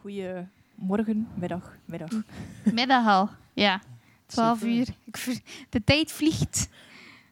Goedemorgen, 0.00 1.28
middag, 1.34 1.76
middag. 1.84 2.10
Middag 2.72 3.06
al, 3.06 3.28
ja. 3.52 3.80
12 4.26 4.58
Super. 4.58 4.74
uur. 4.74 4.86
Ik 5.04 5.16
ver- 5.16 5.40
De 5.68 5.84
tijd 5.84 6.12
vliegt. 6.12 6.68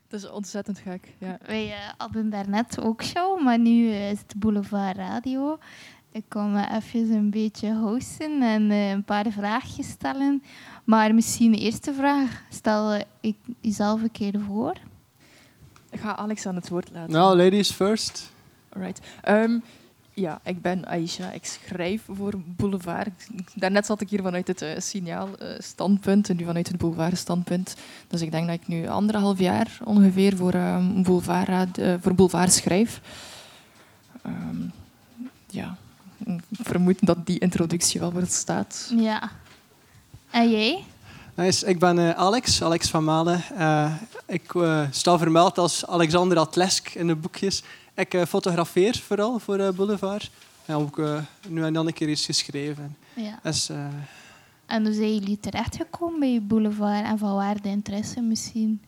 Het 0.08 0.20
is 0.22 0.30
ontzettend 0.30 0.78
gek. 0.78 1.14
Ja. 1.18 1.38
Wij 1.46 1.66
eh, 1.72 1.78
hadden 1.96 2.30
daarnet 2.30 2.80
ook 2.80 3.02
show, 3.04 3.42
maar 3.42 3.58
nu 3.58 3.90
eh, 3.90 4.10
is 4.10 4.18
het 4.18 4.34
Boulevard 4.36 4.96
Radio. 4.96 5.58
Ik 6.12 6.24
kom 6.28 6.56
eh, 6.56 6.74
even 6.76 7.10
een 7.10 7.30
beetje 7.30 7.74
hosten 7.74 8.42
en 8.42 8.70
een 8.70 9.04
paar 9.04 9.30
vraagjes 9.30 9.88
stellen. 9.88 10.42
Maar 10.84 11.14
misschien 11.14 11.50
de 11.52 11.58
eerste 11.58 11.94
vraag. 11.94 12.42
Stel 12.50 13.02
ik 13.20 13.36
jezelf 13.60 14.02
een 14.02 14.10
keer 14.10 14.40
voor. 14.40 14.74
Ik 15.90 16.00
ga 16.00 16.16
Alex 16.16 16.46
aan 16.46 16.54
het 16.54 16.68
woord 16.68 16.90
laten. 16.92 17.12
Nou, 17.12 17.36
ladies 17.36 17.70
first. 17.70 18.32
Alright. 18.68 19.06
Ehm, 19.22 19.58
ja, 20.18 20.40
ik 20.44 20.62
ben 20.62 20.86
Aisha. 20.86 21.30
Ik 21.30 21.44
schrijf 21.44 22.02
voor 22.06 22.34
Boulevard. 22.46 23.28
Daarnet 23.54 23.86
zat 23.86 24.00
ik 24.00 24.10
hier 24.10 24.22
vanuit 24.22 24.46
het 24.46 24.62
eh, 24.62 24.78
signaal-standpunt 24.78 26.28
en 26.28 26.36
nu 26.36 26.44
vanuit 26.44 26.68
het 26.68 26.78
Boulevard-standpunt. 26.78 27.76
Dus 28.08 28.20
ik 28.20 28.30
denk 28.30 28.46
dat 28.46 28.54
ik 28.54 28.68
nu 28.68 28.88
anderhalf 28.88 29.38
jaar 29.38 29.78
ongeveer 29.84 30.36
voor, 30.36 30.52
ehm, 30.52 31.02
Boulevard, 31.02 31.78
eh, 31.78 31.94
voor 32.00 32.14
Boulevard 32.14 32.52
schrijf. 32.52 33.00
Ehm, 34.22 34.62
ja, 35.46 35.76
ik 36.24 36.40
vermoed 36.50 37.06
dat 37.06 37.26
die 37.26 37.38
introductie 37.38 38.00
wel 38.00 38.10
voor 38.10 38.26
staat. 38.26 38.92
Ja. 38.96 39.30
En 40.30 40.50
jij? 40.50 40.84
Nice. 41.38 41.66
Ik 41.66 41.78
ben 41.78 41.98
eh, 41.98 42.10
Alex, 42.10 42.62
Alex 42.62 42.90
van 42.90 43.04
Malen. 43.04 43.42
Eh, 43.56 43.92
ik 44.26 44.54
eh, 44.54 44.82
sta 44.90 45.18
vermeld 45.18 45.58
als 45.58 45.86
Alexander 45.86 46.38
Atlesk 46.38 46.88
in 46.94 47.06
de 47.06 47.14
boekjes. 47.14 47.62
Ik 47.98 48.14
eh, 48.14 48.24
fotografeer 48.24 48.96
vooral 49.06 49.38
voor 49.38 49.58
eh, 49.58 49.68
Boulevard. 49.70 50.30
En 50.66 50.74
ook 50.74 50.98
eh, 50.98 51.20
nu 51.48 51.62
en 51.64 51.72
dan 51.72 51.86
een 51.86 51.92
keer 51.92 52.08
iets 52.08 52.24
geschreven. 52.24 52.96
Ja. 53.14 53.38
Dus, 53.42 53.68
eh, 53.68 53.86
En 54.66 54.84
hoe 54.84 54.94
zijn 54.94 55.14
jullie 55.14 55.40
terechtgekomen 55.40 56.20
bij 56.20 56.40
Boulevard 56.42 57.04
en 57.04 57.18
van 57.18 57.34
waar 57.34 57.62
de 57.62 57.68
interesse 57.68 58.20
misschien? 58.20 58.80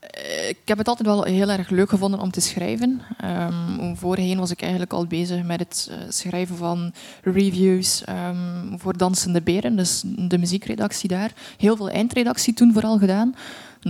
Eh, 0.00 0.48
Ik 0.48 0.58
heb 0.64 0.78
het 0.78 0.88
altijd 0.88 1.08
wel 1.08 1.22
heel 1.24 1.48
erg 1.48 1.68
leuk 1.70 1.88
gevonden 1.88 2.20
om 2.20 2.30
te 2.30 2.40
schrijven. 2.40 3.00
Ehm, 3.18 3.94
voorheen 3.94 4.38
was 4.38 4.50
ik 4.50 4.60
eigenlijk 4.62 4.92
al 4.92 5.06
bezig 5.06 5.42
met 5.42 5.60
het 5.60 5.88
eh, 5.90 5.96
schrijven 6.08 6.56
van 6.56 6.92
reviews 7.22 8.04
ehm, 8.04 8.76
voor 8.78 8.96
Dansende 8.96 9.42
Beren, 9.42 9.76
dus 9.76 10.02
de 10.06 10.38
muziekredactie 10.38 11.08
daar. 11.08 11.32
Heel 11.56 11.76
veel 11.76 11.90
eindredactie 11.90 12.54
toen 12.54 12.72
vooral 12.72 12.98
gedaan. 12.98 13.34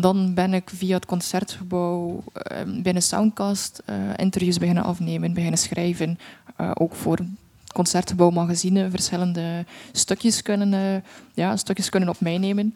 Dan 0.01 0.35
ben 0.35 0.55
ik 0.55 0.71
via 0.71 0.95
het 0.95 1.07
concertgebouw 1.07 2.23
ehm, 2.33 2.83
binnen 2.83 3.03
Soundcast 3.03 3.83
eh, 3.85 3.97
interviews 4.17 4.59
beginnen 4.59 4.85
afnemen, 4.85 5.35
beginnen 5.35 5.59
schrijven. 5.59 6.19
Eh, 6.57 6.71
ook 6.75 6.95
voor 6.95 7.17
het 7.17 7.27
concertgebouw 7.73 8.31
magazine 8.31 8.91
verschillende 8.91 9.65
stukjes 9.93 10.43
kunnen, 10.43 10.75
eh, 10.75 11.03
ja, 11.35 11.57
stukjes 11.57 11.89
kunnen 11.89 12.09
op 12.09 12.21
mij 12.21 12.39
nemen. 12.39 12.75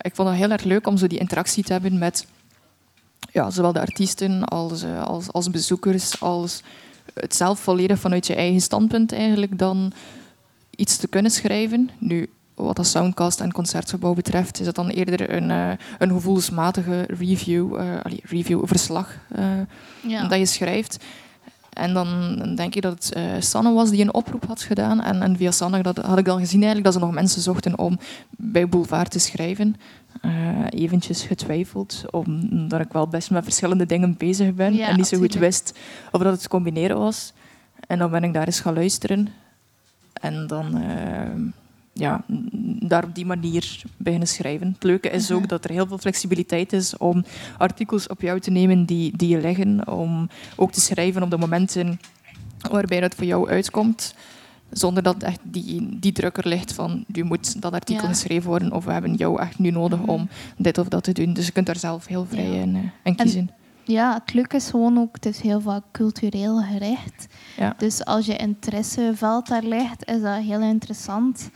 Ik 0.00 0.14
vond 0.14 0.28
het 0.28 0.38
heel 0.38 0.50
erg 0.50 0.62
leuk 0.62 0.86
om 0.86 0.96
zo 0.96 1.06
die 1.06 1.18
interactie 1.18 1.64
te 1.64 1.72
hebben 1.72 1.98
met 1.98 2.26
ja, 3.32 3.50
zowel 3.50 3.72
de 3.72 3.80
artiesten 3.80 4.44
als, 4.44 4.84
als, 4.84 5.32
als 5.32 5.50
bezoekers, 5.50 6.20
als 6.20 6.62
het 7.14 7.34
zelf 7.34 7.60
volledig 7.60 7.98
vanuit 7.98 8.26
je 8.26 8.34
eigen 8.34 8.60
standpunt 8.60 9.12
eigenlijk 9.12 9.58
dan 9.58 9.92
iets 10.76 10.96
te 10.96 11.08
kunnen 11.08 11.30
schrijven. 11.30 11.90
Nu, 11.98 12.30
wat 12.62 12.76
dat 12.76 12.86
soundcast 12.86 13.40
en 13.40 13.52
concertgebouw 13.52 14.14
betreft, 14.14 14.60
is 14.60 14.66
het 14.66 14.74
dan 14.74 14.88
eerder 14.88 15.34
een, 15.34 15.50
eh, 15.50 15.70
een 15.98 16.10
gevoelsmatige 16.10 17.04
review, 17.18 17.74
eh 17.74 18.00
allee, 18.02 18.20
review-verslag 18.24 19.16
eh, 19.28 19.44
Ja. 20.00 20.28
dat 20.28 20.38
je 20.38 20.46
schrijft. 20.46 21.04
En 21.70 21.94
dan 21.94 22.38
denk 22.56 22.74
ik 22.74 22.82
dat 22.82 22.92
het 23.14 23.44
Sanne 23.44 23.72
was 23.72 23.90
die 23.90 24.02
een 24.02 24.14
oproep 24.14 24.46
had 24.46 24.62
gedaan. 24.62 25.02
En, 25.02 25.22
en 25.22 25.36
via 25.36 25.50
Sanne 25.50 25.82
dat, 25.82 25.96
had 25.96 26.18
ik 26.18 26.24
dan 26.24 26.38
gezien 26.38 26.62
eigenlijk 26.62 26.84
dat 26.84 26.94
ze 26.94 27.06
nog 27.06 27.14
mensen 27.14 27.42
zochten 27.42 27.78
om 27.78 27.98
bij 28.30 28.68
Boulevard 28.68 29.10
te 29.10 29.18
schrijven. 29.18 29.76
Eventjes 30.68 31.22
getwijfeld, 31.22 32.04
omdat 32.10 32.80
ik 32.80 32.92
wel 32.92 33.08
best 33.08 33.30
met 33.30 33.44
verschillende 33.44 33.86
dingen 33.86 34.14
bezig 34.18 34.54
ben. 34.54 34.74
Ja, 34.74 34.88
en 34.88 34.96
niet 34.96 35.06
zo 35.06 35.18
goed 35.18 35.34
wist 35.34 35.78
of 36.12 36.22
dat 36.22 36.32
het 36.32 36.48
combineren 36.48 36.98
was. 36.98 37.32
En 37.86 37.98
dan 37.98 38.10
ben 38.10 38.24
ik 38.24 38.32
daar 38.32 38.46
eens 38.46 38.60
gaan 38.60 38.74
luisteren. 38.74 39.28
En 40.12 40.46
dan 40.46 40.82
ja, 42.00 42.24
daar 42.88 43.04
op 43.04 43.14
die 43.14 43.26
manier 43.26 43.82
beginnen 43.96 44.28
schrijven. 44.28 44.66
Het 44.72 44.82
leuke 44.82 45.10
is 45.10 45.28
Mhm. 45.28 45.38
ook 45.38 45.48
dat 45.48 45.64
er 45.64 45.70
heel 45.70 45.86
veel 45.86 45.98
flexibiliteit 45.98 46.72
is 46.72 46.96
om 46.96 47.24
artikels 47.58 48.06
op 48.06 48.20
jou 48.20 48.40
te 48.40 48.50
nemen 48.50 48.84
die, 48.84 49.16
die 49.16 49.28
je 49.28 49.40
leggen. 49.40 49.88
Om 49.88 50.28
ook 50.56 50.72
te 50.72 50.80
schrijven 50.80 51.22
op 51.22 51.30
de 51.30 51.38
momenten 51.38 52.00
waarbij 52.70 52.98
het 52.98 53.14
voor 53.14 53.24
jou 53.24 53.48
uitkomt. 53.50 54.14
Zonder 54.70 55.02
dat 55.02 55.22
echt 55.22 55.40
die, 55.42 55.98
die 56.00 56.12
druk 56.12 56.36
er 56.36 56.48
ligt 56.48 56.72
van 56.72 57.04
je 57.12 57.24
moet 57.24 57.62
dat 57.62 57.72
artikel 57.72 58.02
Ja. 58.04 58.08
geschreven 58.10 58.48
worden 58.48 58.72
of 58.72 58.84
we 58.84 58.92
hebben 58.92 59.14
jou 59.14 59.40
echt 59.40 59.58
nu 59.58 59.70
nodig 59.70 59.98
Mhm. 60.00 60.08
om 60.10 60.28
dit 60.56 60.78
of 60.78 60.88
dat 60.88 61.04
te 61.04 61.12
doen. 61.12 61.32
Dus 61.32 61.46
je 61.46 61.52
kunt 61.52 61.66
daar 61.66 61.76
zelf 61.78 62.06
heel 62.06 62.26
vrij 62.28 62.48
Ja. 62.50 62.62
in, 62.62 62.76
eh, 62.76 62.82
in 63.02 63.16
kiezen. 63.16 63.50
Ja, 63.84 64.14
het 64.24 64.34
leuke 64.34 64.56
is 64.56 64.68
gewoon 64.70 64.98
ook, 64.98 65.14
het 65.14 65.26
is 65.26 65.40
heel 65.40 65.60
vaak 65.60 65.82
cultureel 65.92 66.62
gericht. 66.62 67.26
Ja. 67.56 67.74
Dus 67.78 68.04
als 68.04 68.26
je 68.26 68.36
interesseveld 68.36 69.46
daar 69.48 69.62
ligt, 69.64 70.04
is 70.08 70.22
dat 70.22 70.42
heel 70.42 70.60
interessant. 70.60 71.50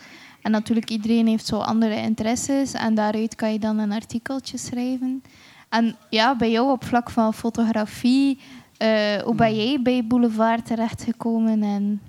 En 0.45 0.51
natuurlijk, 0.51 0.91
iedereen 0.91 1.27
heeft 1.27 1.47
zo 1.47 1.59
andere 1.59 1.97
interesses 1.97 2.73
en 2.73 2.95
daaruit 2.95 3.35
kan 3.35 3.53
je 3.53 3.59
dan 3.59 3.79
een 3.79 3.93
artikeltje 3.93 4.59
schrijven. 4.59 5.23
En 5.69 5.97
ja, 6.11 6.37
bij 6.37 6.51
jou 6.51 6.71
op 6.71 6.85
vlak 6.85 7.11
van 7.11 7.35
fotografie, 7.35 8.39
eh, 8.77 9.17
hoe 9.23 9.35
ben 9.35 9.57
jij 9.57 9.83
bij 9.83 10.07
Boulevard 10.07 10.67
terechtgekomen 10.67 11.63
en 11.63 12.03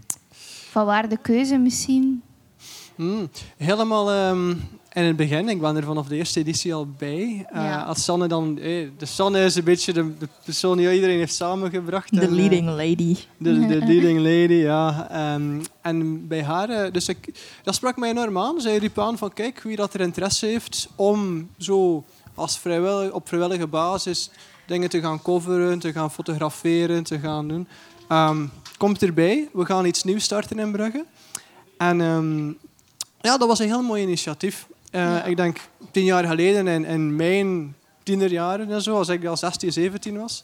van 0.71 0.85
waar 0.85 1.09
de 1.09 1.17
keuze 1.17 1.57
misschien? 1.57 2.21
hmm, 2.95 3.29
helemaal 3.57 4.35
in 4.95 5.03
het 5.03 5.15
begin. 5.15 5.49
Ik 5.49 5.61
ben 5.61 5.75
er 5.75 5.83
vanaf 5.83 6.07
de 6.07 6.15
eerste 6.15 6.39
editie 6.39 6.73
al 6.73 6.87
bij. 6.97 7.45
Eh, 7.49 7.63
Ja. 7.63 7.81
Als 7.83 8.03
Sanne 8.03 8.27
dan... 8.27 8.57
eh, 8.59 8.87
de 8.97 9.05
Sanne 9.05 9.43
is 9.43 9.55
een 9.55 9.63
beetje 9.63 9.93
de, 9.93 10.17
de 10.17 10.27
persoon 10.45 10.77
die 10.77 10.93
iedereen 10.93 11.17
heeft 11.17 11.33
samengebracht. 11.35 12.13
De 12.15 12.21
En, 12.21 12.27
eh, 12.27 12.33
leading 12.33 12.67
lady. 12.69 13.15
De, 13.37 13.65
de 13.65 13.77
leading 13.91 14.17
lady, 14.19 14.53
ja. 14.53 15.07
Ehm, 15.11 15.61
en 15.81 16.27
bij 16.27 16.43
haar, 16.43 16.91
dus 16.91 17.07
ik, 17.07 17.33
dat 17.63 17.75
sprak 17.75 17.97
mij 17.97 18.09
enorm 18.09 18.37
aan. 18.37 18.61
Zij 18.61 18.77
riep 18.77 18.99
aan 18.99 19.17
van, 19.17 19.33
kijk, 19.33 19.61
wie 19.61 19.75
dat 19.75 19.93
er 19.93 19.99
interesse 20.01 20.45
heeft 20.45 20.89
om 20.95 21.49
zo 21.57 22.03
als 22.35 22.59
vrijwillig, 22.59 23.11
op 23.11 23.27
vrijwillige 23.27 23.67
basis 23.67 24.29
dingen 24.67 24.89
te 24.89 24.99
gaan 25.01 25.21
coveren, 25.21 25.79
te 25.79 25.91
gaan 25.91 26.11
fotograferen, 26.11 27.03
te 27.03 27.19
gaan 27.19 27.47
doen. 27.47 27.67
Ehm, 28.07 28.45
komt 28.77 29.01
erbij. 29.01 29.49
We 29.53 29.65
gaan 29.65 29.85
iets 29.85 30.03
nieuws 30.03 30.23
starten 30.23 30.59
in 30.59 30.71
Brugge. 30.71 31.05
En 31.77 32.01
ehm, 32.01 32.47
ja, 33.21 33.37
dat 33.37 33.47
was 33.47 33.59
een 33.59 33.67
heel 33.67 33.81
mooi 33.83 34.01
initiatief. 34.03 34.67
Eh, 34.95 35.01
Ja. 35.01 35.23
Ik 35.23 35.37
denk 35.37 35.57
tien 35.91 36.03
jaar 36.03 36.23
geleden, 36.25 36.67
in, 36.67 36.85
in 36.85 37.15
mijn 37.15 37.75
tienerjaren 38.03 38.71
en 38.71 38.81
zo, 38.81 38.95
als 38.97 39.09
ik 39.09 39.25
al 39.25 39.37
16, 39.37 39.71
17 39.71 40.17
was, 40.19 40.43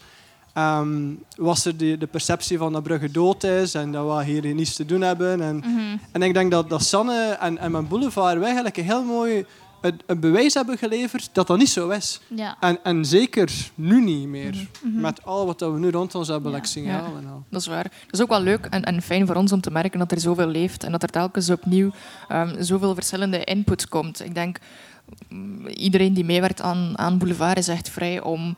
ehm, 0.54 0.90
was 1.36 1.66
er 1.66 1.78
de, 1.78 1.98
de 1.98 2.08
perceptie 2.08 2.58
van 2.58 2.74
dat 2.74 2.84
Brugge 2.84 3.12
dood 3.12 3.44
is 3.44 3.74
en 3.74 3.92
dat 3.92 4.18
we 4.18 4.24
hier 4.24 4.54
niets 4.54 4.76
te 4.76 4.86
doen 4.86 5.02
hebben. 5.02 5.42
En, 5.42 5.56
Mhm. 5.58 5.98
en 6.12 6.22
ik 6.22 6.34
denk 6.34 6.52
dat, 6.52 6.70
dat 6.70 6.84
Sanne 6.84 7.38
en, 7.40 7.58
en 7.58 7.72
mijn 7.72 7.88
boulevard 7.88 8.36
wij 8.36 8.46
eigenlijk 8.46 8.78
een 8.78 8.84
heel 8.84 9.04
mooi 9.04 9.46
een, 9.82 10.00
een 10.06 10.20
bewijs 10.20 10.54
hebben 10.54 10.78
geleverd 10.78 11.30
dat 11.34 11.48
dat 11.48 11.58
niet 11.58 11.70
zo 11.70 11.90
is. 11.90 12.20
Ja. 12.36 12.58
En, 12.60 12.80
en 12.84 13.06
zeker 13.06 13.72
nu 13.76 14.04
niet 14.04 14.28
meer. 14.28 14.68
Mhm. 14.84 15.02
Met 15.02 15.26
al 15.26 15.46
wat 15.46 15.60
dat 15.60 15.72
we 15.74 15.80
nu 15.80 15.90
rond 15.90 16.16
ons 16.16 16.28
hebben, 16.28 16.52
Ja. 16.52 16.58
like 16.58 16.68
signaal 16.70 17.16
en 17.18 17.28
al. 17.28 17.44
Dat 17.50 17.62
is 17.62 17.68
waar. 17.68 17.84
Dat 17.84 18.14
is 18.14 18.22
ook 18.22 18.30
wel 18.30 18.42
leuk 18.42 18.66
en, 18.66 18.84
en 18.84 19.02
fijn 19.02 19.28
voor 19.28 19.36
ons 19.36 19.52
om 19.52 19.62
te 19.62 19.72
merken 19.72 20.00
dat 20.00 20.12
er 20.12 20.20
zoveel 20.20 20.48
leeft 20.48 20.84
en 20.84 20.92
dat 20.92 21.04
er 21.04 21.10
telkens 21.10 21.50
opnieuw 21.50 21.92
ehm, 22.28 22.64
zoveel 22.64 22.94
verschillende 22.94 23.44
input 23.44 23.90
komt. 23.90 24.24
Ik 24.24 24.34
denk, 24.34 24.58
mm, 25.30 25.68
iedereen 25.68 26.14
die 26.14 26.26
meewerkt 26.26 26.62
aan, 26.62 26.98
aan 26.98 27.18
Boulevard 27.18 27.58
is 27.58 27.68
echt 27.68 27.90
vrij 27.90 28.22
om 28.22 28.56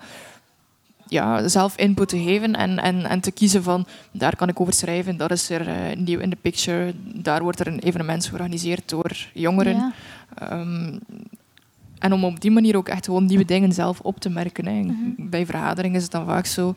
ja, 1.08 1.48
zelf 1.48 1.78
input 1.78 2.10
te 2.10 2.18
geven 2.18 2.56
en, 2.56 2.80
en, 2.80 3.06
en 3.06 3.20
te 3.20 3.32
kiezen 3.32 3.64
van 3.64 3.86
daar 4.12 4.36
kan 4.36 4.50
ik 4.50 4.60
over 4.60 4.74
schrijven, 4.74 5.18
dat 5.18 5.32
is 5.32 5.50
er 5.50 5.68
eh, 5.68 5.98
nieuw 5.98 6.20
in 6.20 6.30
de 6.30 6.38
picture, 6.42 6.94
daar 7.14 7.44
wordt 7.44 7.60
er 7.60 7.68
een 7.68 7.80
evenement 7.80 8.26
georganiseerd 8.26 8.90
door 8.90 9.28
jongeren. 9.34 9.76
Ja. 9.76 9.92
Ehm, 10.36 10.98
en 12.00 12.14
om 12.14 12.24
op 12.24 12.42
die 12.42 12.52
manier 12.52 12.78
ook 12.78 12.88
echt 12.88 13.06
gewoon 13.06 13.26
nieuwe 13.26 13.46
dingen 13.46 13.72
zelf 13.72 14.00
op 14.00 14.20
te 14.20 14.30
merken. 14.30 14.66
Hè. 14.66 14.82
Mhm. 14.82 14.96
Bij 15.18 15.46
vergaderingen 15.46 15.98
is 15.98 16.04
het 16.04 16.12
dan 16.12 16.26
vaak 16.26 16.46
zo 16.46 16.76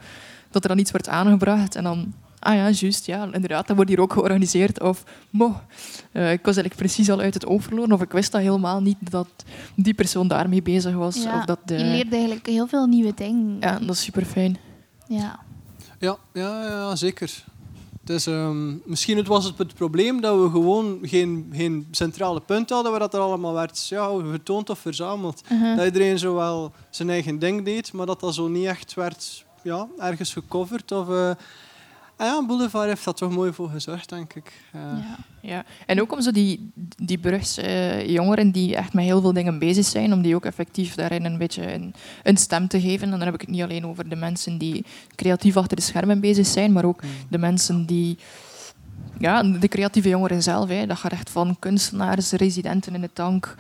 dat 0.50 0.62
er 0.62 0.69
dan 0.69 0.79
iets 0.79 0.91
wordt 0.91 1.09
aangebracht 1.09 1.75
en 1.75 1.83
dan, 1.83 2.15
ah 2.47 2.55
ja, 2.55 2.71
juist, 2.71 3.07
ja, 3.07 3.25
inderdaad, 3.33 3.67
dat 3.67 3.77
wordt 3.77 3.91
hier 3.91 4.01
ook 4.01 4.13
georganiseerd. 4.13 4.81
Of, 4.81 5.05
mo, 5.31 5.61
eh, 6.13 6.33
ik 6.33 6.45
was 6.45 6.57
eigenlijk 6.57 6.77
precies 6.77 7.11
al 7.11 7.21
uit 7.21 7.35
het 7.35 7.47
oog 7.47 7.63
verloren, 7.63 7.93
of 7.93 8.03
ik 8.03 8.13
wist 8.13 8.33
dat 8.33 8.41
helemaal 8.41 8.81
niet 8.81 9.11
dat 9.11 9.29
die 9.75 9.95
persoon 9.95 10.29
daarmee 10.29 10.63
bezig 10.63 10.95
was. 10.95 11.23
Ja, 11.23 11.39
Of 11.39 11.45
dat 11.45 11.59
de, 11.65 11.75
Je 11.75 11.85
leert 11.85 12.13
eigenlijk 12.13 12.47
heel 12.47 12.67
veel 12.67 12.87
nieuwe 12.87 13.15
dingen. 13.15 13.57
ja, 13.61 13.79
dat 13.79 13.91
is 13.91 14.03
super 14.03 14.25
fijn. 14.25 14.57
Ja. 15.09 15.39
Ja, 15.99 16.17
ja, 16.33 16.63
ja 16.63 16.97
zeker. 16.97 17.45
Dus, 18.07 18.27
ehm, 18.27 18.75
misschien 18.85 19.17
het 19.17 19.27
was 19.27 19.45
het 19.45 19.59
het 19.59 19.75
probleem 19.75 20.21
dat 20.21 20.41
we 20.41 20.51
gewoon 20.51 20.99
geen, 21.03 21.53
geen 21.53 21.87
centrale 21.91 22.41
punt 22.41 22.71
hadden 22.71 22.91
waar 22.91 23.01
dat 23.01 23.15
er 23.15 23.21
allemaal 23.21 23.53
werd 23.53 23.89
ja, 23.89 24.19
vertoond 24.19 24.71
of 24.71 24.79
verzameld. 24.79 25.43
Mhm. 25.49 25.77
Dat 25.77 25.85
iedereen 25.85 26.19
zo 26.19 26.35
wel 26.35 26.73
zijn 26.91 27.11
eigen 27.11 27.39
ding 27.39 27.65
deed, 27.65 27.93
maar 27.93 28.07
dat 28.07 28.21
dat 28.21 28.35
zo 28.35 28.49
niet 28.49 28.67
echt 28.67 28.95
werd 28.95 29.45
ja, 29.63 29.87
ergens 29.99 30.33
gecoverd. 30.33 30.93
Of, 30.93 31.09
eh, 31.09 31.31
En 32.17 32.27
ja, 32.27 32.47
Boulevard 32.47 32.89
heeft 32.89 33.05
dat 33.05 33.17
toch 33.17 33.33
mooi 33.33 33.53
voor 33.53 33.69
gezorgd, 33.69 34.09
denk 34.09 34.35
ik. 34.35 34.53
Uh, 34.75 34.83
Ja. 34.83 35.17
Ja, 35.41 35.65
en 35.87 36.01
ook 36.01 36.13
om 36.13 36.21
zo 36.21 36.31
die, 36.31 36.71
die 36.97 37.19
Brugse 37.19 37.63
eh, 37.63 38.09
jongeren 38.09 38.51
die 38.51 38.77
echt 38.77 38.93
met 38.93 39.05
heel 39.05 39.21
veel 39.21 39.33
dingen 39.33 39.59
bezig 39.59 39.85
zijn, 39.85 40.13
om 40.13 40.23
die 40.23 40.35
ook 40.35 40.45
effectief 40.45 40.95
daarin 40.95 41.25
een 41.25 41.39
beetje 41.39 41.73
een, 41.75 41.95
een 42.23 42.37
stem 42.37 42.69
te 42.69 42.81
geven. 42.81 43.05
En 43.05 43.11
dan 43.11 43.21
heb 43.21 43.35
ik 43.35 43.41
het 43.41 43.51
niet 43.51 43.63
alleen 43.63 43.87
over 43.87 44.09
de 44.09 44.17
mensen 44.17 44.59
die 44.59 44.85
creatief 45.15 45.57
achter 45.57 45.77
de 45.77 45.83
schermen 45.83 46.21
bezig 46.21 46.47
zijn, 46.47 46.73
maar 46.73 46.85
ook 46.85 47.01
de 47.29 47.39
mensen 47.39 47.87
die... 47.87 48.19
Ja, 49.19 49.43
de 49.43 49.69
creatieve 49.69 50.09
jongeren 50.09 50.43
zelf. 50.43 50.69
Hè. 50.69 50.87
Dat 50.87 50.99
gaat 50.99 51.12
echt 51.12 51.31
van 51.31 51.57
kunstenaars, 51.59 52.31
residenten 52.31 52.95
in 52.95 53.01
de 53.01 53.12
tank, 53.12 53.55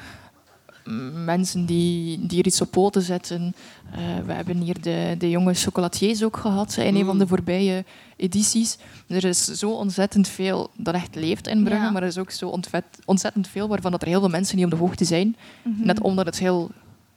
mensen 1.24 1.66
die, 1.66 2.26
die 2.26 2.38
er 2.38 2.46
iets 2.46 2.60
op 2.60 2.70
poten 2.70 3.02
zetten. 3.02 3.54
Eh, 3.92 3.98
we 4.26 4.32
hebben 4.32 4.56
hier 4.56 4.80
de, 4.80 5.14
de 5.18 5.30
jonge 5.30 5.54
chocolatiers 5.54 6.22
ook 6.24 6.36
gehad 6.36 6.76
in 6.76 6.94
een 6.96 7.04
van 7.04 7.18
de 7.18 7.26
voorbije 7.26 7.84
edities. 8.16 8.78
Er 9.06 9.24
is 9.24 9.44
zo 9.44 9.70
ontzettend 9.70 10.28
veel 10.28 10.70
dat 10.76 10.94
echt 10.94 11.14
leeft 11.14 11.46
in 11.46 11.64
Brugge, 11.64 11.84
Ja. 11.84 11.90
maar 11.90 12.02
er 12.02 12.08
is 12.08 12.18
ook 12.18 12.30
zo 12.30 12.48
ontvet- 12.48 12.98
ontzettend 13.04 13.48
veel 13.48 13.68
waarvan 13.68 13.90
dat 13.90 14.02
er 14.02 14.08
heel 14.08 14.20
veel 14.20 14.28
mensen 14.28 14.56
niet 14.56 14.64
op 14.64 14.70
de 14.70 14.76
hoogte 14.76 15.04
zijn. 15.04 15.36
Mhm. 15.62 15.86
Net 15.86 16.00
omdat 16.00 16.26
het 16.26 16.38
heel 16.38 16.70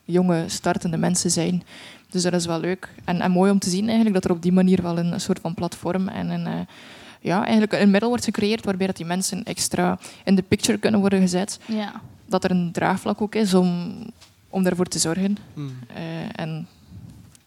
jonge, 0.03 0.43
startende 0.47 0.97
mensen 0.97 1.31
zijn. 1.31 1.63
Dus 2.09 2.23
dat 2.23 2.33
is 2.33 2.45
wel 2.45 2.59
leuk. 2.59 2.89
En, 3.05 3.21
en 3.21 3.31
mooi 3.31 3.51
om 3.51 3.59
te 3.59 3.69
zien 3.69 3.85
eigenlijk 3.85 4.13
dat 4.15 4.25
er 4.25 4.31
op 4.31 4.41
die 4.41 4.51
manier 4.51 4.81
wel 4.81 4.97
een 4.97 5.21
soort 5.21 5.39
van 5.39 5.53
platform 5.53 6.07
en 6.07 6.29
een, 6.29 6.47
eh, 6.47 6.53
ja, 7.21 7.41
eigenlijk 7.43 7.73
een 7.73 7.89
middel 7.91 8.09
wordt 8.09 8.23
gecreëerd 8.23 8.65
waarbij 8.65 8.87
dat 8.87 8.97
die 8.97 9.05
mensen 9.05 9.43
extra 9.43 9.99
in 10.23 10.35
de 10.35 10.41
picture 10.41 10.77
kunnen 10.77 10.99
worden 10.99 11.19
gezet. 11.19 11.59
Ja. 11.65 12.01
Dat 12.29 12.43
er 12.43 12.51
een 12.51 12.71
draagvlak 12.71 13.21
ook 13.21 13.35
is 13.35 13.53
om, 13.53 13.95
om 14.49 14.63
daarvoor 14.63 14.85
te 14.85 14.99
zorgen. 14.99 15.37
mm. 15.53 15.71
Eh, 15.93 16.39
en 16.39 16.67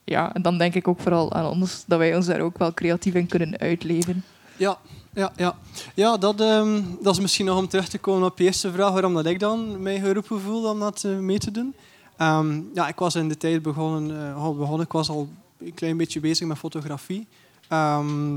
ja, 0.04 0.34
en 0.34 0.42
dan 0.42 0.58
denk 0.58 0.74
ik 0.74 0.88
ook 0.88 1.00
vooral 1.00 1.32
aan 1.32 1.46
ons, 1.46 1.84
dat 1.86 1.98
wij 1.98 2.16
ons 2.16 2.26
daar 2.26 2.40
ook 2.40 2.58
wel 2.58 2.74
creatief 2.74 3.14
in 3.14 3.26
kunnen 3.26 3.58
uitleven. 3.58 4.24
Ja, 4.56 4.78
ja, 5.14 5.32
ja. 5.36 5.56
ja 5.94 6.16
dat, 6.16 6.40
ehm, 6.40 6.82
dat 7.00 7.14
is 7.14 7.20
misschien 7.20 7.46
nog 7.46 7.58
om 7.58 7.68
terug 7.68 7.88
te 7.88 7.98
komen 7.98 8.28
op 8.28 8.38
je 8.38 8.44
eerste 8.44 8.72
vraag, 8.72 8.92
waarom 8.92 9.14
dat 9.14 9.26
ik 9.26 9.40
dan 9.40 9.82
mij 9.82 10.00
geroepen 10.00 10.40
voelde 10.40 10.68
om 10.68 10.78
dat 10.78 11.04
eh, 11.04 11.16
mee 11.16 11.38
te 11.38 11.50
doen. 11.50 11.74
Ehm, 12.16 12.60
ja, 12.74 12.88
ik 12.88 12.98
was 12.98 13.14
in 13.14 13.28
de 13.28 13.36
tijd 13.36 13.62
begonnen, 13.62 14.28
eh, 14.28 14.42
al 14.42 14.54
begonnen, 14.54 14.86
ik 14.86 14.92
was 14.92 15.08
al 15.08 15.28
een 15.58 15.74
klein 15.74 15.96
beetje 15.96 16.20
bezig 16.20 16.46
met 16.46 16.58
fotografie. 16.58 17.26
Ehm, 17.68 18.34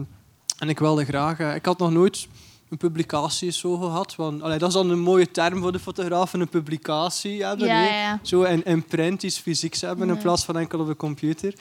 en 0.57 0.69
ik 0.69 0.79
wilde 0.79 1.05
graag, 1.05 1.55
ik 1.55 1.65
had 1.65 1.77
nog 1.77 1.91
nooit 1.91 2.27
een 2.69 2.77
publicatie 2.77 3.51
zo 3.51 3.77
gehad. 3.77 4.15
Want, 4.15 4.41
allee, 4.41 4.57
dat 4.57 4.67
is 4.67 4.73
dan 4.73 4.89
een 4.89 4.99
mooie 4.99 5.31
term 5.31 5.61
voor 5.61 5.71
de 5.71 5.79
fotografen, 5.79 6.41
een 6.41 6.49
publicatie 6.49 7.43
hebben. 7.43 7.67
Ja, 7.67 7.75
hè. 7.75 8.01
ja. 8.01 8.19
Zo 8.21 8.41
in, 8.41 8.65
in 8.65 8.83
print 8.83 9.23
iets 9.23 9.37
fysieks 9.37 9.81
hebben 9.81 10.09
in 10.09 10.17
plaats 10.17 10.45
van 10.45 10.57
enkel 10.57 10.79
op 10.79 10.87
de 10.87 10.95
computer. 10.95 11.53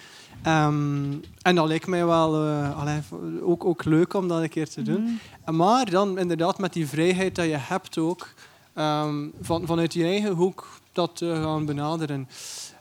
Ehm, 0.42 1.12
en 1.42 1.54
dat 1.54 1.66
lijkt 1.66 1.86
mij 1.86 2.06
wel 2.06 2.36
allee, 2.74 3.00
ook, 3.42 3.64
ook 3.64 3.84
leuk 3.84 4.14
om 4.14 4.28
dat 4.28 4.42
een 4.42 4.48
keer 4.48 4.68
te 4.68 4.82
doen. 4.82 5.02
Mhm. 5.02 5.12
En 5.44 5.56
Maar 5.56 5.90
dan 5.90 6.18
inderdaad 6.18 6.58
met 6.58 6.72
die 6.72 6.86
vrijheid 6.86 7.34
dat 7.34 7.46
je 7.46 7.56
hebt 7.58 7.98
ook, 7.98 8.34
ehm, 8.74 9.28
van, 9.40 9.66
vanuit 9.66 9.92
je 9.92 10.04
eigen 10.04 10.32
hoek 10.32 10.80
dat 10.92 11.16
te 11.16 11.38
gaan 11.42 11.64
benaderen. 11.66 12.28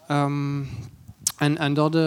Ehm, 0.07 0.61
en, 1.37 1.57
en 1.57 1.73
dat 1.73 1.95
eh 1.95 2.01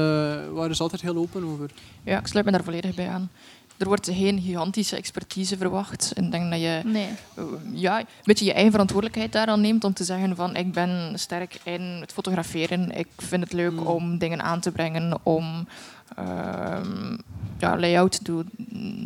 waren 0.52 0.76
ze 0.76 0.82
altijd 0.82 1.02
heel 1.02 1.16
open 1.16 1.44
over. 1.44 1.70
Ja, 2.04 2.18
ik 2.18 2.26
sluit 2.26 2.46
me 2.46 2.52
daar 2.52 2.64
volledig 2.64 2.94
bij 2.94 3.08
aan. 3.08 3.30
Er 3.78 3.86
wordt 3.86 4.08
geen 4.12 4.40
gigantische 4.40 4.96
expertise 4.96 5.56
verwacht. 5.56 6.12
Ik 6.14 6.30
denk 6.30 6.50
dat 6.50 6.60
je 6.60 6.80
Nee. 6.84 7.08
eh, 7.34 7.44
ja, 7.72 7.98
een 7.98 8.06
beetje 8.24 8.44
je 8.44 8.52
eigen 8.52 8.70
verantwoordelijkheid 8.70 9.32
daaraan 9.32 9.60
neemt 9.60 9.84
om 9.84 9.92
te 9.92 10.04
zeggen 10.04 10.36
van 10.36 10.56
ik 10.56 10.72
ben 10.72 11.18
sterk 11.18 11.58
in 11.62 11.80
het 11.82 12.12
fotograferen. 12.12 12.90
Ik 12.98 13.08
vind 13.16 13.42
het 13.42 13.52
leuk 13.52 13.72
Mm. 13.72 13.86
om 13.86 14.18
dingen 14.18 14.42
aan 14.42 14.60
te 14.60 14.70
brengen, 14.72 15.18
om 15.22 15.68
ehm, 16.16 17.16
ja, 17.58 17.78
layout 17.78 18.24
doet 18.24 18.46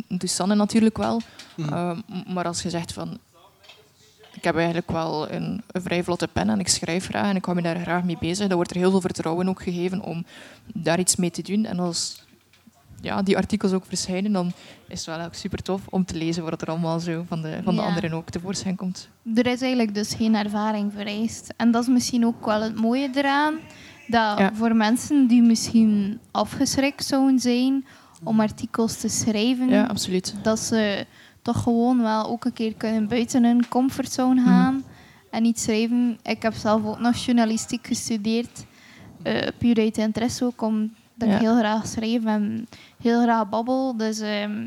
doet 0.07 0.29
Sanne 0.29 0.55
natuurlijk 0.55 0.97
wel. 0.97 1.21
Mhm. 1.55 1.73
Ehm, 1.73 1.97
maar 2.33 2.45
als 2.45 2.61
je 2.61 2.69
zegt 2.69 2.93
van 2.93 3.17
ik 4.33 4.43
heb 4.43 4.55
eigenlijk 4.55 4.91
wel 4.91 5.31
een, 5.31 5.61
een 5.71 5.81
vrij 5.81 6.03
vlotte 6.03 6.27
pen 6.27 6.49
en 6.49 6.59
ik 6.59 6.67
schrijf 6.67 7.05
graag 7.05 7.29
en 7.29 7.35
ik 7.35 7.45
hou 7.45 7.57
me 7.57 7.63
daar 7.63 7.79
graag 7.79 8.03
mee 8.03 8.17
bezig, 8.19 8.47
dan 8.47 8.55
wordt 8.55 8.71
er 8.71 8.77
heel 8.77 8.91
veel 8.91 9.01
vertrouwen 9.01 9.49
ook 9.49 9.61
gegeven 9.61 10.01
om 10.01 10.25
daar 10.73 10.99
iets 10.99 11.15
mee 11.15 11.31
te 11.31 11.41
doen. 11.41 11.65
En 11.65 11.79
als 11.79 12.23
ja, 13.01 13.21
die 13.21 13.37
artikels 13.37 13.71
ook 13.71 13.85
verschijnen, 13.85 14.31
dan 14.31 14.51
is 14.87 15.05
het 15.05 15.15
wel 15.15 15.25
ook 15.25 15.33
super 15.33 15.61
tof 15.63 15.81
om 15.89 16.05
te 16.05 16.15
lezen 16.15 16.43
wat 16.43 16.61
er 16.61 16.67
allemaal 16.67 16.99
zo 16.99 17.23
van 17.27 17.41
de, 17.41 17.59
van 17.63 17.75
de 17.75 17.81
Ja. 17.81 17.87
anderen 17.87 18.13
ook 18.13 18.29
tevoorschijn 18.29 18.75
komt. 18.75 19.09
Er 19.35 19.45
is 19.45 19.61
eigenlijk 19.61 19.93
dus 19.93 20.13
geen 20.13 20.35
ervaring 20.35 20.91
vereist. 20.95 21.53
En 21.57 21.71
dat 21.71 21.81
is 21.81 21.89
misschien 21.89 22.25
ook 22.25 22.45
wel 22.45 22.61
het 22.61 22.75
mooie 22.75 23.09
eraan. 23.15 23.53
Dat 24.07 24.37
Ja. 24.37 24.51
voor 24.53 24.75
mensen 24.75 25.27
die 25.27 25.41
misschien 25.41 26.19
afgeschrikt 26.31 27.05
zouden 27.05 27.39
zijn 27.39 27.85
om 28.23 28.39
artikels 28.39 28.97
te 28.99 29.07
schrijven, 29.09 29.69
Ja, 29.69 29.83
absoluut. 29.85 30.35
dat 30.43 30.59
ze 30.59 31.05
toch 31.41 31.63
gewoon 31.63 32.01
wel 32.01 32.25
ook 32.27 32.45
een 32.45 32.53
keer 32.53 32.73
kunnen 32.73 33.07
buiten 33.07 33.43
hun 33.43 33.67
comfortzone 33.67 34.43
gaan 34.43 34.83
en 35.31 35.45
iets 35.45 35.63
schrijven. 35.63 36.17
Ik 36.23 36.41
heb 36.41 36.53
zelf 36.53 36.85
ook 36.85 36.99
nog 36.99 37.15
journalistiek 37.15 37.87
gestudeerd, 37.87 38.65
eh 39.23 39.47
puur 39.57 39.77
uit 39.79 39.97
interesse 39.97 40.45
ook, 40.45 40.61
Ja. 41.27 41.35
ik 41.35 41.41
heel 41.41 41.57
graag 41.57 41.87
schrijf 41.87 42.25
en 42.25 42.67
heel 43.01 43.21
graag 43.21 43.49
babbel. 43.49 43.97
Dus 43.97 44.19
ehm, 44.19 44.65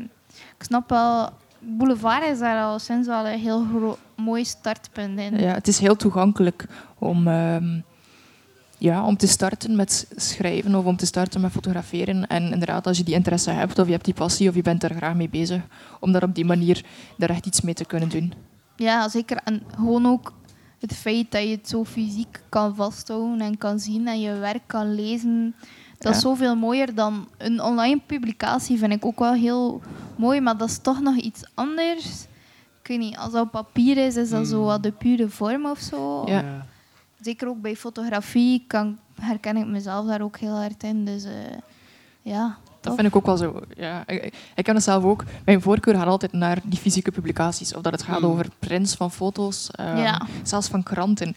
ik 0.57 0.63
snap 0.63 0.89
wel, 0.89 1.29
Boulevard 1.59 2.25
is 2.25 2.39
daar 2.39 2.63
al 2.63 2.79
sinds 2.79 3.07
wel 3.07 3.27
een 3.27 3.39
heel 3.39 3.97
mooi 4.15 4.45
startpunt 4.45 5.19
in. 5.19 5.39
Ja, 5.39 5.53
het 5.53 5.67
is 5.67 5.79
heel 5.79 5.95
toegankelijk 5.95 6.67
om, 6.99 7.27
ehm, 7.27 7.79
ja, 8.77 9.05
om 9.05 9.17
te 9.17 9.27
starten 9.27 9.75
met 9.75 10.07
schrijven 10.15 10.75
of 10.75 10.85
om 10.85 10.95
te 10.95 11.05
starten 11.05 11.41
met 11.41 11.51
fotograferen. 11.51 12.27
En 12.27 12.51
inderdaad, 12.51 12.87
als 12.87 12.97
je 12.97 13.03
die 13.03 13.15
interesse 13.15 13.51
hebt 13.51 13.79
of 13.79 13.85
je 13.85 13.91
hebt 13.91 14.05
die 14.05 14.13
passie 14.13 14.49
of 14.49 14.55
je 14.55 14.61
bent 14.61 14.81
daar 14.81 14.95
graag 14.95 15.15
mee 15.15 15.29
bezig, 15.29 15.61
om 15.99 16.11
daar 16.11 16.23
op 16.23 16.35
die 16.35 16.45
manier 16.45 16.83
daar 17.17 17.29
echt 17.29 17.45
iets 17.45 17.61
mee 17.61 17.73
te 17.73 17.85
kunnen 17.85 18.09
doen. 18.09 18.33
Ja, 18.75 19.09
zeker. 19.09 19.37
En 19.43 19.61
gewoon 19.75 20.05
ook 20.05 20.33
het 20.79 20.93
feit 20.93 21.31
dat 21.31 21.41
je 21.41 21.49
het 21.49 21.69
zo 21.69 21.83
fysiek 21.83 22.41
kan 22.49 22.75
vasthouden 22.75 23.41
en 23.41 23.57
kan 23.57 23.79
zien 23.79 24.07
en 24.07 24.19
je 24.19 24.33
werk 24.33 24.63
kan 24.65 24.95
lezen. 24.95 25.55
Dat 25.97 26.15
is 26.15 26.21
zoveel 26.21 26.55
mooier 26.55 26.95
dan 26.95 27.27
een 27.37 27.61
online 27.61 28.01
publicatie, 28.05 28.77
vind 28.77 28.93
ik 28.93 29.05
ook 29.05 29.19
wel 29.19 29.33
heel 29.33 29.81
mooi. 30.15 30.41
Maar 30.41 30.57
dat 30.57 30.69
is 30.69 30.77
toch 30.77 30.99
nog 31.01 31.15
iets 31.15 31.43
anders. 31.53 32.23
Ik 32.81 32.87
weet 32.87 32.99
niet, 32.99 33.17
als 33.17 33.31
dat 33.31 33.41
op 33.45 33.51
papier 33.51 33.97
is, 34.05 34.15
is 34.15 34.29
dat 34.29 34.47
zo 34.47 34.59
Mm. 34.59 34.65
wat 34.65 34.83
de 34.83 34.91
pure 34.91 35.29
vorm 35.29 35.65
of 35.65 35.79
zo. 35.79 36.23
Ja. 36.25 36.65
Zeker 37.21 37.47
ook 37.47 37.61
bij 37.61 37.75
fotografie 37.75 38.63
kan, 38.67 38.97
herken 39.21 39.57
ik 39.57 39.65
mezelf 39.65 40.07
daar 40.07 40.21
ook 40.21 40.37
heel 40.37 40.55
hard 40.55 40.83
in. 40.83 41.05
Dus 41.05 41.23
eh, 41.23 41.31
ja, 42.21 42.57
Dat 42.81 42.95
vind 42.95 43.07
ik 43.07 43.15
ook 43.15 43.25
wel 43.25 43.37
zo. 43.37 43.61
Ja, 43.75 44.03
ik, 44.07 44.23
ik- 44.23 44.33
ik 44.55 44.63
ken 44.63 44.75
het 44.75 44.83
zelf 44.83 45.03
ook. 45.03 45.23
Mijn 45.45 45.61
voorkeur 45.61 45.95
gaat 45.95 46.07
altijd 46.07 46.31
naar 46.31 46.59
die 46.63 46.79
fysieke 46.79 47.11
publicaties. 47.11 47.73
Of 47.75 47.81
dat 47.81 47.91
het 47.91 48.03
gaat 48.03 48.19
Hmm. 48.19 48.29
over 48.29 48.47
prints 48.59 48.95
van 48.95 49.11
foto's, 49.11 49.71
ehm, 49.71 49.97
Ja. 49.97 50.21
zelfs 50.43 50.67
van 50.67 50.83
kranten. 50.83 51.35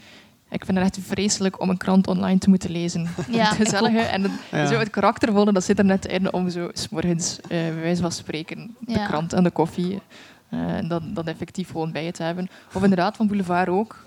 Ik 0.51 0.65
vind 0.65 0.79
het 0.79 0.87
echt 0.97 1.07
vreselijk 1.07 1.61
om 1.61 1.71
een 1.71 1.77
krant 1.77 2.07
online 2.07 2.39
te 2.39 2.49
moeten 2.49 2.71
lezen. 2.71 3.09
Ja, 3.31 3.49
het 3.49 3.57
gezellige 3.57 3.99
en 4.01 4.23
het, 4.23 4.33
Ja. 4.51 4.67
zo 4.67 4.79
het 4.79 4.91
karaktervolle, 4.91 5.53
dat 5.53 5.65
zit 5.65 5.79
er 5.79 5.85
net 5.85 6.07
in 6.07 6.33
om 6.33 6.51
zo 6.51 6.71
s 6.73 6.89
morgens, 6.89 7.41
eh 7.41 7.49
bij 7.49 7.75
wijze 7.75 8.03
van 8.03 8.13
spreken, 8.13 8.77
de 8.79 8.93
Ja. 8.93 9.07
krant 9.07 9.33
en 9.33 9.43
de 9.43 9.51
koffie, 9.51 10.01
eh, 10.49 10.61
dat, 10.89 11.03
dat 11.15 11.27
effectief 11.27 11.71
gewoon 11.71 11.93
bij 11.93 12.05
je 12.05 12.13
te 12.13 12.23
hebben. 12.23 12.49
Of 12.73 12.83
inderdaad, 12.83 13.17
van 13.17 13.27
Boulevard 13.27 13.69
ook. 13.69 14.05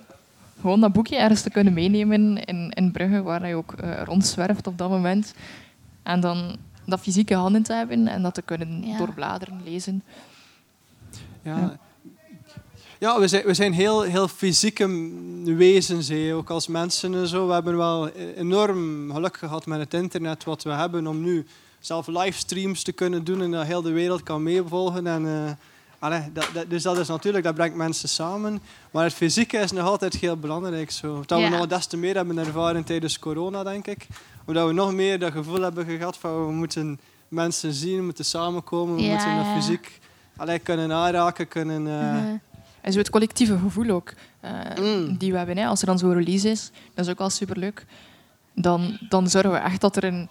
Gewoon 0.62 0.80
dat 0.80 0.92
boekje 0.94 1.18
ergens 1.18 1.42
te 1.42 1.50
kunnen 1.50 1.74
meenemen 1.74 2.44
in, 2.46 2.70
in 2.72 2.92
Brugge, 2.92 3.22
waar 3.22 3.48
je 3.48 3.56
ook 3.56 3.74
eh, 3.74 4.02
rondzwerft 4.04 4.68
op 4.68 4.78
dat 4.78 4.90
moment. 4.90 5.34
En 6.04 6.20
dan 6.20 6.56
dat 6.86 7.00
fysieke 7.00 7.36
handen 7.36 7.64
te 7.64 7.74
hebben 7.74 8.08
en 8.08 8.22
dat 8.22 8.34
te 8.34 8.42
kunnen 8.42 8.88
Ja. 8.88 8.98
doorbladeren, 8.98 9.62
lezen. 9.64 10.04
Ja. 11.42 11.78
Ja. 13.02 13.20
We 13.20 13.28
zijn, 13.28 13.46
we 13.46 13.54
zijn 13.54 13.74
heel, 13.74 14.02
heel 14.02 14.28
fysieke 14.28 15.10
wezens, 15.44 16.08
hè, 16.08 16.36
ook 16.36 16.50
als 16.50 16.68
mensen 16.68 17.14
en 17.14 17.28
zo. 17.28 17.48
We 17.48 17.54
hebben 17.54 17.78
wel 17.78 18.10
enorm 18.36 19.12
geluk 19.14 19.38
gehad 19.38 19.66
met 19.66 19.80
het 19.80 19.94
internet 19.94 20.44
wat 20.44 20.64
we 20.64 20.70
hebben 20.70 21.08
om 21.08 21.22
nu 21.22 21.46
zelf 21.80 22.08
livestreams 22.08 22.84
te 22.84 22.92
kunnen 22.92 23.24
doen 23.24 23.42
en 23.42 23.52
dat 23.52 23.66
heel 23.66 23.82
de 23.82 23.92
wereld 23.92 24.24
kan 24.24 24.44
meevolgen. 24.44 25.08
En, 25.08 25.26
eh, 25.28 25.52
allee, 26.00 26.22
dat, 26.34 26.50
dat- 26.54 26.70
dus 26.70 26.84
dat 26.84 26.98
is 26.98 27.08
natuurlijk, 27.08 27.44
dat 27.44 27.56
brengt 27.56 27.76
mensen 27.76 28.10
samen. 28.10 28.62
Maar 28.92 29.04
het 29.04 29.14
fysieke 29.14 29.58
is 29.58 29.72
nog 29.72 29.86
altijd 29.88 30.14
heel 30.16 30.38
belangrijk. 30.38 30.92
Zo. 30.92 31.24
Dat 31.26 31.40
Ja. 31.40 31.50
we 31.50 31.58
nog 31.58 31.68
des 31.68 31.86
te 31.86 31.98
meer 31.98 32.16
hebben 32.16 32.38
ervaren 32.38 32.84
tijdens 32.84 33.20
corona, 33.20 33.64
denk 33.64 33.88
ik. 33.88 34.08
Omdat 34.46 34.68
we 34.68 34.74
nog 34.74 34.94
meer 34.94 35.20
dat 35.20 35.32
gevoel 35.32 35.62
hebben 35.62 35.86
gehad 35.86 36.18
van 36.18 36.46
we 36.46 36.52
moeten 36.52 37.00
mensen 37.28 37.74
zien, 37.74 37.98
we 37.98 38.04
moeten 38.04 38.26
samenkomen, 38.26 38.96
we 38.96 39.02
Ja, 39.02 39.10
moeten 39.14 39.30
ja. 39.36 39.56
fysiek 39.56 40.00
allee, 40.38 40.60
kunnen 40.60 40.92
aanraken, 40.92 41.48
kunnen... 41.48 41.88
eh, 41.88 42.14
Mhm. 42.24 42.36
En 42.82 42.92
zo 42.92 43.00
het 43.00 43.10
collectieve 43.10 43.58
gevoel 43.58 43.90
ook, 43.90 44.14
eh, 44.40 44.52
Mm. 44.80 45.18
die 45.18 45.32
we 45.32 45.38
hebben. 45.38 45.58
Hè. 45.58 45.66
Als 45.66 45.82
er 45.82 45.88
dan 45.88 46.00
zo'n 46.00 46.14
release 46.14 46.50
is, 46.50 46.72
dat 46.94 47.06
is 47.06 47.12
ook 47.12 47.18
wel 47.18 47.30
superleuk. 47.30 47.86
Dan, 48.56 48.98
dan 49.10 49.30
zorgen 49.30 49.52
we 49.52 49.58
echt 49.58 49.82
dat 49.82 49.96
er 49.96 50.04
een, 50.04 50.30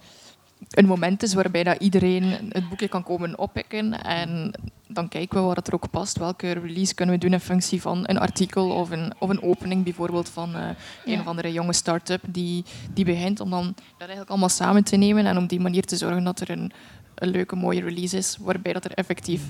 een 0.69 0.85
moment 0.85 1.23
is 1.23 1.33
waarbij 1.33 1.63
dat 1.63 1.79
iedereen 1.81 2.23
het 2.49 2.69
boekje 2.69 2.87
kan 2.87 3.03
komen 3.03 3.37
oppikken. 3.39 4.03
En 4.03 4.51
dan 4.87 5.07
kijken 5.09 5.39
we 5.39 5.45
waar 5.45 5.55
het 5.55 5.67
er 5.67 5.73
ook 5.73 5.89
past. 5.89 6.17
Welke 6.17 6.51
release 6.51 6.93
kunnen 6.93 7.15
we 7.15 7.21
doen 7.21 7.33
in 7.33 7.39
functie 7.39 7.81
van 7.81 8.03
een 8.05 8.17
artikel 8.19 8.69
of 8.69 8.89
een, 8.89 9.13
of 9.19 9.29
een 9.29 9.41
opening 9.43 9.83
bijvoorbeeld 9.83 10.29
van 10.29 10.55
eh, 10.55 10.61
een 11.05 11.11
Ja. 11.13 11.19
of 11.19 11.27
andere 11.27 11.51
jonge 11.51 11.73
start-up 11.73 12.21
die, 12.27 12.65
die 12.93 13.05
begint. 13.05 13.39
Om 13.39 13.49
dan 13.49 13.65
dat 13.65 13.75
eigenlijk 13.97 14.29
allemaal 14.29 14.49
samen 14.49 14.83
te 14.83 14.95
nemen 14.95 15.25
en 15.25 15.37
op 15.37 15.49
die 15.49 15.59
manier 15.59 15.83
te 15.85 15.95
zorgen 15.97 16.23
dat 16.23 16.39
er 16.39 16.49
een, 16.49 16.71
een 17.15 17.29
leuke, 17.29 17.55
mooie 17.55 17.81
release 17.81 18.17
is, 18.17 18.37
waarbij 18.39 18.73
dat 18.73 18.85
er 18.85 18.91
effectief 18.93 19.41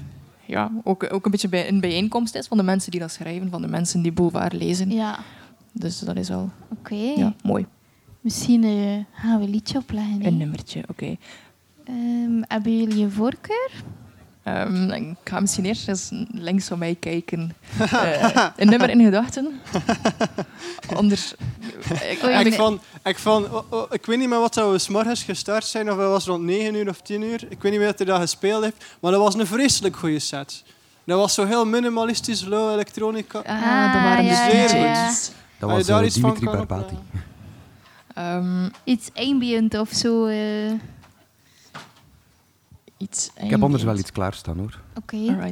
ja, 0.51 0.71
ook, 0.83 1.13
ook 1.13 1.25
een 1.25 1.31
beetje 1.31 1.49
bij, 1.49 1.67
een 1.67 1.79
bijeenkomst 1.79 2.35
is 2.35 2.47
van 2.47 2.57
de 2.57 2.63
mensen 2.63 2.91
die 2.91 2.99
dat 2.99 3.11
schrijven, 3.11 3.49
van 3.49 3.61
de 3.61 3.67
mensen 3.67 4.01
die 4.01 4.11
Boulevard 4.11 4.53
lezen. 4.53 4.91
Ja, 4.91 5.19
Dus 5.71 5.99
dat 5.99 6.15
is 6.15 6.31
al 6.31 6.49
oké. 6.69 6.95
ja, 6.95 7.33
mooi. 7.43 7.65
Misschien 8.21 8.63
eh, 8.63 9.19
gaan 9.21 9.39
we 9.39 9.45
een 9.45 9.49
liedje 9.51 9.77
opleggen. 9.77 10.25
Een 10.25 10.37
nummertje, 10.37 10.83
oké. 10.87 11.15
Ehm, 11.83 12.41
hebben 12.47 12.77
jullie 12.77 13.03
een 13.03 13.11
voorkeur? 13.11 13.71
Ehm, 14.43 14.89
ik 14.91 15.15
ga 15.23 15.39
misschien 15.39 15.65
eerst 15.65 15.87
eens 15.87 16.09
links 16.31 16.67
van 16.67 16.77
mij 16.79 16.95
kijken. 16.99 17.53
Eh, 17.91 18.45
een 18.55 18.69
nummer 18.69 18.89
in 18.89 19.03
gedachten. 19.03 19.59
Anders... 20.95 21.33
ik- 22.11 22.21
nee. 22.23 22.53
vond, 22.53 22.81
ik, 23.03 23.19
vond, 23.19 23.49
oh, 23.49 23.63
oh, 23.69 23.85
ik 23.89 24.05
weet 24.05 24.17
niet 24.17 24.29
meer 24.29 24.39
wat 24.39 24.53
dat 24.53 24.71
we 24.71 24.77
's 24.77 24.87
morgens 24.87 25.23
gestart 25.23 25.65
zijn, 25.65 25.91
of 25.91 25.97
het 25.97 26.07
was 26.07 26.25
rond 26.25 26.43
9 26.43 26.75
uur 26.75 26.89
of 26.89 27.01
10 27.01 27.21
uur. 27.21 27.43
Ik 27.49 27.61
weet 27.61 27.71
niet 27.71 27.79
meer 27.79 27.89
wat 27.89 27.97
hij 27.97 28.07
dat 28.07 28.19
gespeeld 28.19 28.63
heeft, 28.63 28.85
maar 28.99 29.11
dat 29.11 29.21
was 29.21 29.33
een 29.35 29.47
vreselijk 29.47 29.95
goede 29.95 30.19
set. 30.19 30.63
Dat 31.03 31.17
was 31.19 31.33
zo 31.33 31.45
heel 31.45 31.65
minimalistisch, 31.65 32.45
low 32.45 32.71
elektronica. 32.73 33.37
Ah, 33.39 33.93
dat 33.93 34.01
waren 34.01 34.23
ja, 34.25 34.47
de 34.49 34.55
ja, 34.57 34.75
ja. 34.75 35.11
Dat 35.59 35.69
was 35.69 35.85
daar 35.85 35.99
eh, 35.99 36.05
iets 36.05 36.19
van 36.19 36.33
Dimitri 36.33 36.57
Barbati. 36.57 36.95
Ehm, 38.13 38.69
Iets 38.83 39.09
ambient 39.13 39.77
of 39.79 39.89
zo. 39.89 40.25
eh, 40.25 40.71
iets 43.01 43.31
Ik 43.43 43.49
heb 43.49 43.63
anders 43.63 43.83
wel 43.83 43.97
iets 43.97 44.11
klaarstaan 44.11 44.57
hoor. 44.57 44.79
Oké. 44.95 45.51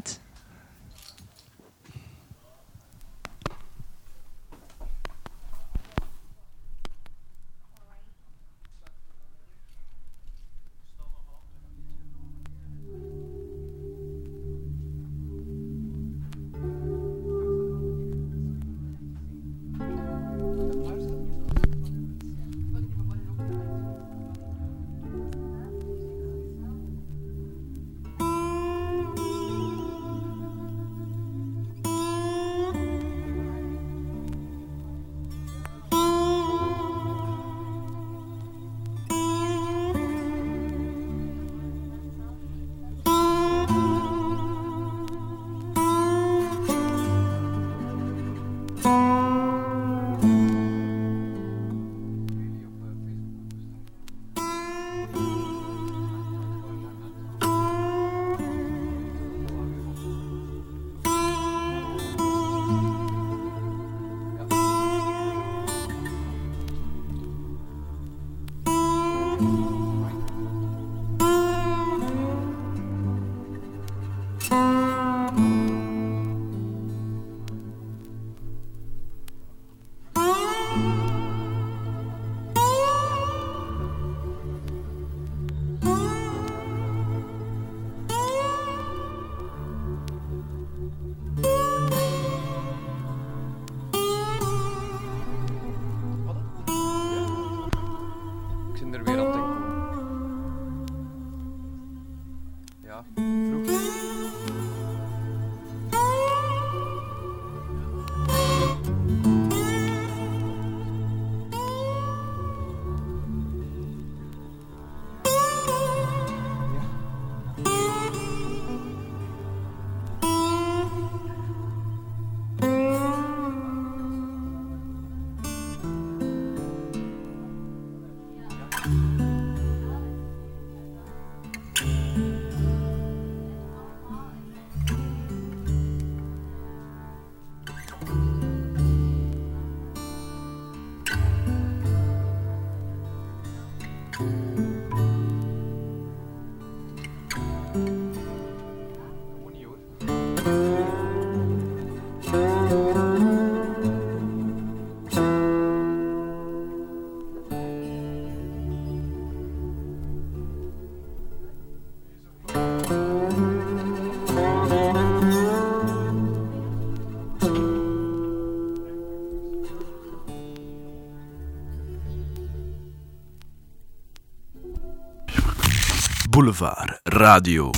Boulevard 176.40 177.00
Radio. 177.04 177.72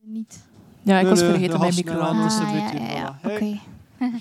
Niet. 0.00 0.44
Ja, 0.82 0.98
ik 0.98 1.06
was 1.06 1.18
vergeten 1.18 1.50
de 1.50 1.58
mijn 1.58 1.74
micro 1.74 1.98
aan. 2.00 2.16
een 2.16 2.22
Ah, 2.22 2.72
ja, 2.72 2.92
ja. 2.92 3.18
Oké. 3.24 3.58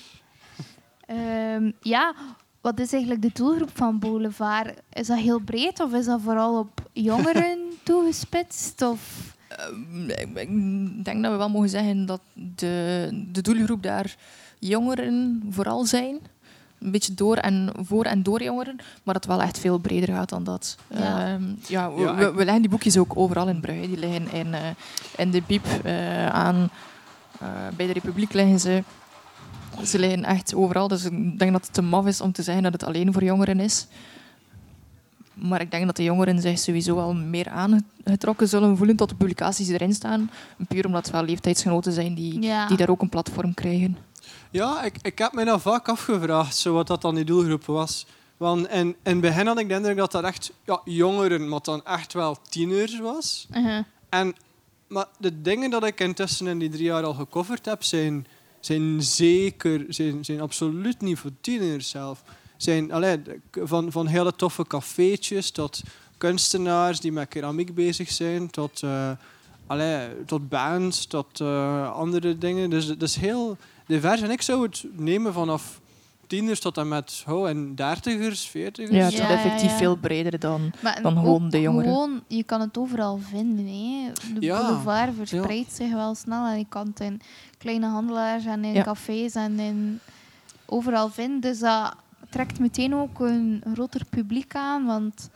Ehm, 1.06 1.72
ja, 1.82 2.16
wat 2.62 2.80
is 2.80 2.92
eigenlijk 2.92 3.22
de 3.22 3.32
doelgroep 3.34 3.78
van 3.78 4.00
Boulevard? 4.00 4.82
Is 4.94 5.08
dat 5.08 5.18
heel 5.18 5.40
breed 5.40 5.80
of 5.80 5.94
is 5.94 6.06
dat 6.06 6.22
vooral 6.22 6.60
op 6.60 6.90
jongeren 7.10 7.60
toegespitst? 7.84 8.82
Of... 8.82 9.36
Ehm, 9.48 10.10
ik 10.10 10.30
ik 10.36 11.06
denk 11.06 11.24
dat 11.24 11.32
we 11.32 11.38
wel 11.38 11.50
mogen 11.50 11.70
zeggen 11.70 12.06
dat 12.06 12.22
de, 12.34 13.10
de 13.32 13.42
doelgroep 13.42 13.84
daar 13.84 14.16
jongeren 14.60 15.44
vooral 15.50 15.86
zijn. 15.86 16.20
Een 16.80 16.92
beetje 16.92 17.14
door 17.14 17.36
en 17.38 17.70
voor 17.82 18.06
en 18.06 18.24
door 18.24 18.44
jongeren, 18.44 18.76
maar 19.04 19.14
dat 19.14 19.24
het 19.24 19.26
wel 19.26 19.42
echt 19.42 19.60
veel 19.60 19.78
breder 19.78 20.16
gaat 20.16 20.30
dan 20.30 20.44
dat. 20.44 20.78
Ja. 20.88 21.28
Ehm, 21.28 21.44
ja, 21.68 21.92
we, 21.94 22.32
leggen 22.36 22.62
die 22.62 22.70
boekjes 22.70 22.98
ook 22.98 23.12
overal 23.18 23.48
in 23.48 23.60
Brugge. 23.60 23.88
Die 23.88 23.98
liggen 23.98 24.32
in, 24.32 24.54
eh, 24.54 24.62
in 25.18 25.32
de 25.32 25.42
Biep 25.48 25.66
eh, 25.84 26.28
aan. 26.28 26.70
eh, 27.40 27.48
bij 27.78 27.88
de 27.88 27.94
Republiek 27.94 28.34
liggen 28.34 28.60
ze. 28.60 28.84
Ze 29.84 30.00
liggen 30.00 30.24
echt 30.24 30.56
overal, 30.56 30.88
dus 30.88 31.04
ik 31.06 31.40
denk 31.40 31.52
dat 31.52 31.62
het 31.66 31.74
te 31.74 31.82
maf 31.82 32.06
is 32.06 32.22
om 32.22 32.32
te 32.32 32.44
zeggen 32.44 32.64
dat 32.64 32.72
het 32.74 32.84
alleen 32.84 33.14
voor 33.14 33.24
jongeren 33.24 33.60
is. 33.60 33.88
Maar 35.34 35.62
ik 35.62 35.72
denk 35.72 35.86
dat 35.86 35.96
de 35.96 36.04
jongeren 36.04 36.42
zich 36.42 36.60
sowieso 36.60 36.96
wel 36.96 37.14
meer 37.14 37.50
aangetrokken 37.50 38.48
zullen 38.48 38.78
voelen 38.78 38.96
tot 38.96 39.10
de 39.10 39.16
publicaties 39.16 39.66
die 39.66 39.76
erin 39.76 39.94
staan. 39.94 40.30
Puur 40.68 40.86
omdat 40.86 41.06
het 41.06 41.14
wel 41.16 41.24
leeftijdsgenoten 41.24 41.92
zijn 41.94 42.14
die, 42.16 42.42
Ja. 42.42 42.68
die 42.68 42.78
daar 42.78 42.90
ook 42.90 43.02
een 43.02 43.10
platform 43.10 43.54
krijgen. 43.54 43.98
Ja, 44.52 44.84
ik, 44.84 44.96
ik 45.02 45.18
heb 45.18 45.34
me 45.34 45.46
dat 45.46 45.62
vaak 45.62 45.90
afgevraagd, 45.90 46.56
zo 46.56 46.74
wat 46.74 46.88
dat 46.88 47.02
dan 47.02 47.16
die 47.16 47.24
doelgroep 47.24 47.66
was. 47.66 48.06
Want 48.38 48.68
in, 48.68 48.88
in 48.88 48.96
het 49.04 49.22
begin 49.22 49.48
had 49.48 49.60
ik 49.60 49.70
de 49.70 49.76
indruk 49.76 49.98
dat 49.98 50.12
dat 50.12 50.24
echt 50.24 50.52
ja, 50.66 50.82
jongeren, 50.86 51.50
maar 51.50 51.60
dan 51.62 51.86
echt 51.86 52.14
wel 52.14 52.38
tieners 52.50 53.00
was. 53.00 53.48
Uh-huh. 53.56 53.84
En, 54.10 54.36
maar 54.88 55.06
de 55.18 55.42
dingen 55.42 55.70
dat 55.70 55.86
ik 55.86 56.00
intussen 56.00 56.48
in 56.48 56.60
die 56.60 56.70
drie 56.70 56.84
jaar 56.84 57.04
al 57.04 57.14
gecoverd 57.14 57.66
heb, 57.66 57.84
zijn, 57.84 58.28
zijn 58.60 59.04
zeker, 59.04 59.86
zijn, 59.90 60.26
zijn 60.26 60.42
absoluut 60.42 61.02
niet 61.02 61.20
voor 61.20 61.32
tieners 61.42 61.90
zelf. 61.90 62.24
zijn 62.58 62.92
allee, 62.92 63.22
van, 63.52 63.92
van 63.92 64.08
hele 64.08 64.36
toffe 64.36 64.68
cafeetjes 64.68 65.52
tot 65.52 65.82
kunstenaars 66.18 67.00
die 67.00 67.12
met 67.12 67.28
keramiek 67.28 67.76
bezig 67.76 68.12
zijn, 68.12 68.50
tot, 68.50 68.84
allee, 69.68 70.26
tot 70.26 70.50
bands, 70.50 71.06
tot 71.06 71.40
eh, 71.40 71.92
andere 71.92 72.38
dingen. 72.38 72.70
Dus 72.70 72.88
dat 72.88 73.02
is 73.02 73.16
heel 73.16 73.58
divers. 73.90 74.22
En 74.22 74.32
ik 74.32 74.42
zou 74.42 74.64
het 74.64 74.86
nemen 74.96 75.34
vanaf 75.34 75.82
tieners 76.28 76.60
tot 76.60 76.78
en 76.78 76.88
met 76.88 77.24
oh, 77.28 77.50
en 77.50 77.76
dertigers, 77.76 78.48
veertigers. 78.48 78.96
Ja, 78.98 79.04
het 79.04 79.14
is 79.14 79.20
ja, 79.20 79.30
effectief 79.30 79.70
ja. 79.72 79.78
veel 79.78 79.96
breder 79.96 80.40
dan... 80.40 80.72
Maar 80.80 81.02
Dan 81.02 81.14
gewoon 81.18 81.50
de 81.50 81.62
jongeren. 81.62 81.92
Gewoon, 81.94 82.22
je 82.28 82.44
kan 82.44 82.62
het 82.62 82.78
overal 82.78 83.18
vinden. 83.18 83.66
Hè. 83.68 84.12
De 84.34 84.42
Ja. 84.46 84.62
boulevard 84.62 85.16
verspreidt 85.16 85.74
zich 85.76 85.92
wel 85.92 86.16
snel. 86.16 86.46
En 86.46 86.58
je 86.58 86.66
kan 86.70 86.88
het 86.88 87.00
in 87.00 87.22
kleine 87.58 87.86
handelaars 87.88 88.46
en 88.46 88.64
in 88.64 88.74
Ja. 88.74 88.84
cafés 88.84 89.34
en 89.36 89.60
in 89.60 90.00
overal 90.66 91.10
vinden. 91.10 91.40
Dus 91.42 91.60
dat 91.60 91.96
trekt 92.30 92.60
meteen 92.60 92.96
ook 92.96 93.20
een 93.20 93.64
groter 93.74 94.02
publiek 94.10 94.56
aan. 94.56 94.86
Want 94.86 95.30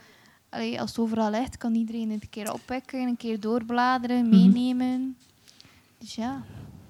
allee, 0.50 0.80
als 0.82 0.90
het 0.90 1.00
overal 1.00 1.30
ligt, 1.32 1.58
kan 1.58 1.76
iedereen 1.76 2.12
het 2.12 2.22
een 2.22 2.30
keer 2.30 2.54
oppikken, 2.54 3.00
een 3.08 3.18
keer 3.18 3.40
doorbladeren, 3.40 4.30
Mhm. 4.30 4.30
meenemen. 4.52 5.18
Dus 5.98 6.16
ja. 6.16 6.42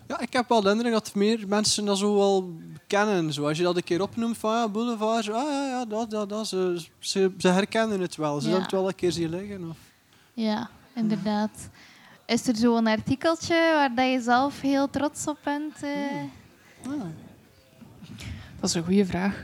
Ja, 0.08 0.20
ik 0.20 0.34
heb 0.34 0.50
wel 0.50 0.62
de 0.62 0.70
indruk 0.70 0.92
dat 0.92 1.16
meer 1.16 1.48
mensen 1.48 1.86
dat 1.86 1.98
zo 1.98 2.16
wel 2.16 2.54
kennen. 2.88 3.34
Zo, 3.34 3.48
als 3.48 3.58
je 3.58 3.64
dat 3.64 3.76
een 3.76 3.84
keer 3.84 4.02
opnoemt 4.02 4.38
van 4.38 4.52
ja, 4.54 4.70
boulevard, 4.70 5.24
zo, 5.24 5.32
ah 5.32 5.50
ja, 5.52 5.68
ja 5.68 5.86
dat, 5.86 6.10
dat, 6.10 6.30
dat. 6.30 6.48
Ze, 6.48 6.84
ze, 7.00 7.32
ze 7.38 7.48
herkennen 7.48 8.00
het 8.02 8.16
wel. 8.16 8.40
Ze 8.42 8.46
Ja. 8.48 8.54
hebben 8.54 8.62
het 8.64 8.72
wel 8.80 8.88
een 8.88 8.96
keer 8.96 9.12
zien 9.12 9.30
liggen. 9.30 9.70
Of... 9.70 9.78
Ja, 10.34 10.70
inderdaad. 10.96 11.70
Is 12.26 12.48
er 12.48 12.56
zo'n 12.56 12.88
artikeltje 12.88 13.56
waar 13.74 13.96
dat 13.96 14.12
je 14.12 14.22
zelf 14.22 14.62
heel 14.62 14.90
trots 14.90 15.28
op 15.28 15.38
bent? 15.44 15.74
eh? 15.84 15.90
Ah, 16.88 16.92
Dat 18.60 18.70
is 18.70 18.74
een 18.74 18.84
goede 18.84 19.06
vraag. 19.06 19.44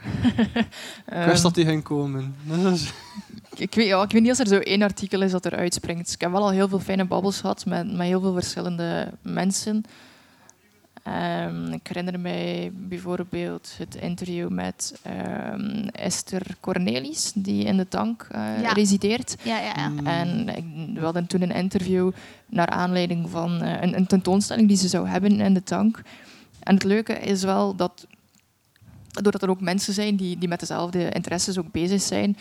ik 1.21 1.25
wist 1.25 1.43
dat 1.43 1.55
die 1.55 1.65
ging 1.65 1.83
komen. 1.83 2.35
Ik, 3.55 3.75
weet, 3.75 3.87
ja, 3.87 4.03
ik 4.03 4.11
weet 4.11 4.21
niet 4.21 4.29
als 4.29 4.39
er 4.39 4.47
zo 4.47 4.55
één 4.59 4.81
artikel 4.81 5.21
is 5.21 5.31
dat 5.31 5.45
er 5.45 5.55
uitspringt. 5.55 6.11
Ik 6.13 6.21
heb 6.21 6.31
wel 6.31 6.41
al 6.41 6.49
heel 6.51 6.67
veel 6.67 6.79
fijne 6.79 7.05
babbels 7.05 7.39
gehad 7.39 7.65
met, 7.65 7.91
met 7.91 8.07
heel 8.07 8.21
veel 8.21 8.33
verschillende 8.33 9.11
mensen. 9.21 9.83
Ehm, 11.03 11.71
ik 11.71 11.87
herinner 11.87 12.19
mij 12.19 12.71
bijvoorbeeld 12.73 13.71
het 13.77 13.95
interview 13.95 14.49
met 14.49 14.99
ehm, 15.03 15.87
Esther 15.91 16.41
Cornelis, 16.59 17.31
die 17.35 17.63
in 17.65 17.77
de 17.77 17.87
tank 17.87 18.27
eh, 18.31 18.61
Ja. 18.61 18.71
resideert. 18.71 19.35
Ja, 19.43 19.59
ja, 19.59 19.73
ja. 19.75 19.89
Mm. 19.89 20.07
En 20.07 20.49
ik- 20.49 20.93
we 20.93 20.99
hadden 20.99 21.27
toen 21.27 21.41
een 21.41 21.51
interview 21.51 22.11
naar 22.45 22.67
aanleiding 22.67 23.29
van 23.29 23.61
eh, 23.61 23.81
een, 23.81 23.95
een 23.97 24.07
tentoonstelling 24.07 24.67
die 24.67 24.77
ze 24.77 24.87
zou 24.87 25.07
hebben 25.07 25.39
in 25.41 25.53
de 25.53 25.63
tank. 25.63 26.01
En 26.59 26.73
het 26.73 26.83
leuke 26.83 27.13
is 27.13 27.43
wel 27.43 27.75
dat, 27.75 28.07
doordat 29.11 29.41
er 29.41 29.49
ook 29.49 29.61
mensen 29.61 29.93
zijn 29.93 30.15
die, 30.15 30.37
die 30.37 30.49
met 30.49 30.59
dezelfde 30.59 31.09
interesses 31.11 31.57
ook 31.57 31.71
bezig 31.71 32.01
zijn, 32.01 32.37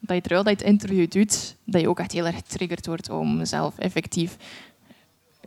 dat 0.00 0.16
je 0.16 0.22
terwijl 0.22 0.44
dat 0.44 0.58
je 0.58 0.64
het 0.64 0.72
interview 0.74 1.10
doet, 1.10 1.54
dat 1.64 1.80
je 1.80 1.88
ook 1.88 1.98
echt 1.98 2.12
heel 2.12 2.26
erg 2.26 2.36
getriggerd 2.36 2.86
wordt 2.86 3.10
om 3.10 3.44
zelf 3.44 3.78
effectief 3.78 4.36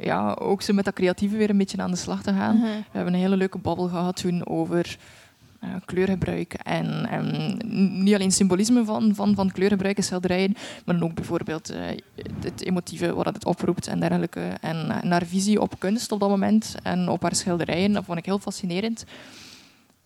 ja, 0.04 0.34
ook 0.34 0.62
zo 0.62 0.74
met 0.74 0.86
dat 0.86 0.94
creatieve 0.94 1.38
weer 1.38 1.50
een 1.50 1.58
beetje 1.58 1.78
aan 1.78 1.92
de 1.92 1.98
slag 1.98 2.22
te 2.24 2.34
gaan. 2.34 2.56
Mhm. 2.56 2.66
We 2.66 2.84
hebben 2.92 3.14
een 3.14 3.20
hele 3.20 3.38
leuke 3.38 3.58
babbel 3.58 3.88
gehad 3.88 4.16
toen 4.16 4.48
over 4.48 4.98
eh, 5.60 5.70
kleurgebruik. 5.86 6.54
En, 6.54 7.06
en 7.10 7.58
niet 8.04 8.14
alleen 8.14 8.32
symbolisme 8.32 8.86
van, 8.86 9.16
van, 9.16 9.36
van 9.36 9.52
kleurgebruik 9.52 9.98
in 9.98 10.04
schilderijen, 10.04 10.56
maar 10.86 11.00
dan 11.00 11.10
ook 11.10 11.16
bijvoorbeeld 11.16 11.70
eh, 11.70 11.84
het 12.42 12.62
emotieve, 12.62 13.14
wat 13.14 13.26
het 13.26 13.46
oproept 13.46 13.88
en 13.88 14.00
dergelijke. 14.00 14.40
En 14.62 14.90
eh, 14.92 15.02
naar 15.04 15.26
visie 15.26 15.62
op 15.62 15.80
kunst 15.80 16.12
op 16.12 16.20
dat 16.20 16.30
moment 16.30 16.76
en 16.84 17.10
op 17.10 17.22
haar 17.22 17.36
schilderijen, 17.36 17.92
dat 17.94 18.06
vond 18.06 18.18
ik 18.18 18.26
heel 18.26 18.40
fascinerend. 18.40 19.06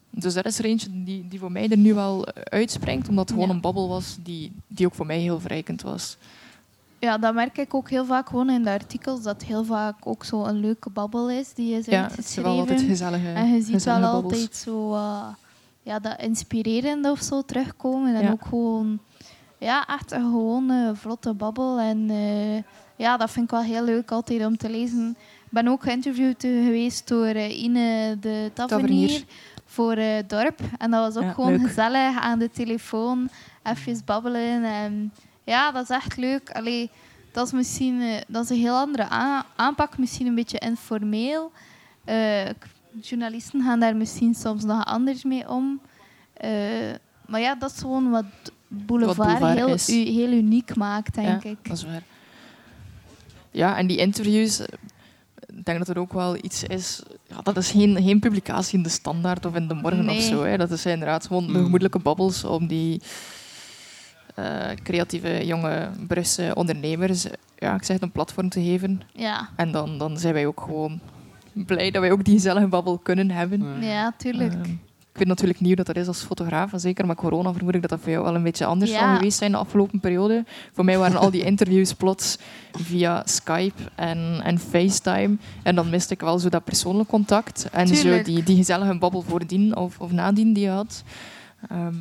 Dus 0.09 0.33
dat 0.33 0.45
is 0.45 0.59
er 0.59 0.65
eentje 0.65 0.89
die, 1.03 1.27
die 1.27 1.39
voor 1.39 1.51
mij 1.51 1.69
er 1.69 1.77
nu 1.77 1.93
wel 1.93 2.27
uitspringt, 2.43 3.07
omdat 3.09 3.23
het 3.23 3.33
gewoon 3.33 3.47
Ja. 3.49 3.55
een 3.55 3.61
babbel 3.61 3.87
was 3.87 4.17
die, 4.23 4.51
die 4.67 4.85
ook 4.85 4.95
voor 4.95 5.05
mij 5.05 5.19
heel 5.19 5.39
verrijkend 5.39 5.81
was. 5.81 6.17
Ja, 6.99 7.17
dat 7.17 7.33
merk 7.33 7.57
ik 7.57 7.73
ook 7.73 7.89
heel 7.89 8.05
vaak 8.05 8.29
gewoon 8.29 8.49
in 8.49 8.63
de 8.63 8.69
artikels, 8.69 9.21
dat 9.21 9.43
heel 9.43 9.63
vaak 9.63 9.95
ook 10.03 10.23
zo 10.23 10.43
een 10.45 10.59
leuke 10.59 10.89
babbel 10.89 11.29
is 11.29 11.53
die 11.53 11.77
is 11.77 11.85
Ja, 11.85 12.01
het 12.15 12.17
is 12.17 12.35
wel 12.35 12.59
altijd 12.59 12.81
gezellige 12.81 13.27
En 13.31 13.53
je 13.53 13.61
ziet 13.61 13.83
wel 13.83 13.99
babbels. 13.99 14.33
altijd 14.33 14.55
zo 14.55 14.93
eh, 14.93 15.27
ja, 15.81 15.99
dat 15.99 16.21
inspirerende 16.21 17.11
of 17.11 17.19
zo 17.21 17.41
terugkomen. 17.41 18.15
En 18.15 18.21
Ja. 18.23 18.31
ook 18.31 18.45
gewoon 18.45 18.99
ja, 19.57 19.87
echt 19.87 20.11
een 20.11 20.21
gewone 20.23 20.91
vlotte 20.95 21.33
babbel. 21.33 21.79
En 21.79 22.09
eh, 22.09 22.55
ja, 22.95 23.17
dat 23.17 23.31
vind 23.31 23.45
ik 23.45 23.51
wel 23.51 23.61
heel 23.61 23.83
leuk 23.83 24.11
altijd 24.11 24.45
om 24.45 24.57
te 24.57 24.69
lezen. 24.69 25.09
Ik 25.45 25.51
ben 25.51 25.67
ook 25.67 25.83
geïnterviewd 25.83 26.41
geweest 26.41 27.07
door 27.07 27.25
eh, 27.25 27.63
Ine 27.63 28.17
de 28.19 28.51
Tavernier 28.53 29.23
voor 29.65 29.93
eh, 29.93 30.23
Dorp. 30.27 30.59
En 30.77 30.91
dat 30.91 31.13
was 31.13 31.15
ook 31.23 31.29
Ja, 31.29 31.33
gewoon 31.33 31.51
leuk. 31.57 31.67
gezellig 31.67 32.19
aan 32.19 32.39
de 32.39 32.49
telefoon, 32.49 33.29
even 33.63 34.01
babbelen. 34.05 34.63
En 34.63 35.13
ja, 35.45 35.71
dat 35.71 35.83
is 35.83 35.89
echt 35.89 36.17
leuk. 36.17 36.51
Allee, 36.51 36.89
dat 37.31 37.45
is 37.47 37.53
misschien 37.53 38.01
eh, 38.01 38.21
dat 38.27 38.43
is 38.43 38.49
een 38.49 38.57
heel 38.63 38.75
andere 38.77 39.07
aanpak, 39.55 39.97
misschien 39.97 40.27
een 40.27 40.35
beetje 40.35 40.59
informeel. 40.59 41.51
Eh, 42.03 42.49
journalisten 43.01 43.61
gaan 43.63 43.79
daar 43.79 43.95
misschien 43.95 44.33
soms 44.35 44.63
nog 44.63 44.85
anders 44.85 45.23
mee 45.23 45.49
om. 45.49 45.79
Eh, 46.33 46.49
maar 47.25 47.39
ja, 47.41 47.55
dat 47.55 47.71
is 47.71 47.79
gewoon 47.79 48.09
wat 48.09 48.25
Boulevard, 48.67 49.17
Boulevard 49.39 49.85
heel, 49.87 49.95
u- 49.97 50.09
heel 50.11 50.31
uniek 50.31 50.75
maakt, 50.75 51.13
denk 51.15 51.43
ja, 51.43 51.49
ik. 51.49 51.57
dat 51.67 51.77
is 51.77 51.83
waar. 51.83 52.03
Ja, 53.51 53.77
en 53.77 53.87
die 53.87 53.97
interviews, 53.97 54.59
ik 55.45 55.65
denk 55.65 55.77
dat 55.77 55.87
er 55.89 55.97
ook 55.99 56.13
wel 56.13 56.35
iets 56.35 56.63
is... 56.63 57.01
Ja, 57.27 57.41
dat 57.41 57.57
is 57.57 57.71
geen, 57.71 58.03
geen 58.03 58.19
publicatie 58.19 58.77
in 58.77 58.83
de 58.83 58.89
Standaard 58.89 59.45
of 59.45 59.55
in 59.55 59.67
de 59.67 59.73
Morgen 59.73 60.05
Nee. 60.05 60.17
of 60.17 60.23
zo. 60.23 60.43
Hè. 60.43 60.57
Dat 60.57 60.71
is 60.71 60.85
inderdaad 60.85 61.27
gewoon 61.27 61.45
de 61.47 61.53
Mm. 61.53 61.63
gemoedelijke 61.63 61.99
babbels 61.99 62.43
om 62.43 62.67
die 62.67 63.01
eh, 64.35 64.45
creatieve 64.83 65.45
jonge 65.45 65.89
Brusse 66.07 66.51
ondernemers 66.55 67.25
ja, 67.57 67.75
ik 67.75 67.83
zeg 67.83 67.95
het, 67.95 68.01
een 68.05 68.11
platform 68.11 68.49
te 68.49 68.61
geven. 68.63 69.01
Ja, 69.13 69.49
En 69.55 69.71
dan, 69.71 69.97
dan 69.97 70.17
zijn 70.17 70.33
wij 70.33 70.45
ook 70.45 70.61
gewoon 70.61 70.99
blij 71.53 71.91
dat 71.91 72.01
wij 72.01 72.11
ook 72.11 72.23
die 72.23 72.33
gezellige 72.33 72.67
babbel 72.67 72.97
kunnen 72.97 73.31
hebben. 73.31 73.83
Ja. 73.83 74.13
tuurlijk. 74.17 74.53
Ehm, 74.53 74.69
ik 75.11 75.21
weet 75.21 75.27
natuurlijk 75.27 75.59
niet 75.59 75.67
hoe 75.75 75.83
dat 75.85 75.95
er 75.95 76.01
is 76.01 76.07
als 76.07 76.23
fotograaf. 76.23 76.73
en 76.73 76.79
Zeker 76.79 77.05
met 77.05 77.17
corona 77.17 77.53
vermoed 77.53 77.75
ik 77.75 77.81
dat 77.81 77.89
dat 77.89 77.99
voor 77.99 78.11
jou 78.11 78.23
wel 78.23 78.35
een 78.35 78.43
beetje 78.43 78.65
anders 78.65 78.91
Ja. 78.91 78.99
zal 78.99 79.15
geweest 79.15 79.37
zijn 79.37 79.51
de 79.51 79.57
afgelopen 79.57 79.99
periode. 79.99 80.43
Voor 80.73 80.85
mij 80.85 80.97
waren 80.97 81.17
al 81.19 81.31
die 81.31 81.43
interviews 81.51 81.93
plots 81.93 82.37
via 82.71 83.21
Skype 83.25 83.81
en, 83.95 84.41
en 84.43 84.59
FaceTime. 84.59 85.37
En 85.63 85.75
dan 85.75 85.89
miste 85.89 86.13
ik 86.13 86.21
wel 86.21 86.39
zo 86.39 86.49
dat 86.49 86.63
persoonlijk 86.63 87.09
contact. 87.09 87.69
En 87.71 87.87
zo 87.87 88.21
die, 88.21 88.43
die 88.43 88.55
gezellige 88.55 88.97
babbel 88.97 89.21
voordien 89.21 89.75
of, 89.75 89.99
of 89.99 90.11
nadien 90.11 90.53
die 90.53 90.63
je 90.63 90.69
had. 90.69 91.03
Ehm, 91.69 91.93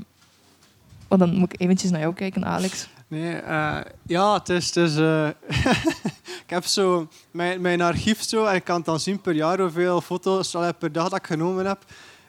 maar 1.09 1.19
dan 1.19 1.35
moet 1.35 1.53
ik 1.53 1.61
eventjes 1.61 1.91
naar 1.91 2.01
jou 2.01 2.15
kijken, 2.15 2.45
Alex. 2.45 2.89
Nee, 3.09 3.35
eh, 3.35 3.81
ja, 4.07 4.35
het 4.35 4.49
is... 4.49 4.67
Het 4.67 4.77
is 4.77 4.97
eh, 4.97 5.29
ik 6.45 6.51
heb 6.51 6.65
zo 6.65 7.09
mijn, 7.31 7.61
mijn 7.61 7.81
archief 7.81 8.23
zo 8.23 8.45
en 8.45 8.55
ik 8.55 8.65
kan 8.65 8.83
dan 8.85 9.01
zien 9.01 9.21
per 9.21 9.35
jaar 9.35 9.61
hoeveel 9.61 10.01
foto's 10.01 10.55
al 10.55 10.75
per 10.75 10.93
dag 10.93 11.09
dat 11.09 11.19
ik 11.19 11.27
genomen 11.27 11.67
heb. 11.67 11.79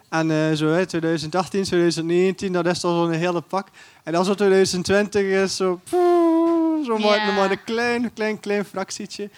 En 0.08 0.30
eh, 0.30 0.52
zo 0.52 0.66
hè, 0.66 0.86
2018, 0.86 1.62
2019, 1.62 2.52
dat 2.52 2.66
is 2.66 2.84
al 2.84 2.94
zo'n 2.94 3.10
hele 3.12 3.40
pak. 3.40 3.68
En 4.02 4.12
dan 4.12 4.24
zo 4.24 4.34
2020 4.34 5.22
is 5.22 5.56
zo... 5.56 5.80
poeh, 5.90 6.84
Zo 6.84 6.98
maar, 6.98 7.16
Ja. 7.16 7.32
maar 7.32 7.50
een 7.50 7.64
klein, 7.64 8.12
klein, 8.12 8.40
klein 8.40 8.64
fractietje. 8.64 9.30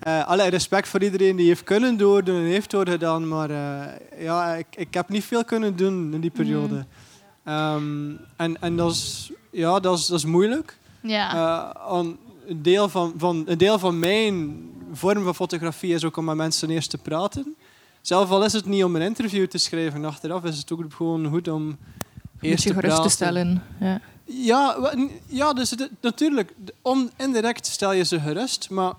Eh 0.00 0.26
allee, 0.26 0.48
respect 0.50 0.88
voor 0.88 1.02
iedereen 1.02 1.36
die 1.36 1.46
heeft 1.46 1.64
kunnen 1.64 1.96
doordoen 1.96 2.36
en 2.36 2.44
heeft 2.44 2.70
doorgedaan. 2.70 3.28
Maar 3.28 3.50
eh, 3.50 4.22
ja, 4.24 4.54
ik, 4.54 4.66
ik 4.70 4.94
heb 4.94 5.08
niet 5.08 5.24
veel 5.24 5.44
kunnen 5.44 5.76
doen 5.76 6.14
in 6.14 6.20
die 6.20 6.30
periode. 6.30 6.84
Ehm, 7.50 8.12
en 8.36 8.60
en 8.60 8.76
dat, 8.76 8.92
is, 8.92 9.30
ja, 9.50 9.80
dat, 9.80 9.98
is, 9.98 10.06
dat 10.06 10.18
is 10.18 10.24
moeilijk. 10.24 10.78
Ja, 11.02 11.34
Eh, 11.34 11.98
een, 11.98 12.18
deel 12.62 12.88
van, 12.88 13.14
van, 13.16 13.42
een 13.46 13.58
deel 13.58 13.78
van 13.78 13.98
mijn 13.98 14.68
vorm 14.92 15.24
van 15.24 15.34
fotografie 15.34 15.94
is 15.94 16.04
ook 16.04 16.16
om 16.16 16.24
met 16.24 16.36
mensen 16.36 16.70
eerst 16.70 16.90
te 16.90 16.98
praten. 16.98 17.54
Zelf 18.00 18.30
al 18.30 18.44
is 18.44 18.52
het 18.52 18.66
niet 18.66 18.84
om 18.84 18.96
een 18.96 19.02
interview 19.02 19.46
te 19.46 19.58
schrijven 19.58 20.04
achteraf, 20.04 20.44
is 20.44 20.58
het 20.58 20.72
ook 20.72 20.84
gewoon 20.94 21.26
goed 21.26 21.48
om 21.48 21.78
eerst 22.40 22.66
te 22.66 22.74
gerust 22.74 23.02
te 23.02 23.08
stellen. 23.08 23.62
Ja. 23.80 24.00
Ja, 24.24 24.92
ja 25.26 25.52
dus 25.52 25.70
het, 25.70 25.90
natuurlijk, 26.00 26.54
on, 26.82 27.10
indirect 27.16 27.66
stel 27.66 27.92
je 27.92 28.04
ze 28.04 28.20
gerust, 28.20 28.70
maar 28.70 28.92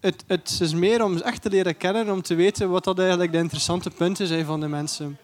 het, 0.00 0.24
het 0.26 0.58
is 0.60 0.74
meer 0.74 1.04
om 1.04 1.16
ze 1.16 1.24
echt 1.24 1.42
te 1.42 1.50
leren 1.50 1.76
kennen, 1.76 2.10
om 2.10 2.22
te 2.22 2.34
weten 2.34 2.70
wat 2.70 2.84
dat 2.84 2.98
eigenlijk 2.98 3.32
de 3.32 3.38
interessante 3.38 3.90
punten 3.90 4.26
zijn 4.26 4.44
van 4.44 4.60
de 4.60 4.68
mensen. 4.68 5.18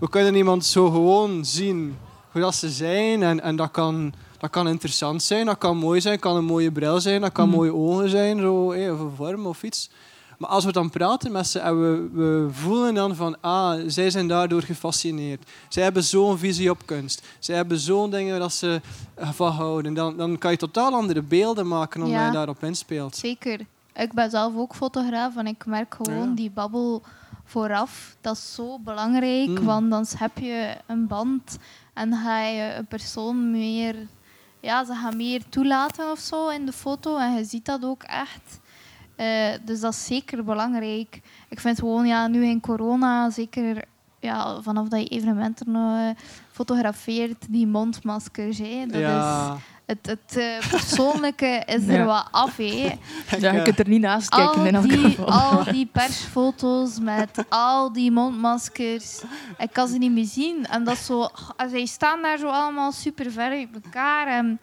We 0.00 0.08
kunnen 0.08 0.34
iemand 0.34 0.64
zo 0.64 0.90
gewoon 0.90 1.44
zien 1.44 1.96
hoe 2.34 2.42
dat 2.42 2.54
ze 2.54 2.70
zijn 2.70 3.22
en, 3.22 3.40
en 3.40 3.56
dat, 3.56 3.70
kan, 3.70 4.12
dat 4.38 4.50
kan 4.50 4.68
interessant 4.68 5.22
zijn, 5.22 5.46
dat 5.46 5.58
kan 5.58 5.76
mooi 5.76 6.00
zijn, 6.00 6.18
kan 6.18 6.36
een 6.36 6.44
mooie 6.44 6.72
bril 6.72 7.00
zijn, 7.00 7.20
dat 7.20 7.32
kan 7.32 7.48
Mhm. 7.48 7.56
mooie 7.56 7.74
ogen 7.74 8.08
zijn, 8.08 8.40
zo, 8.40 8.72
hé, 8.72 8.92
of 8.92 9.00
een 9.00 9.12
vorm 9.16 9.46
of 9.46 9.62
iets. 9.62 9.90
Maar 10.38 10.48
als 10.50 10.64
we 10.64 10.72
dan 10.72 10.90
praten 10.90 11.32
met 11.32 11.46
ze 11.46 11.58
en 11.58 11.80
we, 11.80 12.08
we 12.12 12.48
voelen 12.52 12.94
dan 12.94 13.14
van, 13.16 13.36
ah, 13.40 13.80
zij 13.86 14.10
zijn 14.10 14.28
daardoor 14.28 14.62
gefascineerd. 14.62 15.50
Zij 15.68 15.82
hebben 15.82 16.04
zo'n 16.04 16.38
visie 16.38 16.70
op 16.70 16.86
kunst. 16.86 17.26
Zij 17.38 17.56
hebben 17.56 17.78
zo'n 17.78 18.10
dingen 18.10 18.40
dat 18.40 18.52
ze 18.52 18.80
eh, 19.14 19.30
van 19.32 19.52
houden. 19.52 19.94
Dan, 19.94 20.16
dan 20.16 20.38
kan 20.38 20.50
je 20.50 20.56
totaal 20.56 20.92
andere 20.94 21.22
beelden 21.22 21.68
maken 21.68 22.02
omdat 22.02 22.18
Ja. 22.18 22.26
je 22.26 22.32
daarop 22.32 22.64
inspeelt. 22.64 23.16
zeker. 23.16 23.60
Ik 23.94 24.12
ben 24.12 24.30
zelf 24.30 24.52
ook 24.56 24.74
fotograaf 24.74 25.36
en 25.36 25.46
ik 25.46 25.66
merk 25.66 25.94
gewoon 25.94 26.28
Ja. 26.28 26.34
die 26.34 26.50
babbel 26.50 27.02
vooraf. 27.44 28.16
Dat 28.20 28.36
is 28.36 28.54
zo 28.54 28.78
belangrijk, 28.78 29.48
Mm. 29.48 29.64
want 29.64 29.90
dan 29.90 30.06
heb 30.16 30.38
je 30.38 30.74
een 30.86 31.06
band 31.06 31.56
En 31.94 32.14
ga 32.14 32.40
je 32.40 32.74
een 32.74 32.86
persoon 32.86 33.50
meer, 33.50 33.96
ja, 34.60 34.84
ze 34.84 34.94
gaan 34.94 35.16
meer 35.16 35.48
toelaten 35.48 36.10
of 36.10 36.18
zo 36.18 36.48
in 36.48 36.66
de 36.66 36.72
foto. 36.72 37.18
En 37.18 37.34
je 37.34 37.44
ziet 37.44 37.64
dat 37.64 37.84
ook 37.84 38.02
echt. 38.02 38.60
Eh, 39.16 39.52
dus 39.64 39.80
dat 39.80 39.92
is 39.92 40.06
zeker 40.06 40.44
belangrijk. 40.44 41.20
Ik 41.48 41.60
vind 41.60 41.78
gewoon, 41.78 42.06
ja, 42.06 42.26
nu 42.26 42.44
in 42.44 42.60
corona, 42.60 43.30
zeker 43.30 43.84
ja, 44.24 44.62
vanaf 44.62 44.88
dat 44.88 45.00
je 45.00 45.08
evenementen 45.08 45.74
eh, 45.74 46.10
fotografeert, 46.50 47.46
die 47.48 47.66
mondmaskers. 47.66 48.58
Hè, 48.58 48.86
dat 48.86 49.00
ja. 49.00 49.54
is, 49.54 49.60
het 49.86 49.98
het 50.06 50.36
eh, 50.36 50.70
persoonlijke 50.70 51.62
is 51.76 51.86
er 51.86 51.92
Ja. 51.98 52.04
wat 52.04 52.28
af. 52.30 52.56
Hè. 52.56 52.98
Ja, 53.38 53.52
je 53.52 53.62
kunt 53.62 53.78
er 53.78 53.88
niet 53.88 54.00
naast 54.00 54.28
kijken 54.28 54.60
Al 54.60 54.66
in 54.66 54.74
elk 54.74 54.88
die, 54.88 54.98
geval. 54.98 55.26
al 55.30 55.64
die 55.72 55.88
persfoto's 55.92 56.98
met 57.00 57.44
al 57.48 57.92
die 57.92 58.10
mondmaskers. 58.10 59.22
Ik 59.58 59.68
kan 59.72 59.88
ze 59.88 59.98
niet 59.98 60.12
meer 60.12 60.24
zien. 60.26 60.66
En 60.66 60.84
dat 60.84 60.96
zo, 60.98 61.20
als 61.56 61.70
zij 61.70 61.86
staan 61.86 62.22
daar 62.22 62.38
zo 62.38 62.48
allemaal 62.48 62.92
super 62.92 63.30
ver 63.30 63.50
uit 63.50 63.68
elkaar. 63.84 64.26
En 64.26 64.58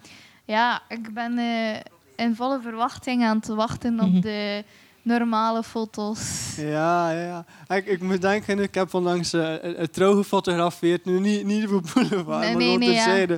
ja, 0.45 0.81
ik 0.89 1.13
ben 1.13 1.37
eh, 1.37 1.79
in 2.25 2.35
volle 2.35 2.59
verwachting 2.61 3.23
aan 3.25 3.37
het 3.37 3.47
wachten 3.47 3.99
op 3.99 4.09
Mhm. 4.11 4.21
de 4.21 4.63
normale 5.03 5.63
foto's. 5.63 6.53
Ja, 6.57 7.11
ja. 7.11 7.45
Ik, 7.75 7.85
ik 7.85 8.01
moet 8.01 8.21
denken, 8.21 8.59
ik 8.59 8.73
heb 8.75 8.93
onlangs 8.93 9.33
eh, 9.33 9.51
een, 9.61 9.81
een 9.81 9.89
trouw 9.89 10.15
gefotografeerd. 10.15 11.05
Nu 11.05 11.19
niet, 11.19 11.45
niet 11.45 11.67
voor 11.67 11.81
Boulevard, 11.93 12.39
Nee, 12.39 12.49
maar 12.55 12.55
nee, 12.63 12.77
nee, 12.77 12.91
ja. 12.93 13.37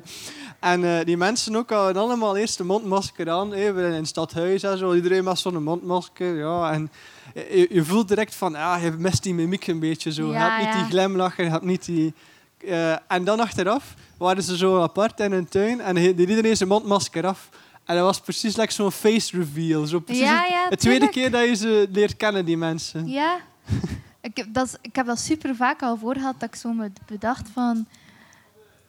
En 0.64 0.84
eh, 0.84 1.06
die 1.06 1.18
mensen 1.18 1.56
ook 1.56 1.70
hadden 1.70 2.02
allemaal 2.02 2.38
eerst 2.38 2.58
de 2.58 2.64
mondmasker 2.64 3.30
aan. 3.30 3.54
Even 3.54 3.84
in 3.86 3.94
het 3.94 4.08
stadhuis 4.08 4.64
en 4.64 4.78
zo. 4.78 4.94
Iedereen 4.94 5.24
met 5.24 5.40
zo'n 5.40 5.64
mondmasker. 5.64 6.36
Ja, 6.38 6.72
en 6.72 6.92
je, 7.34 7.68
je 7.70 7.84
voelt 7.86 8.08
direct 8.08 8.36
van, 8.36 8.52
ja, 8.52 8.76
je 8.78 8.92
mist 8.92 9.24
die 9.24 9.34
mimiek 9.34 9.68
een 9.68 9.80
beetje 9.80 10.12
zo. 10.12 10.26
je 10.28 10.32
Ja, 10.34 10.50
hebt 10.50 10.66
niet 10.66 10.74
ja. 10.74 10.82
die 10.82 10.90
glimlach, 10.92 11.38
je 11.38 11.44
hebt 11.44 11.64
niet 11.64 11.86
die... 11.86 12.14
eh, 12.58 12.92
en 13.08 13.24
dan 13.24 13.40
achteraf 13.40 13.94
waren 14.18 14.44
ze 14.44 14.58
zo 14.58 14.82
apart 14.82 15.20
in 15.20 15.32
hun 15.32 15.48
tuin 15.48 15.82
en 15.82 15.96
deed 15.96 16.20
iedereen 16.20 16.58
zijn 16.58 16.70
mondmasker 16.70 17.26
af. 17.28 17.50
En 17.86 17.96
dat 17.96 18.06
was 18.06 18.20
precies 18.20 18.56
like 18.56 18.74
zo'n 18.74 18.92
face 18.92 19.38
reveal. 19.38 19.86
Zo 19.86 20.00
precies 20.00 20.24
Ja, 20.24 20.46
ja, 20.50 20.66
het 20.70 20.80
tweede 20.80 21.10
keer 21.10 21.32
dat 21.32 21.48
je 21.48 21.56
ze 21.56 21.88
leert 21.92 22.18
kennen, 22.18 22.46
die 22.46 22.58
mensen. 22.58 23.08
Ja. 23.08 23.40
ik, 24.22 24.38
heb 24.38 24.48
dat, 24.50 24.78
ik 24.82 24.96
heb 24.96 25.06
dat 25.06 25.20
super 25.20 25.56
vaak 25.56 25.82
al 25.82 25.98
voor 25.98 26.14
gehad 26.14 26.40
dat 26.40 26.50
ik 26.50 26.56
zo 26.56 26.74
me 26.74 26.92
bedacht 27.06 27.50
van... 27.54 27.86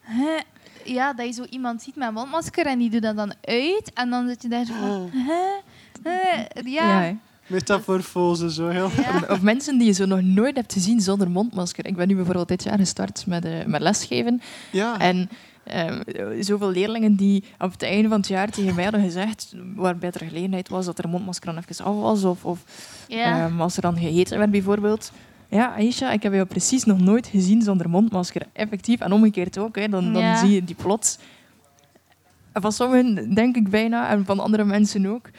Hè? 0.01 0.37
Ja, 0.85 1.13
dat 1.13 1.27
je 1.27 1.33
zo 1.33 1.45
iemand 1.51 1.83
ziet 1.83 1.97
met 1.97 2.09
een 2.09 2.15
mondmasker 2.15 2.67
en 2.67 2.79
die 2.79 2.91
doet 2.91 3.03
dat 3.03 3.17
dan 3.17 3.33
uit. 3.45 3.91
En 3.95 4.11
dan 4.11 4.29
zit 4.29 4.43
je 4.43 4.49
daar 4.49 4.65
zo 4.65 4.73
van... 4.73 5.11
Hè? 5.13 5.61
Hè? 6.03 6.43
Ja, 6.71 6.89
Ja. 6.89 7.01
hè. 7.03 7.15
Metaforfose, 7.47 8.53
zo 8.53 8.69
heel. 8.69 8.91
Ja. 8.97 9.23
Of 9.35 9.41
mensen 9.43 9.79
die 9.79 9.87
je 9.87 9.93
zo 9.93 10.05
nog 10.07 10.21
nooit 10.23 10.57
hebt 10.57 10.73
gezien 10.73 11.01
zonder 11.01 11.31
mondmasker. 11.31 11.87
Ik 11.87 11.97
ben 11.97 12.09
nu 12.09 12.15
bijvoorbeeld 12.15 12.49
dit 12.49 12.63
jaar 12.65 12.79
gestart 12.79 13.27
met, 13.27 13.45
eh, 13.45 13.65
met 13.67 13.81
lesgeven. 13.81 14.41
Ja. 14.73 14.99
En 14.99 15.29
ehm, 15.65 16.03
zoveel 16.41 16.71
leerlingen 16.71 17.17
die 17.17 17.45
op 17.59 17.73
het 17.73 17.83
einde 17.83 18.09
van 18.09 18.19
het 18.19 18.29
jaar 18.29 18.51
tegen 18.51 18.75
mij 18.75 18.85
hadden 18.85 19.03
gezegd, 19.03 19.55
waarbij 19.75 20.11
er 20.11 20.27
gelegenheid 20.27 20.69
was 20.69 20.87
dat 20.87 20.99
er 20.99 21.05
een 21.05 21.11
mondmasker 21.11 21.55
dan 21.55 21.63
even 21.69 21.85
af 21.85 21.95
was, 21.95 22.25
of, 22.25 22.45
of 22.45 22.65
Ja. 23.09 23.47
ehm, 23.47 23.61
als 23.61 23.77
er 23.77 23.83
dan 23.83 23.99
gegeten 23.99 24.39
werd 24.39 24.51
bijvoorbeeld. 24.51 25.13
Ja, 25.55 25.75
Aisha, 25.77 26.13
ik 26.13 26.23
heb 26.23 26.33
jou 26.33 26.45
precies 26.47 26.85
nog 26.85 27.01
nooit 27.01 27.27
gezien 27.27 27.63
zonder 27.63 27.91
mondmasker. 27.91 28.43
Effectief. 28.53 29.01
En 29.01 29.13
omgekeerd 29.13 29.59
ook. 29.59 29.77
Hè. 29.77 29.89
Dan, 29.89 30.13
dan 30.13 30.23
Ja. 30.23 30.37
zie 30.37 30.51
je 30.51 30.65
die 30.65 30.75
plots. 30.75 31.19
En 32.53 32.63
van 32.63 32.73
sommigen 32.73 33.35
denk 33.35 33.57
ik 33.57 33.69
bijna, 33.71 34.09
en 34.09 34.25
van 34.25 34.41
andere 34.41 34.65
mensen 34.65 35.07
ook. 35.07 35.27
Ik 35.27 35.33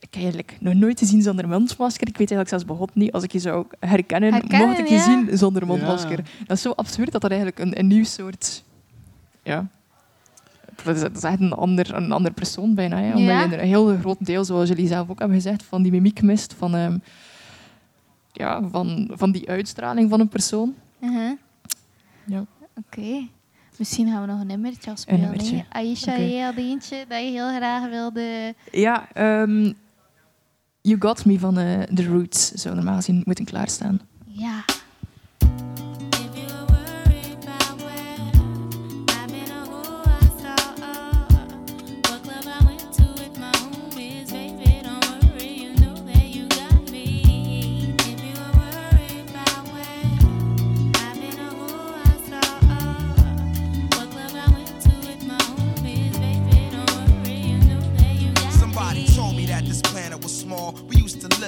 heb 0.00 0.12
je 0.14 0.18
eigenlijk 0.20 0.56
nog 0.60 0.74
nooit 0.74 0.98
gezien 0.98 1.22
zonder 1.22 1.48
mondmasker. 1.48 2.08
Ik 2.08 2.16
weet 2.16 2.30
eigenlijk 2.30 2.48
zelfs 2.48 2.64
bij 2.64 2.76
God 2.76 2.94
niet, 2.94 3.12
als 3.12 3.22
ik 3.22 3.32
je 3.32 3.38
zou 3.38 3.66
herkennen, 3.80 4.32
Herkennen, 4.32 4.68
mocht 4.68 4.78
ik 4.80 4.88
je 4.88 4.94
ja. 4.94 5.02
zien 5.02 5.38
zonder 5.38 5.66
mondmasker. 5.66 6.18
Ja. 6.18 6.24
Dat 6.46 6.56
is 6.56 6.62
zo 6.62 6.70
absurd 6.70 7.12
dat 7.12 7.20
dat 7.20 7.30
eigenlijk 7.30 7.60
een, 7.60 7.78
een 7.78 7.86
nieuw 7.86 8.04
soort... 8.04 8.64
Ja. 9.42 9.66
Dat 10.84 10.94
is, 10.96 11.00
dat 11.02 11.16
is 11.16 11.22
echt 11.22 11.40
een 11.40 11.52
ander, 11.52 11.94
een 11.94 12.12
ander 12.12 12.32
persoon 12.32 12.74
bijna. 12.74 12.96
Hè? 13.00 13.06
Omdat 13.14 13.20
Ja. 13.34 13.42
je 13.44 13.60
een 13.60 13.66
heel 13.68 13.96
groot 13.98 14.26
deel, 14.26 14.44
zoals 14.44 14.68
jullie 14.68 14.86
zelf 14.86 15.10
ook 15.10 15.18
hebben 15.18 15.36
gezegd, 15.36 15.62
van 15.62 15.82
die 15.82 15.92
mimiek 15.92 16.22
mist. 16.22 16.54
Van, 16.58 16.74
ehm, 16.74 16.98
ja, 18.32 18.68
van, 18.68 19.10
van 19.12 19.32
die 19.32 19.48
uitstraling 19.48 20.10
van 20.10 20.20
een 20.20 20.28
persoon. 20.28 20.74
Uh-huh. 21.00 21.32
Ja. 22.26 22.44
Oké. 22.86 23.28
Misschien 23.76 24.08
gaan 24.10 24.20
we 24.20 24.26
nog 24.26 24.40
een 24.40 24.46
nummertje 24.46 24.90
afspelen. 24.90 25.20
nummertje. 25.20 25.56
hè? 25.56 25.62
Aisha, 25.68 26.12
Oké. 26.12 26.20
jij 26.22 26.44
had 26.44 26.56
eentje 26.56 27.04
dat 27.08 27.18
je 27.18 27.30
heel 27.30 27.54
graag 27.56 27.88
wilde... 27.88 28.54
Ja, 28.72 29.08
ehm, 29.12 29.72
You 30.80 30.96
Got 31.00 31.24
Me 31.24 31.38
van 31.38 31.58
eh, 31.58 31.82
The 31.82 32.04
Roots 32.06 32.50
zou 32.50 32.74
normaal 32.74 32.96
gezien 32.96 33.22
moeten 33.24 33.44
klaarstaan. 33.44 34.00
Ja. 34.26 34.64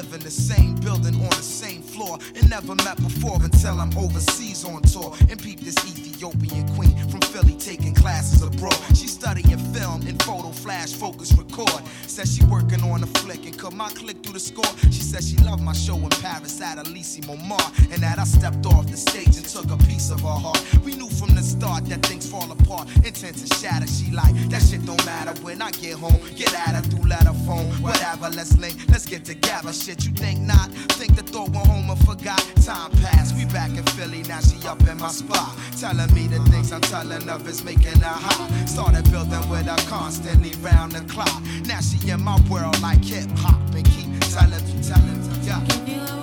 Live 0.02 0.14
in 0.14 0.20
the 0.20 0.30
same 0.30 0.74
building 0.76 1.14
on 1.14 1.30
the 1.30 1.42
same 1.42 1.82
floor. 1.82 2.18
And 2.34 2.48
never 2.50 2.74
met 2.76 2.96
before 2.96 3.38
until 3.42 3.80
I'm 3.80 3.96
overseas 3.96 4.64
on 4.64 4.82
tour. 4.82 5.14
And 5.30 5.40
peep 5.40 5.60
this 5.60 5.76
Ethiopian 6.22 6.68
queen 6.76 6.96
from 7.08 7.20
Philly 7.20 7.54
taking 7.54 7.94
classes 7.94 8.42
abroad. 8.42 8.78
She 8.94 9.08
studying 9.08 9.58
film 9.72 10.02
and 10.06 10.22
photo 10.22 10.50
flash 10.50 10.92
focus 10.92 11.32
record. 11.32 11.82
Says 12.06 12.36
she 12.36 12.44
working 12.44 12.82
on 12.84 13.02
a 13.02 13.06
flick 13.18 13.44
and 13.44 13.58
cut 13.58 13.72
my 13.72 13.88
click 13.90 14.22
through 14.22 14.34
the 14.34 14.40
score. 14.40 14.72
She 14.92 15.02
says 15.02 15.28
she 15.28 15.36
loved 15.38 15.62
my 15.62 15.72
show 15.72 15.96
in 15.96 16.10
Paris 16.10 16.60
at 16.60 16.78
Elysee 16.78 17.22
Montmartre 17.26 17.88
and 17.92 18.02
that 18.02 18.20
I 18.20 18.24
stepped 18.24 18.64
off 18.66 18.86
the 18.86 18.96
stage 18.96 19.36
and 19.36 19.44
took 19.44 19.70
a 19.72 19.76
piece 19.88 20.10
of 20.10 20.20
her 20.20 20.28
heart. 20.28 20.62
We 20.84 20.94
knew 20.94 21.10
from 21.10 21.34
the 21.34 21.42
start 21.42 21.86
that 21.86 22.06
things 22.06 22.30
fall 22.30 22.50
apart, 22.52 22.88
intent 23.04 23.38
to 23.38 23.54
shatter. 23.56 23.88
She 23.88 24.12
like 24.12 24.34
that 24.50 24.62
shit 24.62 24.86
don't 24.86 25.04
matter 25.04 25.32
when 25.42 25.60
I 25.60 25.72
get 25.72 25.94
home. 25.94 26.20
Get 26.36 26.54
at 26.54 26.76
her 26.76 26.82
through 26.82 27.08
letter 27.08 27.34
phone, 27.46 27.66
whatever. 27.82 28.30
Let's 28.30 28.56
link, 28.58 28.76
let's 28.88 29.06
get 29.06 29.24
together. 29.24 29.72
Shit, 29.72 30.04
you 30.06 30.12
think 30.12 30.40
not? 30.40 30.70
Think 30.98 31.16
the 31.16 31.22
thought 31.22 31.50
went 31.50 31.66
home 31.66 31.90
and 31.90 31.98
forgot. 32.06 32.38
Time 32.62 32.92
passed, 33.02 33.34
we 33.34 33.44
back 33.46 33.70
in 33.70 33.84
Philly. 33.96 34.22
Now 34.22 34.40
she 34.40 34.56
up 34.68 34.80
in 34.88 34.98
my 34.98 35.08
spot, 35.08 35.50
telling 35.80 36.11
me 36.14 36.26
the 36.26 36.38
things 36.50 36.72
I'm 36.72 36.80
telling 36.80 37.26
her 37.26 37.48
is 37.48 37.64
making 37.64 38.00
her 38.00 38.18
hot. 38.26 38.68
Started 38.68 39.10
building 39.10 39.48
with 39.48 39.66
her 39.66 39.88
constantly 39.88 40.52
round 40.60 40.92
the 40.92 41.00
clock. 41.12 41.42
Now 41.66 41.80
she 41.80 42.10
in 42.10 42.22
my 42.22 42.38
world 42.50 42.80
like 42.80 43.04
hip 43.04 43.28
hop 43.36 43.60
and 43.74 43.84
keep 43.84 44.08
telling 44.32 44.64
me, 44.64 44.82
telling 44.82 45.28
me, 45.28 45.46
yeah. 45.46 46.21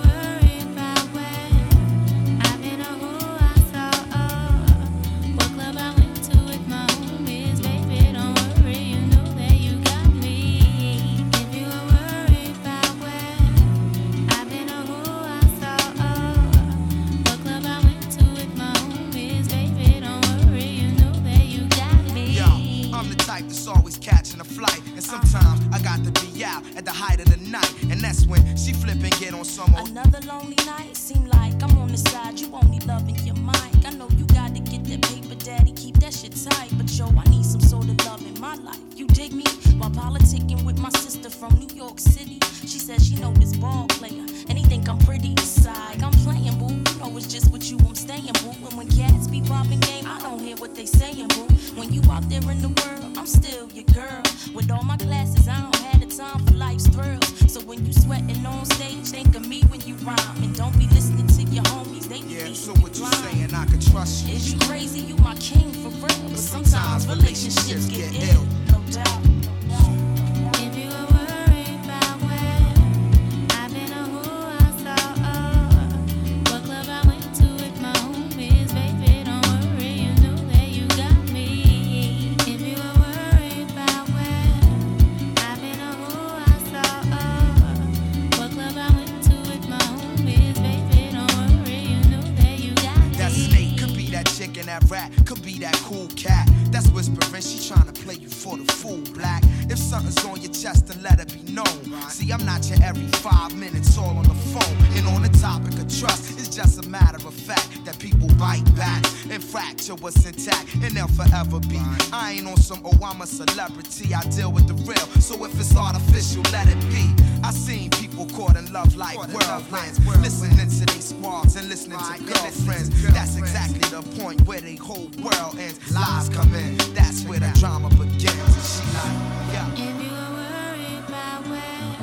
And 111.40 111.50
forever 111.50 111.68
be. 111.68 111.78
I 112.12 112.32
ain't 112.32 112.46
on 112.46 112.56
some, 112.56 112.80
oh, 112.84 113.04
I'm 113.04 113.20
a 113.20 113.26
celebrity, 113.26 114.14
I 114.14 114.22
deal 114.30 114.52
with 114.52 114.66
the 114.66 114.74
real. 114.74 115.06
So 115.20 115.44
if 115.44 115.58
it's 115.58 115.74
artificial, 115.76 116.42
let 116.52 116.68
it 116.68 116.80
be. 116.90 117.14
I 117.42 117.50
seen 117.50 117.90
people 117.90 118.26
caught 118.26 118.56
in 118.56 118.72
love 118.72 118.94
like 118.96 119.16
whirlwinds, 119.16 119.98
listening 120.20 120.56
to 120.56 120.86
these 120.94 121.08
squads 121.08 121.56
and 121.56 121.68
listening 121.68 121.98
to 121.98 122.24
girlfriends. 122.24 122.90
That's 123.12 123.36
exactly 123.36 123.80
the 123.80 124.02
point 124.20 124.46
where 124.46 124.60
the 124.60 124.76
whole 124.76 125.10
world 125.22 125.58
ends. 125.58 125.78
Lies 125.92 126.28
come 126.28 126.54
in, 126.54 126.76
that's 126.94 127.24
where 127.24 127.40
the 127.40 127.50
drama 127.58 127.88
begins. 127.90 128.24
And 128.26 128.64
she 128.64 128.84
like, 128.94 129.16
yeah. 129.52 129.72
If 129.72 129.78
you 130.02 130.10
were 130.10 130.32
worried 130.36 131.04
about 131.08 131.46
where 131.48 131.96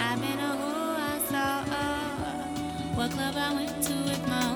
I've 0.00 0.20
been 0.20 0.38
or 0.40 0.56
who 0.56 0.72
I 0.96 1.18
saw, 1.28 1.64
or 1.80 2.96
what 2.96 3.10
club 3.10 3.34
I 3.36 3.54
went 3.54 3.82
to 3.82 3.94
with 4.04 4.26
my 4.28 4.53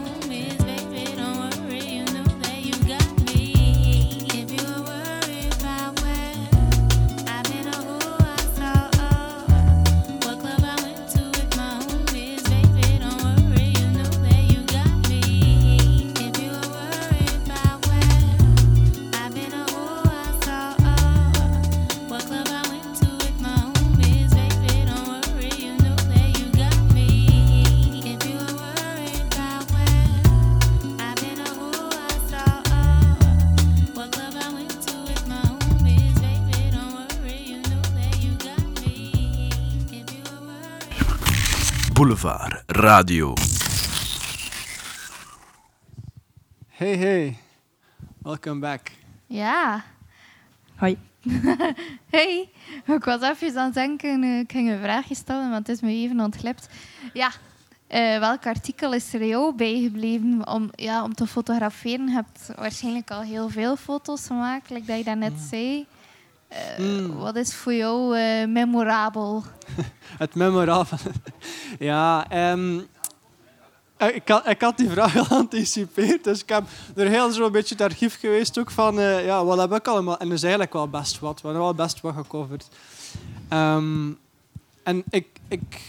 Boulevard 42.20 42.62
Radio. 42.66 43.34
Hey, 46.68 46.96
hey. 46.96 47.38
Welcome 48.22 48.60
back. 48.60 48.90
Ja. 49.26 49.84
Hoi. 50.76 50.98
Hey, 52.10 52.48
ik 52.86 53.04
was 53.04 53.22
even 53.22 53.58
aan 53.58 53.64
het 53.64 53.74
denken, 53.74 54.24
ik 54.24 54.52
ging 54.52 54.70
een 54.70 54.80
vraagje 54.80 55.14
stellen, 55.14 55.48
maar 55.48 55.58
het 55.58 55.68
is 55.68 55.80
me 55.80 55.90
even 55.90 56.20
ontglipt. 56.20 56.68
Ja, 57.12 57.30
eh, 57.86 58.18
welk 58.18 58.46
artikel 58.46 58.92
is 58.92 59.14
er 59.14 59.24
jou 59.24 59.54
bijgebleven 59.54 60.46
om, 60.46 60.70
ja, 60.74 61.02
om 61.02 61.14
te 61.14 61.26
fotograferen? 61.26 62.06
Je 62.06 62.12
hebt 62.12 62.50
waarschijnlijk 62.56 63.10
al 63.10 63.20
heel 63.20 63.48
veel 63.48 63.76
foto's 63.76 64.26
gemaakt, 64.26 64.70
like 64.70 64.86
dat 64.86 64.98
je 64.98 65.04
daarnet 65.04 65.38
zei. 65.50 65.86
Eh, 66.48 66.78
Mm. 66.78 67.16
Wat 67.16 67.36
is 67.36 67.54
voor 67.54 67.74
jou 67.74 68.18
eh, 68.18 68.46
memorabel? 68.46 69.44
Het 70.18 70.34
memorabel. 70.34 70.98
ja, 71.78 72.30
ehm, 72.30 72.80
eh, 73.96 74.14
ik, 74.14 74.28
had, 74.28 74.46
ik 74.48 74.60
had 74.60 74.76
die 74.76 74.90
vraag 74.90 75.16
al 75.16 75.24
geanticipeerd. 75.34 76.24
Dus 76.24 76.42
ik 76.42 76.48
heb 76.48 76.64
er 76.96 77.06
heel 77.08 77.30
zo'n 77.30 77.52
beetje 77.52 77.74
het 77.74 77.84
archief 77.84 78.18
geweest 78.18 78.58
ook 78.58 78.70
van... 78.70 78.98
eh, 78.98 79.24
ja, 79.24 79.44
wat 79.44 79.58
heb 79.58 79.72
ik 79.72 79.88
allemaal? 79.88 80.18
En 80.18 80.32
is 80.32 80.42
eigenlijk 80.42 80.72
wel 80.72 80.88
best 80.88 81.18
wat. 81.18 81.40
We 81.40 81.46
hebben 81.46 81.64
wel 81.64 81.74
best 81.74 82.00
wat 82.00 82.14
gecoverd. 82.14 82.68
Ehm, 83.48 84.10
en 84.82 85.04
ik... 85.10 85.26
ik 85.48 85.80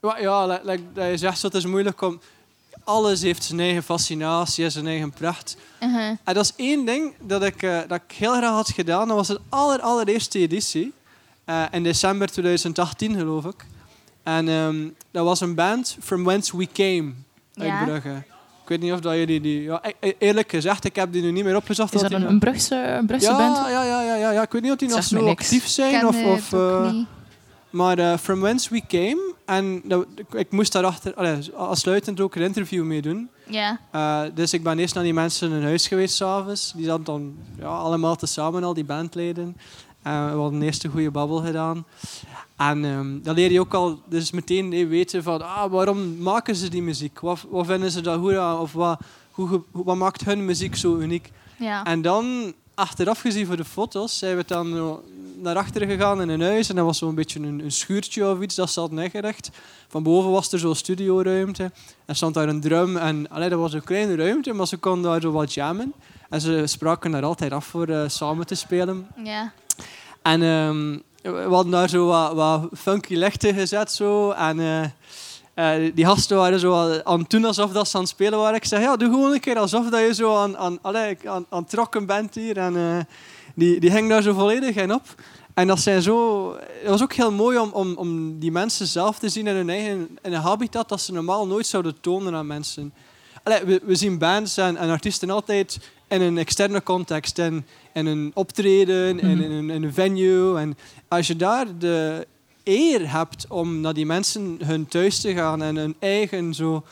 ja, 0.00 0.46
like, 0.46 0.60
like 0.64 0.82
dat 0.92 1.08
je 1.08 1.16
zegt, 1.16 1.42
het 1.42 1.54
is 1.54 1.66
moeilijk 1.66 2.00
om... 2.00 2.20
Alles 2.84 3.22
heeft 3.22 3.44
zijn 3.44 3.60
eigen 3.60 3.82
fascinatie 3.82 4.64
en 4.64 4.70
zijn 4.72 4.86
eigen 4.86 5.10
pracht. 5.10 5.56
Uh-huh. 5.82 6.02
En 6.24 6.34
dat 6.34 6.44
is 6.44 6.52
één 6.56 6.84
ding 6.84 7.14
dat 7.20 7.42
ik, 7.42 7.62
eh, 7.62 7.78
dat 7.88 8.00
ik 8.08 8.16
heel 8.16 8.32
graag 8.36 8.50
had 8.52 8.70
gedaan. 8.70 9.08
Dat 9.08 9.16
was 9.16 9.26
de 9.28 9.40
aller, 9.48 9.80
allereerste 9.80 10.38
editie. 10.38 10.92
eh, 11.44 11.62
in 11.70 11.82
december 11.82 12.26
2018, 12.30 13.14
geloof 13.16 13.44
ik. 13.44 13.66
En 14.22 14.48
ehm, 14.48 14.88
dat 15.10 15.24
was 15.24 15.40
een 15.40 15.54
band, 15.54 15.96
From 16.00 16.24
Whence 16.24 16.56
We 16.56 16.68
Came, 16.72 17.12
uit. 17.54 17.84
Brugge. 17.84 18.22
Ik 18.62 18.68
weet 18.76 18.80
niet 18.80 18.92
of 18.92 19.00
dat 19.00 19.14
jullie 19.14 19.40
die... 19.40 19.62
Ja, 19.62 19.80
e- 19.84 20.08
e- 20.08 20.12
eerlijk 20.18 20.50
gezegd, 20.50 20.84
ik 20.84 20.96
heb 20.96 21.12
die 21.12 21.22
nu 21.22 21.30
niet 21.30 21.44
meer 21.44 21.56
opgezocht. 21.56 21.94
Is 21.94 22.00
dat 22.00 22.12
een, 22.12 22.28
een 22.28 22.38
Brugse, 22.38 22.74
een 22.76 23.06
Brugse 23.06 23.30
ja, 23.30 23.36
band? 23.36 23.56
Ja, 23.56 23.68
ja, 23.68 24.02
ja, 24.02 24.14
ja, 24.14 24.30
ja. 24.30 24.42
Ik 24.42 24.52
weet 24.52 24.62
niet 24.62 24.70
of 24.70 24.76
die 24.76 24.88
nog 24.88 25.02
zo 25.02 25.24
niks. 25.24 25.42
actief 25.42 25.66
zijn. 25.68 25.90
ken 25.92 26.08
Of, 26.08 26.24
of, 26.24 26.52
eh. 26.52 26.94
Maar 27.70 27.98
eh, 27.98 28.16
From 28.16 28.40
Whence 28.40 28.70
We 28.70 28.82
Came... 28.88 29.30
En 29.50 29.82
dat, 29.84 30.06
ik, 30.32 30.50
moest 30.50 30.72
daarachter 30.72 31.14
allee, 31.14 31.54
als 31.54 31.80
sluitend 31.80 32.20
ook 32.20 32.34
een 32.34 32.42
interview 32.42 32.84
mee 32.84 33.02
doen. 33.02 33.28
Ja, 33.46 33.80
Eh, 33.90 34.22
dus 34.34 34.52
ik 34.52 34.62
ben 34.62 34.78
eerst 34.78 34.94
naar 34.94 35.04
die 35.04 35.14
mensen 35.14 35.52
in 35.52 35.62
huis 35.62 35.88
geweest 35.88 36.14
s'avonds. 36.16 36.72
Die 36.76 36.84
zaten 36.84 37.04
dan 37.04 37.36
ja, 37.58 37.66
allemaal 37.66 38.16
tezamen, 38.16 38.64
al 38.64 38.74
die 38.74 38.84
bandleden. 38.84 39.56
En 40.02 40.32
we 40.32 40.40
hadden 40.40 40.62
eerst 40.62 40.84
een 40.84 40.90
goede 40.90 41.10
babbel 41.10 41.36
gedaan. 41.36 41.84
En 42.56 42.84
ehm, 42.84 43.22
dan 43.22 43.34
leer 43.34 43.52
je 43.52 43.60
ook 43.60 43.74
al 43.74 44.00
dus 44.06 44.30
meteen 44.30 44.72
eh, 44.72 44.88
weten 44.88 45.22
van 45.22 45.42
ah, 45.42 45.70
waarom 45.70 46.18
maken 46.18 46.56
ze 46.56 46.68
die 46.68 46.82
muziek? 46.82 47.20
Wat, 47.20 47.44
wat 47.48 47.66
vinden 47.66 47.90
ze 47.90 48.00
daar 48.00 48.18
goed 48.18 48.36
aan? 48.36 48.58
Of 48.58 48.72
wat, 48.72 49.00
hoe, 49.30 49.62
wat 49.70 49.96
maakt 49.96 50.24
hun 50.24 50.44
muziek 50.44 50.76
zo 50.76 50.98
uniek? 50.98 51.30
ja. 51.58 51.84
En 51.84 52.02
dan, 52.02 52.54
achteraf 52.74 53.20
gezien 53.20 53.46
voor 53.46 53.56
de 53.56 53.64
foto's, 53.64 54.18
zijn 54.18 54.36
we 54.36 54.44
dan 54.46 55.00
naar 55.40 55.56
achteren 55.56 55.88
gegaan 55.88 56.20
in 56.20 56.28
een 56.28 56.40
huis. 56.40 56.68
En 56.68 56.76
dat 56.76 56.84
was 56.84 56.98
zo'n 56.98 57.14
beetje 57.14 57.40
een, 57.40 57.60
een 57.64 57.72
schuurtje 57.72 58.30
of 58.30 58.40
iets 58.40 58.54
dat 58.54 58.70
ze 58.70 58.80
hadden. 58.80 59.10
Van 59.88 60.02
boven 60.02 60.30
was 60.30 60.52
er 60.52 60.58
zo'n 60.58 60.74
studioruimte. 60.74 61.70
En 62.04 62.16
stond 62.16 62.34
daar 62.34 62.48
een 62.48 62.60
drum. 62.60 62.96
En 62.96 63.28
allee, 63.28 63.48
dat 63.48 63.58
was 63.58 63.72
een 63.72 63.84
kleine 63.84 64.14
ruimte, 64.14 64.52
maar 64.52 64.66
ze 64.66 64.76
konden 64.76 65.10
daar 65.10 65.20
zo 65.20 65.30
wat 65.30 65.54
jammen. 65.54 65.92
En 66.28 66.40
ze 66.40 66.66
spraken 66.66 67.10
daar 67.10 67.24
altijd 67.24 67.52
af 67.52 67.64
voor 67.64 67.88
eh, 67.88 68.08
samen 68.08 68.46
te 68.46 68.54
spelen. 68.54 69.06
ja. 69.24 69.52
En 70.22 70.42
ehm, 70.42 70.98
we 71.22 71.54
hadden 71.54 71.72
daar 71.72 71.88
zo 71.88 72.06
wat, 72.06 72.32
wat 72.34 72.68
funky 72.76 73.14
lichten 73.14 73.54
gezet. 73.54 73.92
Zo. 73.92 74.30
En 74.30 74.60
eh, 74.60 74.84
eh, 75.54 75.94
die 75.94 76.04
gasten 76.04 76.36
waren 76.36 76.60
zo 76.60 77.00
aan 77.04 77.18
het 77.18 77.30
doen 77.30 77.44
alsof 77.44 77.72
dat 77.72 77.88
ze 77.88 77.96
aan 77.96 78.02
het 78.02 78.10
spelen 78.10 78.38
waren. 78.38 78.56
Ik 78.56 78.64
zeg, 78.64 78.80
ja, 78.80 78.96
doe 78.96 79.10
gewoon 79.10 79.32
een 79.32 79.40
keer 79.40 79.58
alsof 79.58 79.88
dat 79.88 80.00
je 80.00 80.14
zo 80.14 80.36
aan, 80.36 80.56
aan, 80.56 80.78
allee, 80.82 81.18
aan, 81.24 81.46
aan 81.48 81.62
het 81.62 81.72
rocken 81.72 82.06
bent 82.06 82.34
hier. 82.34 82.56
En 82.56 83.06
die, 83.54 83.80
die 83.80 83.90
ging 83.90 84.08
daar 84.08 84.22
zo 84.22 84.32
volledig 84.32 84.76
in 84.76 84.94
op. 84.94 85.02
En 85.54 85.66
dat 85.66 85.80
zijn 85.80 86.02
zo... 86.02 86.52
Het 86.58 86.88
was 86.88 87.02
ook 87.02 87.12
heel 87.12 87.32
mooi 87.32 87.58
om, 87.58 87.70
om, 87.72 87.96
om 87.96 88.38
die 88.38 88.50
mensen 88.50 88.86
zelf 88.86 89.18
te 89.18 89.28
zien 89.28 89.46
in 89.46 89.54
hun 89.54 89.70
eigen 89.70 90.18
in 90.22 90.32
een 90.32 90.40
habitat 90.40 90.88
dat 90.88 91.00
ze 91.00 91.12
normaal 91.12 91.46
nooit 91.46 91.66
zouden 91.66 92.00
tonen 92.00 92.34
aan 92.34 92.46
mensen. 92.46 92.92
Allee, 93.42 93.64
we, 93.64 93.80
we 93.84 93.94
zien 93.94 94.18
bands 94.18 94.56
en, 94.56 94.76
en 94.76 94.90
artiesten 94.90 95.30
altijd 95.30 95.78
in 96.08 96.20
een 96.20 96.38
externe 96.38 96.82
context. 96.82 97.38
In, 97.38 97.66
in 97.92 98.06
een 98.06 98.30
optreden, 98.34 99.18
in, 99.18 99.40
in, 99.40 99.50
een, 99.50 99.70
in 99.70 99.82
een 99.82 99.92
venue. 99.92 100.58
En 100.58 100.76
als 101.08 101.26
je 101.26 101.36
daar 101.36 101.78
de 101.78 102.26
eer 102.64 103.12
hebt 103.12 103.46
om 103.48 103.80
naar 103.80 103.94
die 103.94 104.06
mensen 104.06 104.58
hun 104.64 104.86
thuis 104.86 105.20
te 105.20 105.32
gaan 105.32 105.62
en 105.62 105.76
hun 105.76 105.96
eigen 105.98 106.54
zo... 106.54 106.84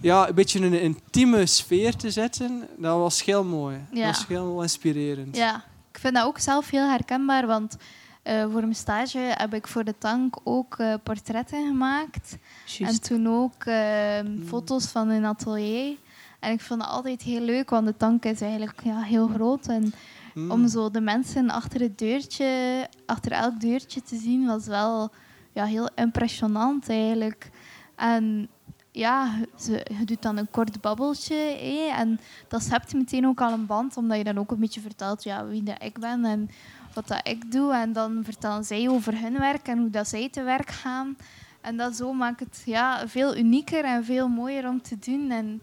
Ja, 0.00 0.28
een 0.28 0.34
beetje 0.34 0.58
in 0.58 0.72
een 0.72 0.80
intieme 0.80 1.46
sfeer 1.46 1.96
te 1.96 2.10
zetten, 2.10 2.68
dat 2.78 2.98
was 2.98 3.24
heel 3.24 3.44
mooi. 3.44 3.76
Ja. 3.92 4.06
Dat 4.06 4.16
was 4.16 4.26
heel 4.26 4.62
inspirerend. 4.62 5.36
Ja, 5.36 5.64
vind 6.04 6.16
dat 6.16 6.24
ook 6.24 6.38
zelf 6.38 6.70
heel 6.70 6.88
herkenbaar, 6.88 7.46
want 7.46 7.76
eh, 8.22 8.42
voor 8.42 8.60
mijn 8.60 8.74
stage 8.74 9.18
heb 9.18 9.54
ik 9.54 9.66
voor 9.66 9.84
de 9.84 9.98
tank 9.98 10.36
ook 10.44 10.78
eh, 10.78 10.94
portretten 11.02 11.66
gemaakt. 11.66 12.38
En 12.78 13.00
toen 13.00 13.28
ook 13.28 13.64
eh, 13.64 14.18
foto's 14.46 14.86
van 14.86 15.08
een 15.08 15.24
atelier. 15.24 15.96
En 16.40 16.52
ik 16.52 16.60
vond 16.60 16.82
het 16.82 16.90
altijd 16.90 17.22
heel 17.22 17.40
leuk, 17.40 17.70
want 17.70 17.86
de 17.86 17.96
tank 17.96 18.24
is 18.24 18.40
eigenlijk 18.40 18.80
ja, 18.82 19.00
heel 19.00 19.28
groot. 19.28 19.66
En 19.66 19.92
Mm. 20.34 20.50
om 20.50 20.68
zo 20.68 20.90
de 20.90 21.00
mensen 21.00 21.50
achter 21.50 21.80
het 21.80 21.98
deurtje, 21.98 22.46
achter 23.06 23.32
elk 23.32 23.60
deurtje 23.60 24.02
te 24.02 24.16
zien, 24.16 24.46
was 24.46 24.66
wel 24.66 25.10
ja, 25.52 25.64
heel 25.64 25.88
impressionant 25.94 26.88
eigenlijk. 26.88 27.50
En 27.96 28.48
ja, 28.94 29.34
ze, 29.58 29.86
je 29.98 30.04
doet 30.04 30.22
dan 30.22 30.36
een 30.36 30.50
kort 30.50 30.80
babbeltje. 30.80 31.34
en 31.96 32.20
dat 32.48 32.62
schept 32.62 32.94
meteen 32.94 33.26
ook 33.26 33.40
al 33.40 33.52
een 33.52 33.66
band, 33.66 33.96
omdat 33.96 34.16
je 34.16 34.24
dan 34.24 34.38
ook 34.38 34.50
een 34.50 34.60
beetje 34.60 34.80
vertelt 34.80 35.22
ja, 35.22 35.46
wie 35.46 35.62
dat 35.62 35.82
ik 35.82 35.98
ben 35.98 36.24
en 36.24 36.50
wat 36.92 37.08
dat 37.08 37.28
ik 37.28 37.52
doe. 37.52 37.74
En 37.74 37.92
dan 37.92 38.20
vertellen 38.24 38.64
zij 38.64 38.88
over 38.88 39.20
hun 39.20 39.38
werk 39.38 39.68
en 39.68 39.78
hoe 39.78 39.90
dat 39.90 40.08
zij 40.08 40.28
te 40.28 40.42
werk 40.42 40.70
gaan. 40.70 41.16
En 41.60 41.76
dat 41.76 41.96
zo 41.96 42.12
maakt 42.12 42.40
het 42.40 42.62
ja, 42.64 43.08
veel 43.08 43.36
unieker 43.36 43.84
en 43.84 44.04
veel 44.04 44.28
mooier 44.28 44.68
om 44.68 44.82
te 44.82 44.98
doen. 44.98 45.30
En 45.30 45.62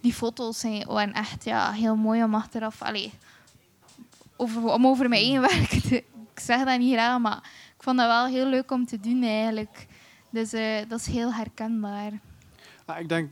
die 0.00 0.12
foto's 0.12 0.58
zijn, 0.58 1.12
echt 1.12 1.44
ja, 1.44 1.72
heel 1.72 1.96
mooi 1.96 2.22
om 2.22 2.34
achteraf... 2.34 2.80
Over, 4.36 4.62
om 4.64 4.86
over 4.86 5.08
mijn 5.08 5.22
eigen 5.22 5.40
werk 5.40 5.68
te... 5.88 5.96
Ik 6.34 6.40
zeg 6.40 6.64
dat 6.64 6.78
niet 6.78 6.92
graag, 6.92 7.18
maar 7.18 7.36
ik 7.76 7.82
vond 7.82 7.96
dat 7.96 8.06
wel 8.06 8.26
heel 8.26 8.46
leuk 8.46 8.70
om 8.70 8.86
te 8.86 9.00
doen 9.00 9.22
eigenlijk. 9.22 9.86
Dus 10.30 10.52
eh, 10.52 10.88
dat 10.88 11.00
is 11.00 11.06
heel 11.06 11.34
herkenbaar. 11.34 12.12
Ja, 12.92 12.98
ik 12.98 13.08
denk, 13.08 13.30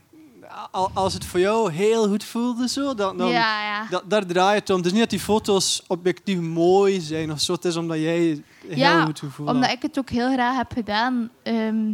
al- 0.70 0.90
als 0.94 1.14
het 1.14 1.24
voor 1.24 1.40
jou 1.40 1.72
heel 1.72 2.08
goed 2.08 2.24
voelde, 2.24 2.68
zo, 2.68 2.94
dan, 2.94 3.16
dan, 3.16 3.28
ja, 3.28 3.62
ja. 3.64 3.86
da- 3.90 4.02
daar 4.08 4.26
draai 4.26 4.54
je 4.54 4.60
het 4.60 4.70
om. 4.70 4.76
Het 4.76 4.86
is 4.86 4.92
niet 4.92 5.00
dat 5.00 5.10
die 5.10 5.20
foto's 5.20 5.82
objectief 5.86 6.38
mooi 6.40 7.00
zijn 7.00 7.32
of 7.32 7.40
zo. 7.40 7.52
Het 7.52 7.64
is 7.64 7.76
omdat 7.76 7.96
jij 7.98 8.18
heel 8.18 8.42
Ja, 8.76 9.04
goed 9.04 9.18
gevoel 9.18 9.46
Omdat 9.46 9.64
had. 9.64 9.74
ik 9.76 9.82
het 9.82 9.98
ook 9.98 10.10
heel 10.10 10.32
graag 10.32 10.56
heb 10.56 10.72
gedaan. 10.72 11.30
Ehm, 11.42 11.92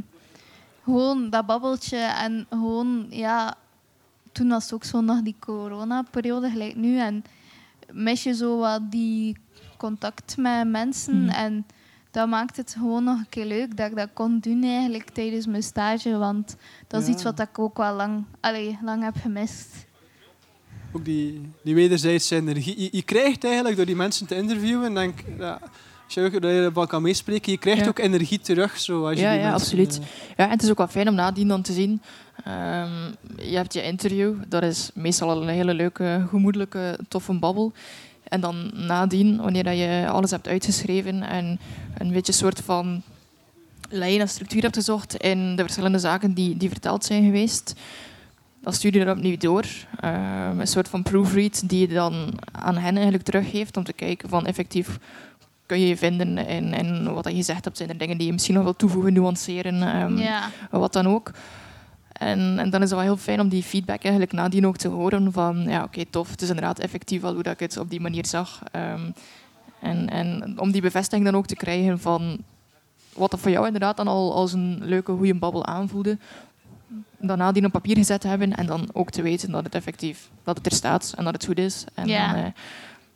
gewoon 0.84 1.30
dat 1.30 1.46
babbeltje 1.46 1.96
en 1.98 2.46
gewoon, 2.50 3.06
ja... 3.10 3.54
Toen 4.32 4.48
was 4.48 4.64
het 4.64 4.72
ook 4.74 4.84
zo 4.84 5.00
nog 5.00 5.22
die 5.22 5.36
corona-periode, 5.40 6.50
gelijk 6.50 6.76
nu. 6.76 6.98
En 6.98 7.24
mis 7.92 8.22
je 8.22 8.34
zo 8.34 8.58
wat 8.58 8.80
die 8.90 9.36
contact 9.76 10.36
met 10.36 10.68
mensen. 10.68 11.22
Mhm. 11.24 11.28
En 11.34 11.66
dat 12.16 12.28
maakt 12.28 12.56
het 12.56 12.76
gewoon 12.78 13.04
nog 13.04 13.18
een 13.18 13.28
keer 13.28 13.44
leuk 13.44 13.76
dat 13.76 13.90
ik 13.90 13.96
dat 13.96 14.08
kon 14.12 14.38
doen 14.40 14.62
eigenlijk 14.64 15.10
tijdens 15.10 15.46
mijn 15.46 15.62
stage. 15.62 16.16
Want 16.18 16.56
dat 16.86 17.00
is 17.00 17.06
Ja. 17.06 17.12
iets 17.12 17.22
wat 17.22 17.40
ik 17.40 17.58
ook 17.58 17.76
wel 17.76 17.94
lang, 17.94 18.24
allee, 18.40 18.78
lang 18.84 19.02
heb 19.02 19.14
gemist. 19.22 19.68
Ook 20.92 21.04
die, 21.04 21.50
die 21.62 21.74
wederzijdse 21.74 22.36
energie. 22.36 22.80
Je, 22.82 22.88
je 22.92 23.02
krijgt 23.02 23.44
eigenlijk 23.44 23.76
door 23.76 23.86
die 23.86 23.96
mensen 23.96 24.26
te 24.26 24.34
interviewen, 24.34 24.94
denk, 24.94 25.18
ja, 25.38 25.58
als 26.04 26.14
je 26.14 26.20
ook 26.24 26.32
dat 26.32 26.50
je 26.50 26.70
wel 26.74 26.86
kan 26.86 27.02
meespreken, 27.02 27.52
je 27.52 27.58
krijgt 27.58 27.80
Ja. 27.82 27.88
ook 27.88 27.98
energie 27.98 28.40
terug. 28.40 28.78
Zo, 28.78 29.06
als 29.06 29.16
je 29.16 29.22
Ja, 29.24 29.30
die 29.32 29.40
ja, 29.40 29.50
mensen, 29.50 29.66
absoluut. 29.68 29.98
eh, 29.98 30.36
Ja, 30.36 30.44
en 30.44 30.50
het 30.50 30.62
is 30.62 30.70
ook 30.70 30.78
wel 30.78 30.88
fijn 30.88 31.08
om 31.08 31.14
nadien 31.14 31.48
dan 31.48 31.62
te 31.62 31.72
zien. 31.72 32.02
Ehm, 32.44 32.90
je 33.36 33.56
hebt 33.56 33.72
je 33.72 33.82
interview, 33.82 34.34
dat 34.48 34.62
is 34.62 34.90
meestal 34.94 35.30
al 35.30 35.42
een 35.42 35.48
hele 35.48 35.74
leuke, 35.74 36.26
gemoedelijke, 36.28 36.98
toffe 37.08 37.32
babbel. 37.38 37.72
En 38.28 38.40
dan 38.40 38.70
nadien, 38.74 39.36
wanneer 39.36 39.64
dat 39.64 39.76
je 39.76 40.06
alles 40.08 40.30
hebt 40.30 40.48
uitgeschreven 40.48 41.22
en 41.22 41.58
een 41.98 42.12
beetje 42.12 42.32
een 42.32 42.38
soort 42.38 42.60
van 42.60 43.02
lijn 43.88 44.20
en 44.20 44.28
structuur 44.28 44.62
hebt 44.62 44.76
gezocht 44.76 45.16
in 45.16 45.56
de 45.56 45.62
verschillende 45.62 45.98
zaken 45.98 46.34
die, 46.34 46.56
die 46.56 46.68
verteld 46.68 47.04
zijn 47.04 47.24
geweest, 47.24 47.74
dan 48.60 48.72
stuur 48.72 48.98
je 48.98 49.04
dat 49.04 49.16
opnieuw 49.16 49.36
door. 49.36 49.64
Ehm, 50.00 50.60
een 50.60 50.66
soort 50.66 50.88
van 50.88 51.02
proofread 51.02 51.62
die 51.68 51.88
je 51.88 51.94
dan 51.94 52.40
aan 52.52 52.76
hen 52.76 52.94
eigenlijk 52.94 53.24
teruggeeft 53.24 53.76
om 53.76 53.84
te 53.84 53.92
kijken 53.92 54.28
van 54.28 54.46
effectief 54.46 54.98
kun 55.66 55.80
je 55.80 55.88
je 55.88 55.96
vinden 55.96 56.38
in, 56.38 56.74
in 56.74 57.12
wat 57.12 57.28
je 57.28 57.34
gezegd 57.34 57.64
hebt. 57.64 57.76
Zijn 57.76 57.88
er 57.88 57.98
dingen 57.98 58.18
die 58.18 58.26
je 58.26 58.32
misschien 58.32 58.54
nog 58.54 58.64
wil 58.64 58.76
toevoegen, 58.76 59.12
nuanceren, 59.12 59.82
ehm, 59.82 60.18
ja. 60.18 60.50
wat 60.70 60.92
dan 60.92 61.06
ook. 61.06 61.30
En, 62.18 62.58
en 62.58 62.70
dan 62.70 62.82
is 62.82 62.90
het 62.90 62.98
wel 62.98 63.08
heel 63.08 63.16
fijn 63.16 63.40
om 63.40 63.48
die 63.48 63.62
feedback 63.62 64.02
eigenlijk 64.02 64.32
nadien 64.32 64.66
ook 64.66 64.76
te 64.76 64.88
horen 64.88 65.32
van 65.32 65.62
ja, 65.68 65.82
oké, 65.82 66.04
tof, 66.10 66.30
het 66.30 66.42
is 66.42 66.48
inderdaad 66.48 66.78
effectief 66.78 67.20
wel 67.20 67.34
hoe 67.34 67.42
dat 67.42 67.52
ik 67.52 67.60
het 67.60 67.78
op 67.78 67.90
die 67.90 68.00
manier 68.00 68.26
zag. 68.26 68.62
Ehm, 68.72 69.10
en, 69.80 70.08
en 70.08 70.54
om 70.60 70.70
die 70.70 70.80
bevestiging 70.80 71.24
dan 71.24 71.36
ook 71.36 71.46
te 71.46 71.56
krijgen 71.56 71.98
van 72.00 72.38
wat 73.14 73.30
dat 73.30 73.40
voor 73.40 73.50
jou 73.50 73.66
inderdaad 73.66 73.96
dan 73.96 74.08
al 74.08 74.34
als 74.34 74.52
een 74.52 74.78
leuke, 74.82 75.12
goede 75.12 75.34
babbel 75.34 75.66
aanvoelde, 75.66 76.18
dan 77.18 77.38
nadien 77.38 77.64
op 77.64 77.72
papier 77.72 77.96
gezet 77.96 78.20
te 78.20 78.28
hebben 78.28 78.56
en 78.56 78.66
dan 78.66 78.88
ook 78.92 79.10
te 79.10 79.22
weten 79.22 79.50
dat 79.50 79.64
het 79.64 79.74
effectief 79.74 80.28
dat 80.44 80.56
het 80.56 80.66
er 80.66 80.72
staat 80.72 81.12
en 81.16 81.24
dat 81.24 81.32
het 81.32 81.44
goed 81.44 81.58
is. 81.58 81.84
En 81.94 82.06
Ja. 82.08 82.32
dan, 82.32 82.42
eh, 82.44 82.50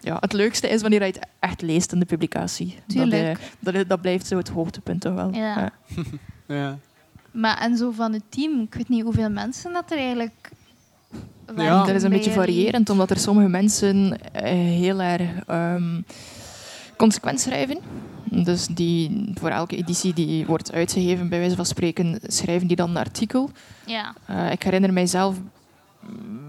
ja, 0.00 0.16
het 0.20 0.32
leukste 0.32 0.68
is 0.68 0.80
wanneer 0.80 1.00
je 1.00 1.06
het 1.06 1.26
echt 1.38 1.62
leest 1.62 1.92
in 1.92 1.98
de 1.98 2.04
publicatie. 2.06 2.78
Tuurlijk. 2.86 3.38
Dat, 3.60 3.74
eh, 3.74 3.80
dat, 3.80 3.88
dat 3.88 4.00
blijft 4.00 4.26
zo 4.26 4.36
het 4.36 4.48
hoogtepunt 4.48 5.00
toch 5.00 5.14
wel. 5.14 5.32
Ja. 5.34 5.72
ja. 6.46 6.78
Maar 7.32 7.58
en 7.58 7.76
zo 7.76 7.90
van 7.90 8.12
het 8.12 8.22
team, 8.28 8.60
ik 8.60 8.74
weet 8.74 8.88
niet 8.88 9.02
hoeveel 9.02 9.30
mensen 9.30 9.72
dat 9.72 9.90
er 9.90 9.98
eigenlijk 9.98 10.50
Ja. 11.56 11.84
Dat 11.84 11.94
is 11.94 12.02
een 12.02 12.10
beetje 12.10 12.30
variërend, 12.30 12.90
omdat 12.90 13.10
er 13.10 13.18
sommige 13.18 13.48
mensen 13.48 14.18
eh, 14.32 14.52
heel 14.52 15.00
erg 15.00 15.30
ehm, 15.46 16.00
consequent 16.96 17.40
schrijven. 17.40 17.78
Dus 18.24 18.66
die 18.66 19.30
voor 19.34 19.48
elke 19.50 19.76
editie 19.76 20.14
die 20.14 20.46
wordt 20.46 20.72
uitgegeven, 20.72 21.28
bij 21.28 21.38
wijze 21.38 21.56
van 21.56 21.66
spreken, 21.66 22.18
schrijven 22.22 22.66
die 22.66 22.76
dan 22.76 22.90
een 22.90 22.96
artikel. 22.96 23.50
Ja, 23.86 24.14
Eh, 24.26 24.50
ik 24.52 24.62
herinner 24.62 24.92
mijzelf, 24.92 25.36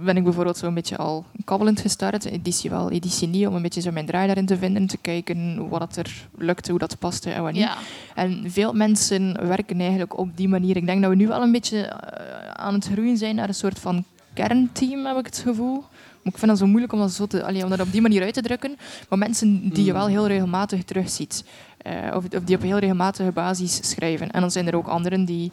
ben 0.04 0.17
ik 0.17 0.24
bijvoorbeeld 0.24 0.58
zo'n 0.58 0.74
beetje 0.74 0.97
al 0.97 1.26
kabbelend 1.45 1.80
gestart. 1.80 2.26
Editie 2.26 2.69
wel, 2.69 2.91
editie 2.91 3.28
niet, 3.28 3.47
om 3.47 3.56
een 3.56 3.62
beetje 3.62 3.82
zo 3.82 3.91
mijn 3.91 4.06
draai 4.06 4.26
daarin 4.26 4.45
te 4.45 4.58
vinden. 4.58 4.88
Te 4.88 4.97
kijken 4.97 5.69
wat 5.69 5.95
er 5.95 6.28
lukte, 6.38 6.69
hoe 6.69 6.80
dat 6.80 7.00
paste 7.00 7.32
en 7.32 7.43
wat 7.43 7.52
niet. 7.54 7.62
ja. 7.62 7.78
En 8.15 8.43
veel 8.52 8.74
mensen 8.74 9.47
werken 9.47 9.80
eigenlijk 9.80 10.17
op 10.17 10.38
die 10.38 10.47
manier. 10.47 10.76
Ik 10.76 10.86
denk 10.86 11.02
dat 11.02 11.10
we 11.10 11.15
nu 11.15 11.28
wel 11.28 11.41
een 11.41 11.52
beetje 11.52 11.78
eh, 11.86 12.52
aan 12.52 12.74
het 12.74 12.88
groeien 12.91 13.17
zijn 13.17 13.36
naar 13.36 13.47
een 13.47 13.54
soort 13.54 13.80
van 13.80 14.04
kernteam, 14.34 15.06
heb 15.06 15.17
ik 15.17 15.26
het 15.26 15.38
gevoel. 15.38 15.84
Maar 16.24 16.34
ik 16.34 16.39
vind 16.39 16.52
dat 16.52 16.60
zo 16.60 16.67
moeilijk 16.67 16.93
om 16.93 17.00
dat, 17.00 17.12
zo 17.12 17.26
te, 17.26 17.43
allee, 17.43 17.63
om 17.63 17.69
dat 17.69 17.80
op 17.82 17.91
die 17.91 18.02
manier 18.02 18.24
uit 18.24 18.34
te 18.34 18.41
drukken. 18.41 18.76
Maar 19.10 19.17
mensen 19.19 19.69
die 19.69 19.86
je 19.86 19.93
wel 19.93 20.08
heel 20.08 20.28
regelmatig 20.28 20.84
terugziet. 20.84 21.43
eh, 21.78 22.15
of, 22.15 22.24
of 22.36 22.43
die 22.43 22.56
op 22.56 22.62
heel 22.62 22.78
regelmatige 22.78 23.32
basis 23.32 23.89
schrijven. 23.89 24.32
En 24.32 24.41
dan 24.41 24.52
zijn 24.52 24.67
er 24.67 24.76
ook 24.76 24.88
anderen 24.88 25.26
die, 25.26 25.52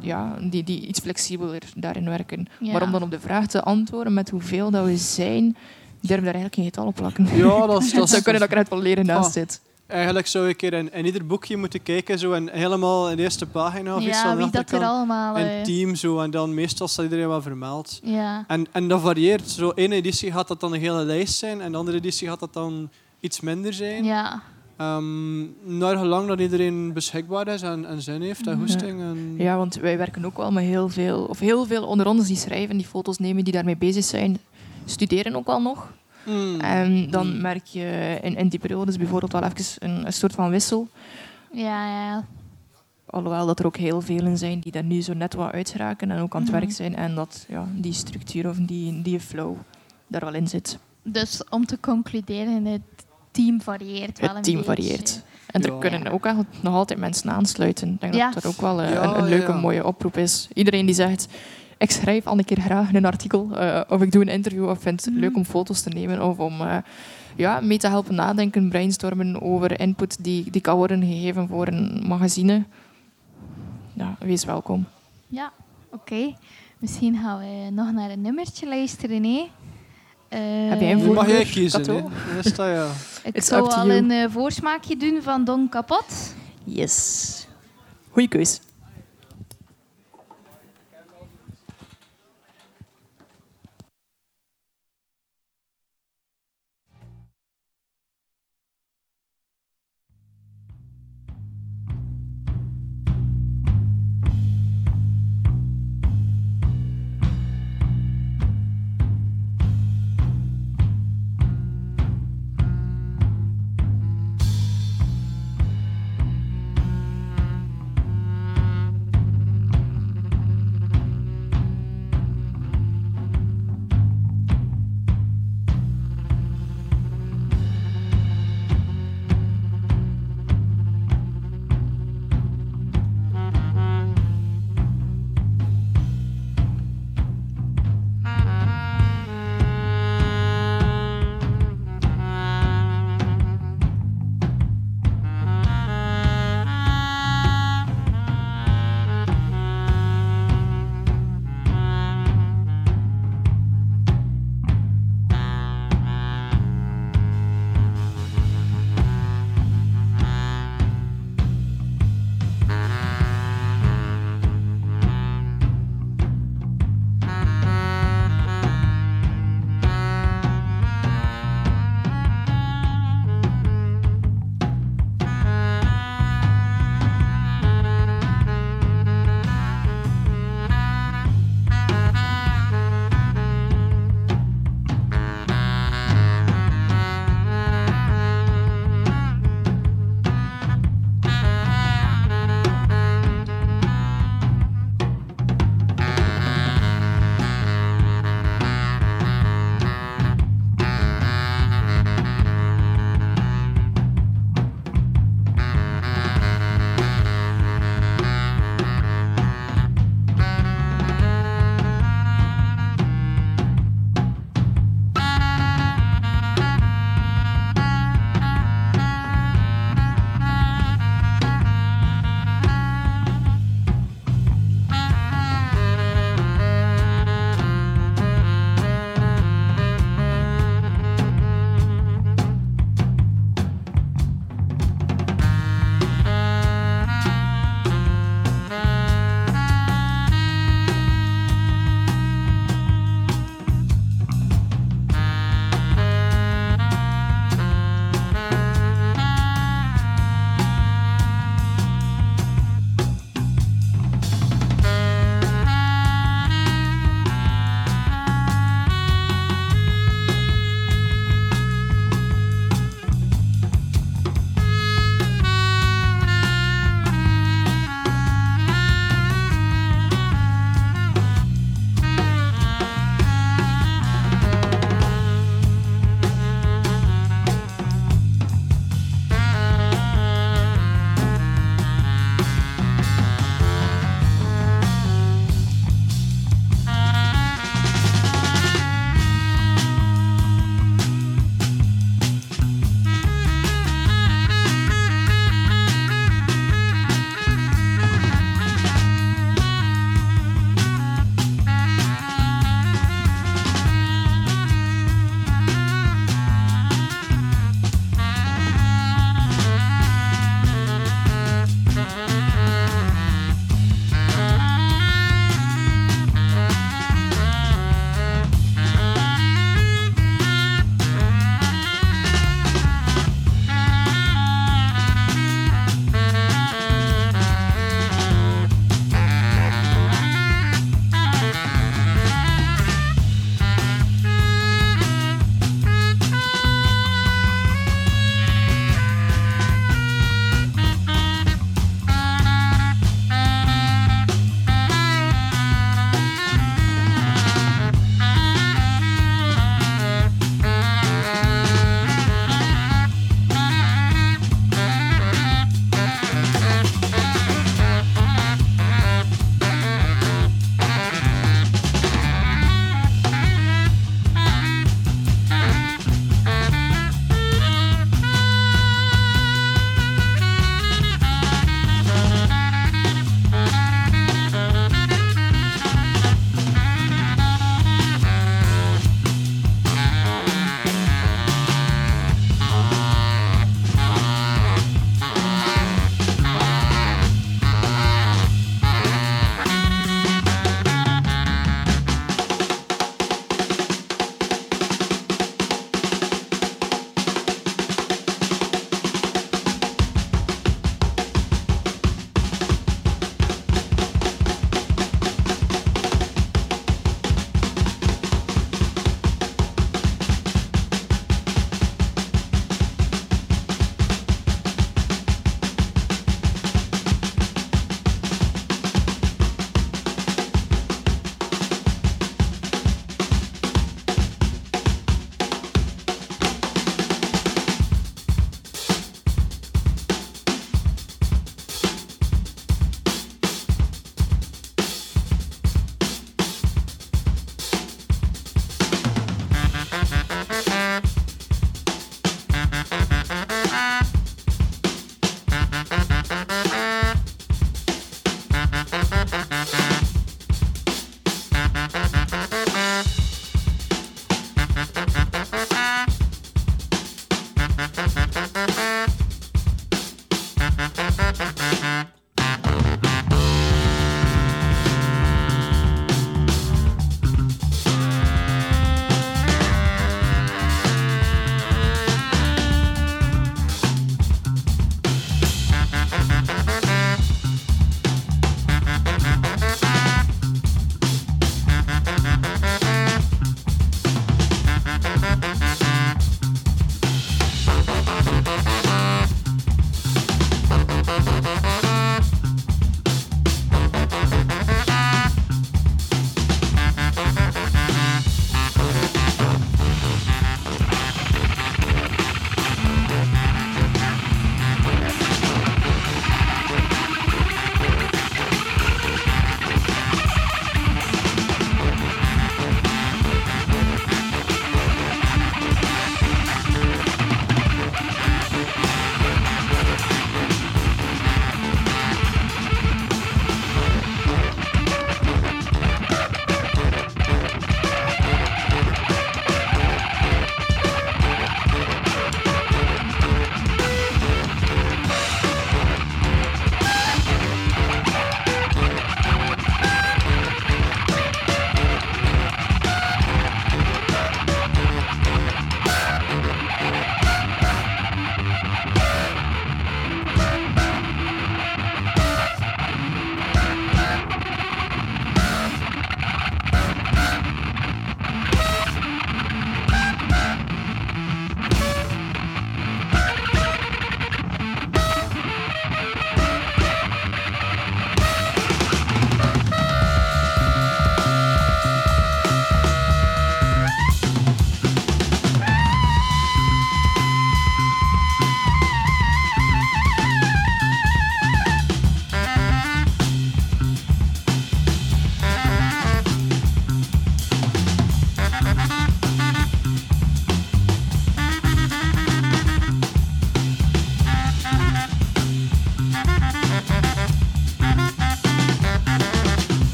ja, 0.00 0.36
die, 0.40 0.64
die 0.64 0.86
iets 0.86 1.00
flexibeler 1.00 1.62
daarin 1.76 2.04
werken. 2.04 2.46
Ja. 2.60 2.72
Maar 2.72 2.82
om 2.82 2.92
dan 2.92 3.02
op 3.02 3.10
de 3.10 3.20
vraag 3.20 3.46
te 3.46 3.62
antwoorden 3.62 4.14
met 4.14 4.30
hoeveel 4.30 4.70
dat 4.70 4.84
we 4.84 4.96
zijn, 4.96 5.56
durf 6.00 6.14
daar 6.16 6.22
eigenlijk 6.34 6.54
geen 6.54 6.64
getal 6.64 6.86
op 6.86 6.94
plakken. 6.94 7.28
Ja, 7.36 7.66
dat 7.66 7.82
is... 7.82 7.92
Dat 8.00 8.08
zou 8.10 8.22
kunnen 8.22 8.40
dat 8.40 8.50
ik 8.50 8.56
er 8.56 8.62
net 8.62 8.68
wel 8.70 8.80
leren 8.80 9.06
naast 9.06 9.26
Ah. 9.26 9.32
zit. 9.32 9.60
Eigenlijk 9.86 10.26
zou 10.26 10.52
keer 10.52 10.72
in, 10.72 10.92
in 10.92 11.04
ieder 11.06 11.26
boekje 11.26 11.56
moeten 11.56 11.82
kijken, 11.82 12.18
zo 12.18 12.32
en 12.32 12.48
helemaal 12.52 13.10
in 13.10 13.16
de 13.16 13.22
eerste 13.22 13.46
pagina 13.46 13.94
of 13.96 14.02
iets 14.06 14.18
ja 14.18 14.24
aan 14.24 14.36
de 14.36 14.42
wie 14.42 14.52
dat 14.52 14.70
er 14.70 14.84
allemaal... 14.84 15.36
eh, 15.36 15.58
Een 15.58 15.64
team 15.64 15.94
zo, 15.94 16.20
en 16.20 16.30
dan 16.30 16.54
meestal 16.54 16.88
staat 16.88 17.04
iedereen 17.04 17.28
wel 17.28 17.42
vermeld. 17.42 18.00
ja. 18.02 18.44
En, 18.46 18.66
en 18.72 18.88
dat 18.88 19.00
varieert. 19.00 19.48
Zo, 19.50 19.70
één 19.70 19.92
editie 19.92 20.32
gaat 20.32 20.48
dat 20.48 20.60
dan 20.60 20.72
een 20.72 20.80
hele 20.80 21.04
lijst 21.04 21.34
zijn, 21.38 21.60
en 21.60 21.72
de 21.72 21.78
andere 21.78 21.96
editie 21.96 22.28
gaat 22.28 22.40
dat 22.40 22.52
dan 22.52 22.90
iets 23.20 23.40
minder 23.40 23.72
zijn. 23.72 24.04
ja, 24.04 24.42
Ehm, 24.78 25.40
naar 25.78 25.96
gelang 25.96 26.28
dat 26.28 26.40
iedereen 26.40 26.92
beschikbaar 26.92 27.48
is 27.48 27.62
en, 27.62 27.84
en 27.84 28.02
zin 28.02 28.22
heeft 28.22 28.46
en 28.46 28.52
Mhm. 28.52 28.60
hoesting. 28.60 29.00
En... 29.00 29.34
Ja, 29.38 29.56
want 29.56 29.74
wij 29.74 29.98
werken 29.98 30.24
ook 30.24 30.36
wel 30.36 30.52
met 30.52 30.64
heel 30.64 30.88
veel, 30.88 31.24
of 31.24 31.38
heel 31.38 31.66
veel 31.66 31.86
onder 31.86 32.06
ons 32.06 32.26
die 32.26 32.36
schrijven, 32.36 32.76
die 32.76 32.86
foto's 32.86 33.18
nemen, 33.18 33.44
die 33.44 33.52
daarmee 33.52 33.76
bezig 33.76 34.04
zijn, 34.04 34.38
studeren 34.84 35.34
ook 35.36 35.46
wel 35.46 35.60
nog. 35.62 35.92
Mm. 36.26 36.60
En 36.60 37.10
dan 37.10 37.34
Mm. 37.34 37.40
merk 37.40 37.64
je 37.66 38.18
in, 38.22 38.36
in 38.36 38.48
die 38.48 38.58
periodes 38.58 38.96
bijvoorbeeld 38.96 39.32
wel 39.32 39.42
even 39.42 39.64
een, 39.88 40.06
een 40.06 40.12
soort 40.12 40.32
van 40.32 40.50
wissel. 40.50 40.88
ja, 41.52 41.86
ja. 42.08 42.24
Alhoewel 43.10 43.46
dat 43.46 43.58
er 43.58 43.66
ook 43.66 43.76
heel 43.76 44.00
velen 44.00 44.38
zijn 44.38 44.60
die 44.60 44.72
daar 44.72 44.84
nu 44.84 45.00
zo 45.02 45.14
net 45.14 45.34
wat 45.34 45.52
uitraken 45.52 46.10
en 46.10 46.20
ook 46.20 46.34
aan 46.34 46.40
het 46.42 46.50
Mhm. 46.50 46.58
werk 46.60 46.72
zijn. 46.72 46.96
En 46.96 47.14
dat 47.14 47.46
ja, 47.48 47.68
die 47.74 47.92
structuur 47.92 48.48
of 48.48 48.56
die, 48.56 49.02
die 49.02 49.20
flow 49.20 49.56
daar 50.06 50.20
wel 50.24 50.34
in 50.34 50.48
zit. 50.48 50.78
Dus 51.02 51.42
om 51.50 51.66
te 51.66 51.80
concluderen, 51.80 52.64
het 52.64 52.80
team 53.44 53.60
varieert 53.62 54.18
wel 54.18 54.28
Het 54.28 54.36
een 54.36 54.42
team 54.42 54.56
beetje. 54.56 54.70
varieert. 54.82 55.22
En 55.46 55.62
er 55.62 55.72
Ja. 55.72 55.78
kunnen 55.78 56.06
ook 56.12 56.28
nog 56.60 56.74
altijd 56.74 56.98
mensen 56.98 57.30
aansluiten. 57.30 57.88
Ik 57.92 58.00
denk 58.00 58.14
Ja. 58.14 58.30
dat 58.30 58.42
dat 58.42 58.52
ook 58.52 58.60
wel 58.60 58.80
eh, 58.80 58.90
Ja, 58.92 59.02
een, 59.04 59.18
een 59.22 59.28
leuke, 59.28 59.52
ja. 59.52 59.58
mooie 59.58 59.86
oproep 59.86 60.16
is. 60.16 60.48
Iedereen 60.54 60.86
die 60.86 60.94
zegt, 60.94 61.26
ik 61.78 61.90
schrijf 61.90 62.26
al 62.26 62.38
een 62.38 62.44
keer 62.44 62.60
graag 62.60 62.92
een 62.94 63.04
artikel, 63.04 63.56
eh, 63.58 63.80
of 63.88 64.02
ik 64.02 64.12
doe 64.12 64.22
een 64.22 64.28
interview, 64.28 64.68
of 64.68 64.80
vind 64.80 65.04
het 65.04 65.10
Mhm. 65.14 65.20
leuk 65.22 65.36
om 65.36 65.44
foto's 65.44 65.80
te 65.82 65.88
nemen, 65.88 66.22
of 66.24 66.38
om 66.38 66.60
eh, 66.60 66.76
ja, 67.36 67.60
mee 67.60 67.78
te 67.78 67.88
helpen 67.88 68.14
nadenken, 68.14 68.68
brainstormen 68.68 69.42
over 69.42 69.80
input 69.80 70.24
die, 70.24 70.50
die 70.50 70.60
kan 70.60 70.76
worden 70.76 71.00
gegeven 71.02 71.48
voor 71.48 71.66
een 71.66 72.02
magazine. 72.06 72.64
Ja, 73.92 74.16
wees 74.18 74.44
welkom. 74.44 74.84
Ja, 75.26 75.52
oké. 75.90 76.34
Misschien 76.78 77.16
gaan 77.22 77.38
we 77.38 77.70
nog 77.72 77.92
naar 77.92 78.10
een 78.10 78.20
nummertje 78.20 78.68
luisteren, 78.68 79.24
hè? 79.24 79.48
Eh, 80.28 80.38
Heb 80.68 80.80
jij 80.80 80.90
een 80.92 80.98
Nu 80.98 81.04
voor- 81.04 81.14
mag 81.14 81.26
jij 81.26 81.34
voorkeur, 81.36 81.52
kiezen. 81.52 81.82
Dat 81.84 82.02
is 82.44 82.54
dat, 82.54 82.66
ja. 82.66 82.86
Ik 83.24 83.36
It's 83.36 83.46
zou 83.48 83.70
al 83.70 83.86
you. 83.86 83.90
een 83.98 84.10
eh, 84.10 84.24
voorsmaakje 84.30 84.96
doen 84.96 85.18
van 85.22 85.44
Don 85.44 85.68
Kapot. 85.68 86.34
Yes. 86.64 87.46
Goeie 88.10 88.28
keus. 88.28 88.60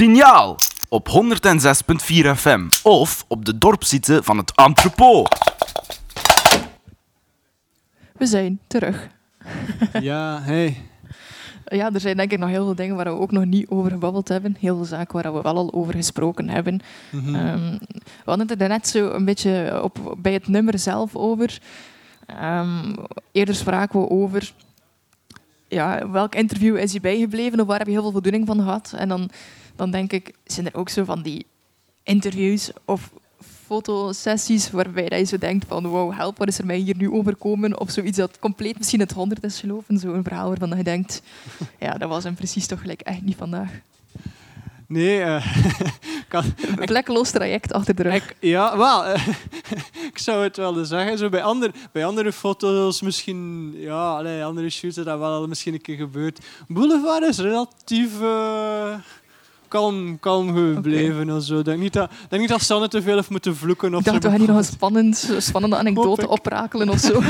Signaal 0.00 0.56
op 0.88 1.08
106.4 1.08 1.12
FM 2.36 2.68
of 2.82 3.24
op 3.28 3.44
de 3.44 3.58
dorpsite 3.58 4.20
van 4.22 4.36
het 4.36 4.52
entrepot. 4.54 5.28
We 8.12 8.26
zijn 8.26 8.60
terug. 8.66 9.08
Ja, 10.00 10.40
hey. 10.42 10.76
Ja, 11.64 11.90
er 11.92 12.00
zijn 12.00 12.16
denk 12.16 12.32
ik 12.32 12.38
nog 12.38 12.48
heel 12.48 12.64
veel 12.64 12.74
dingen 12.74 12.96
waar 12.96 13.04
we 13.04 13.20
ook 13.20 13.30
nog 13.30 13.44
niet 13.44 13.68
over 13.68 13.90
gebabbeld 13.90 14.28
hebben. 14.28 14.56
Heel 14.60 14.76
veel 14.76 14.84
zaken 14.84 15.22
waar 15.22 15.34
we 15.34 15.42
wel 15.42 15.56
al 15.56 15.72
over 15.72 15.94
gesproken 15.94 16.48
hebben. 16.48 16.80
Mhm. 17.10 17.34
Ehm, 17.34 17.78
we 18.00 18.24
hadden 18.24 18.48
het 18.48 18.62
er 18.62 18.68
net 18.68 18.88
zo 18.88 19.10
een 19.10 19.24
beetje 19.24 19.80
op, 19.82 20.16
bij 20.18 20.32
het 20.32 20.48
nummer 20.48 20.78
zelf 20.78 21.16
over. 21.16 21.58
Ehm, 22.26 22.94
eerder 23.32 23.54
spraken 23.54 24.00
we 24.00 24.10
over 24.10 24.52
ja, 25.70 26.10
welk 26.10 26.34
interview 26.34 26.76
is 26.76 26.90
hij 26.90 27.00
bijgebleven 27.00 27.60
of 27.60 27.66
waar 27.66 27.78
heb 27.78 27.86
je 27.86 27.92
heel 27.92 28.02
veel 28.02 28.12
voldoening 28.12 28.46
van 28.46 28.56
gehad. 28.56 28.94
En 28.96 29.08
dan, 29.08 29.30
dan 29.80 29.90
denk 29.90 30.12
ik, 30.12 30.34
zijn 30.44 30.66
er 30.66 30.74
ook 30.74 30.88
zo 30.88 31.04
van 31.04 31.22
die 31.22 31.46
interviews 32.02 32.70
of 32.84 33.10
fotosessies 33.66 34.70
waarbij 34.70 35.18
je 35.18 35.24
zo 35.24 35.38
denkt 35.38 35.64
van 35.68 35.86
wow, 35.86 36.12
help, 36.14 36.38
wat 36.38 36.48
is 36.48 36.58
er 36.58 36.66
mij 36.66 36.76
hier 36.76 36.96
nu 36.96 37.10
overkomen? 37.10 37.80
Of 37.80 37.90
zoiets 37.90 38.16
dat 38.16 38.38
compleet 38.38 38.78
misschien 38.78 39.00
het 39.00 39.12
honderd 39.12 39.44
is 39.44 39.60
gelopen. 39.60 39.98
Zo'n 39.98 40.22
verhaal 40.22 40.48
waarvan 40.48 40.76
je 40.76 40.84
denkt, 40.84 41.22
ja, 41.78 41.92
dat 41.92 42.08
was 42.08 42.24
hem 42.24 42.34
precies 42.34 42.66
toch 42.66 42.80
gelijk 42.80 43.00
echt 43.00 43.22
niet 43.22 43.36
vandaag. 43.36 43.70
Nee, 44.86 45.18
kan, 46.28 46.44
Een 46.76 46.86
vlekkeloos 46.86 47.30
traject 47.30 47.72
achter 47.72 47.94
de 47.94 48.02
rug. 48.02 48.14
ik, 48.14 48.36
ja, 48.40 48.76
wel, 48.76 49.04
eh, 49.04 49.28
ik 50.12 50.18
zou 50.18 50.42
het 50.42 50.56
wel 50.56 50.84
zeggen. 50.84 51.18
Zo 51.18 51.28
bij, 51.28 51.42
ander, 51.42 51.70
bij 51.92 52.04
andere 52.04 52.32
foto's 52.32 53.00
misschien, 53.00 53.72
ja, 53.76 54.16
allee, 54.16 54.44
andere 54.44 54.70
shoots 54.70 54.96
dat 54.96 55.04
wel 55.04 55.22
al 55.22 55.48
misschien 55.48 55.74
een 55.74 55.80
keer 55.80 55.96
gebeurd. 55.96 56.38
Boulevard 56.68 57.22
is 57.22 57.38
relatief 57.38 58.20
eh, 58.20 58.94
kalm, 59.70 60.18
kalm 60.20 60.54
gebleven 60.54 61.30
of 61.36 61.42
zo. 61.42 61.58
Ik 61.58 61.64
denk 61.64 61.80
niet 61.80 61.92
dat, 61.92 62.10
denk 62.28 62.42
niet 62.42 62.50
dat 62.50 62.62
Sanne 62.62 62.88
te 62.88 63.02
veel 63.02 63.16
heeft 63.16 63.30
moeten 63.30 63.56
vloeken. 63.56 63.94
Of 63.94 63.98
Ik 64.00 64.04
dacht, 64.06 64.22
we 64.22 64.28
gaan 64.30 64.38
hier 64.38 64.48
nog 64.48 64.56
een 64.56 64.64
spannend, 64.64 65.30
spannende 65.38 65.76
anekdote 65.82 66.28
oprakelen 66.28 66.88
of 66.88 66.98
zo. 66.98 67.20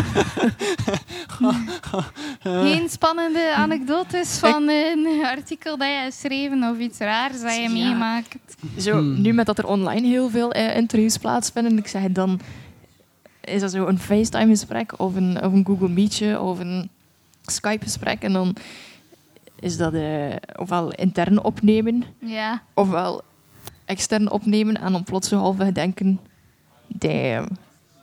Geen 2.42 2.88
spannende 2.88 3.54
anekdotes 3.54 4.38
van 4.38 4.68
een 4.68 5.06
artikel 5.24 5.76
dat 5.76 5.88
je 5.88 6.02
geschreven 6.10 6.62
of 6.72 6.78
iets 6.78 6.98
raars 6.98 7.40
dat 7.40 7.54
je 7.54 7.60
Ja. 7.60 7.70
meemaakt. 7.70 8.36
Zo, 8.78 8.92
Hmm. 8.98 9.20
Nu 9.20 9.32
met 9.32 9.46
dat 9.46 9.58
er 9.58 9.66
online 9.66 10.06
heel 10.06 10.30
veel 10.30 10.52
eh, 10.52 10.76
interviews 10.76 11.16
plaatsvinden, 11.16 11.78
ik 11.78 11.86
zeg 11.86 12.02
dan, 12.10 12.40
is 13.44 13.60
dat 13.60 13.70
zo 13.70 13.86
een 13.86 13.98
FaceTime-gesprek 13.98 14.92
of 14.96 15.14
een, 15.14 15.42
of 15.44 15.52
een 15.52 15.64
Google 15.66 15.88
Meetje 15.88 16.40
of 16.40 16.58
een 16.58 16.90
Skype-gesprek. 17.42 18.22
En 18.22 18.32
dan 18.32 18.56
is 19.60 19.76
dat 19.76 19.94
eh, 19.94 20.34
ofwel 20.56 20.90
intern 20.92 21.42
opnemen, 21.44 22.04
Ja. 22.18 22.62
ofwel 22.74 23.22
extern 23.84 24.30
opnemen 24.30 24.80
en 24.80 24.92
dan 24.92 25.04
plots 25.04 25.30
halve 25.30 25.72
denken, 25.72 26.20
damn, 26.86 27.48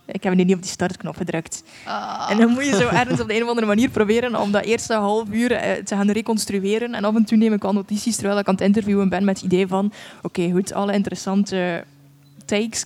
ik 0.05 0.23
heb 0.23 0.33
nu 0.33 0.43
niet 0.43 0.55
op 0.55 0.61
die 0.61 0.71
startknop 0.71 1.15
gedrukt. 1.17 1.63
Ah. 1.85 2.27
En 2.31 2.37
dan 2.37 2.49
moet 2.49 2.65
je 2.65 2.75
zo 2.75 2.87
ergens 2.87 3.19
op 3.21 3.27
de 3.27 3.35
een 3.35 3.43
of 3.43 3.49
andere 3.49 3.67
manier 3.67 3.89
proberen 3.89 4.41
om 4.41 4.51
dat 4.51 4.63
eerste 4.63 4.93
half 4.93 5.29
uur 5.29 5.51
eh, 5.51 5.83
te 5.83 5.95
gaan 5.95 6.11
reconstrueren. 6.11 6.93
En 6.93 7.03
af 7.03 7.15
en 7.15 7.25
toe 7.25 7.37
neem 7.37 7.53
ik 7.53 7.63
al 7.63 7.73
notities 7.73 8.15
terwijl 8.15 8.39
ik 8.39 8.47
aan 8.47 8.53
het 8.53 8.63
interviewen 8.63 9.09
ben 9.09 9.25
met 9.25 9.35
het 9.35 9.45
idee 9.45 9.67
van 9.67 9.91
oké, 10.21 10.51
goed, 10.51 10.73
alle 10.73 10.93
interessante 10.93 11.83
takes 12.45 12.85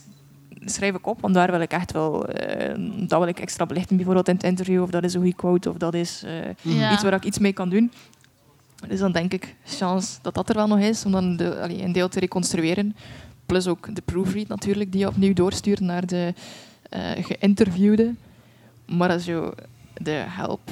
schrijf 0.64 0.94
ik 0.94 1.06
op, 1.06 1.20
want 1.20 1.34
daar 1.34 1.50
wil 1.50 1.60
ik 1.60 1.72
echt 1.72 1.92
wel, 1.92 2.26
eh, 2.26 2.74
dat 3.08 3.18
wil 3.18 3.28
ik 3.28 3.40
extra 3.40 3.66
belichten 3.66 3.96
bijvoorbeeld 3.96 4.28
in 4.28 4.34
het 4.34 4.44
interview, 4.44 4.82
of 4.82 4.90
dat 4.90 5.04
is 5.04 5.14
een 5.14 5.20
goede 5.20 5.36
quote, 5.36 5.70
of 5.70 5.76
dat 5.76 5.94
is 5.94 6.22
eh, 6.26 6.76
Ja. 6.78 6.92
iets 6.92 7.02
waar 7.02 7.12
ik 7.12 7.24
iets 7.24 7.38
mee 7.38 7.52
kan 7.52 7.68
doen. 7.68 7.92
Dus 8.88 8.98
dan 8.98 9.12
denk 9.12 9.32
ik, 9.32 9.56
chance 9.64 10.18
dat 10.22 10.34
dat 10.34 10.48
er 10.48 10.54
wel 10.54 10.66
nog 10.66 10.78
is, 10.78 11.04
om 11.04 11.12
dan 11.12 11.36
de, 11.36 11.60
allee, 11.60 11.82
een 11.82 11.92
deel 11.92 12.08
te 12.08 12.20
reconstrueren. 12.20 12.96
Plus 13.46 13.66
ook 13.66 13.94
de 13.94 14.02
proofread 14.04 14.48
natuurlijk, 14.48 14.92
die 14.92 15.00
je 15.00 15.08
opnieuw 15.08 15.32
doorstuurt 15.32 15.80
naar 15.80 16.06
de 16.06 16.34
eh 16.88 17.24
geïnterviewde. 17.24 18.14
Maar 18.86 19.18
zo 19.18 19.54
de 19.94 20.24
help, 20.26 20.70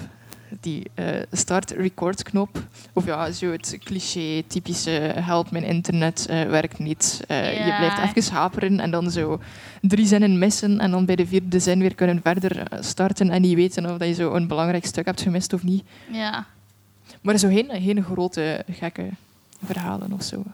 die 0.60 0.90
eh, 0.94 1.06
start-record 1.32 2.22
knop, 2.22 2.62
of 2.92 3.06
ja, 3.06 3.30
zo 3.30 3.50
het 3.50 3.76
cliché, 3.84 4.42
typische 4.46 4.90
help, 5.14 5.50
mijn 5.50 5.64
internet 5.64 6.26
eh, 6.28 6.42
werkt 6.42 6.78
niet. 6.78 7.20
Je 7.28 7.74
blijft 7.78 8.16
even 8.16 8.32
haperen 8.32 8.80
en 8.80 8.90
dan 8.90 9.10
zo 9.10 9.40
drie 9.80 10.06
zinnen 10.06 10.38
missen 10.38 10.80
en 10.80 10.90
dan 10.90 11.04
bij 11.04 11.16
de 11.16 11.26
vierde 11.26 11.58
zin 11.58 11.78
weer 11.78 11.94
kunnen 11.94 12.20
verder 12.22 12.62
starten 12.80 13.30
en 13.30 13.40
niet 13.40 13.54
weten 13.54 13.90
of 13.90 13.98
dat 13.98 14.08
je 14.08 14.14
zo 14.14 14.34
een 14.34 14.48
belangrijk 14.48 14.86
stuk 14.86 15.06
hebt 15.06 15.20
gemist 15.20 15.52
of 15.52 15.62
niet. 15.62 15.84
Ja. 16.12 16.46
Maar 17.20 17.38
zo 17.38 17.48
geen, 17.48 17.82
geen 17.82 18.04
grote 18.04 18.64
gekke 18.70 19.08
verhalen 19.64 20.12
of 20.12 20.22
zo. 20.22 20.44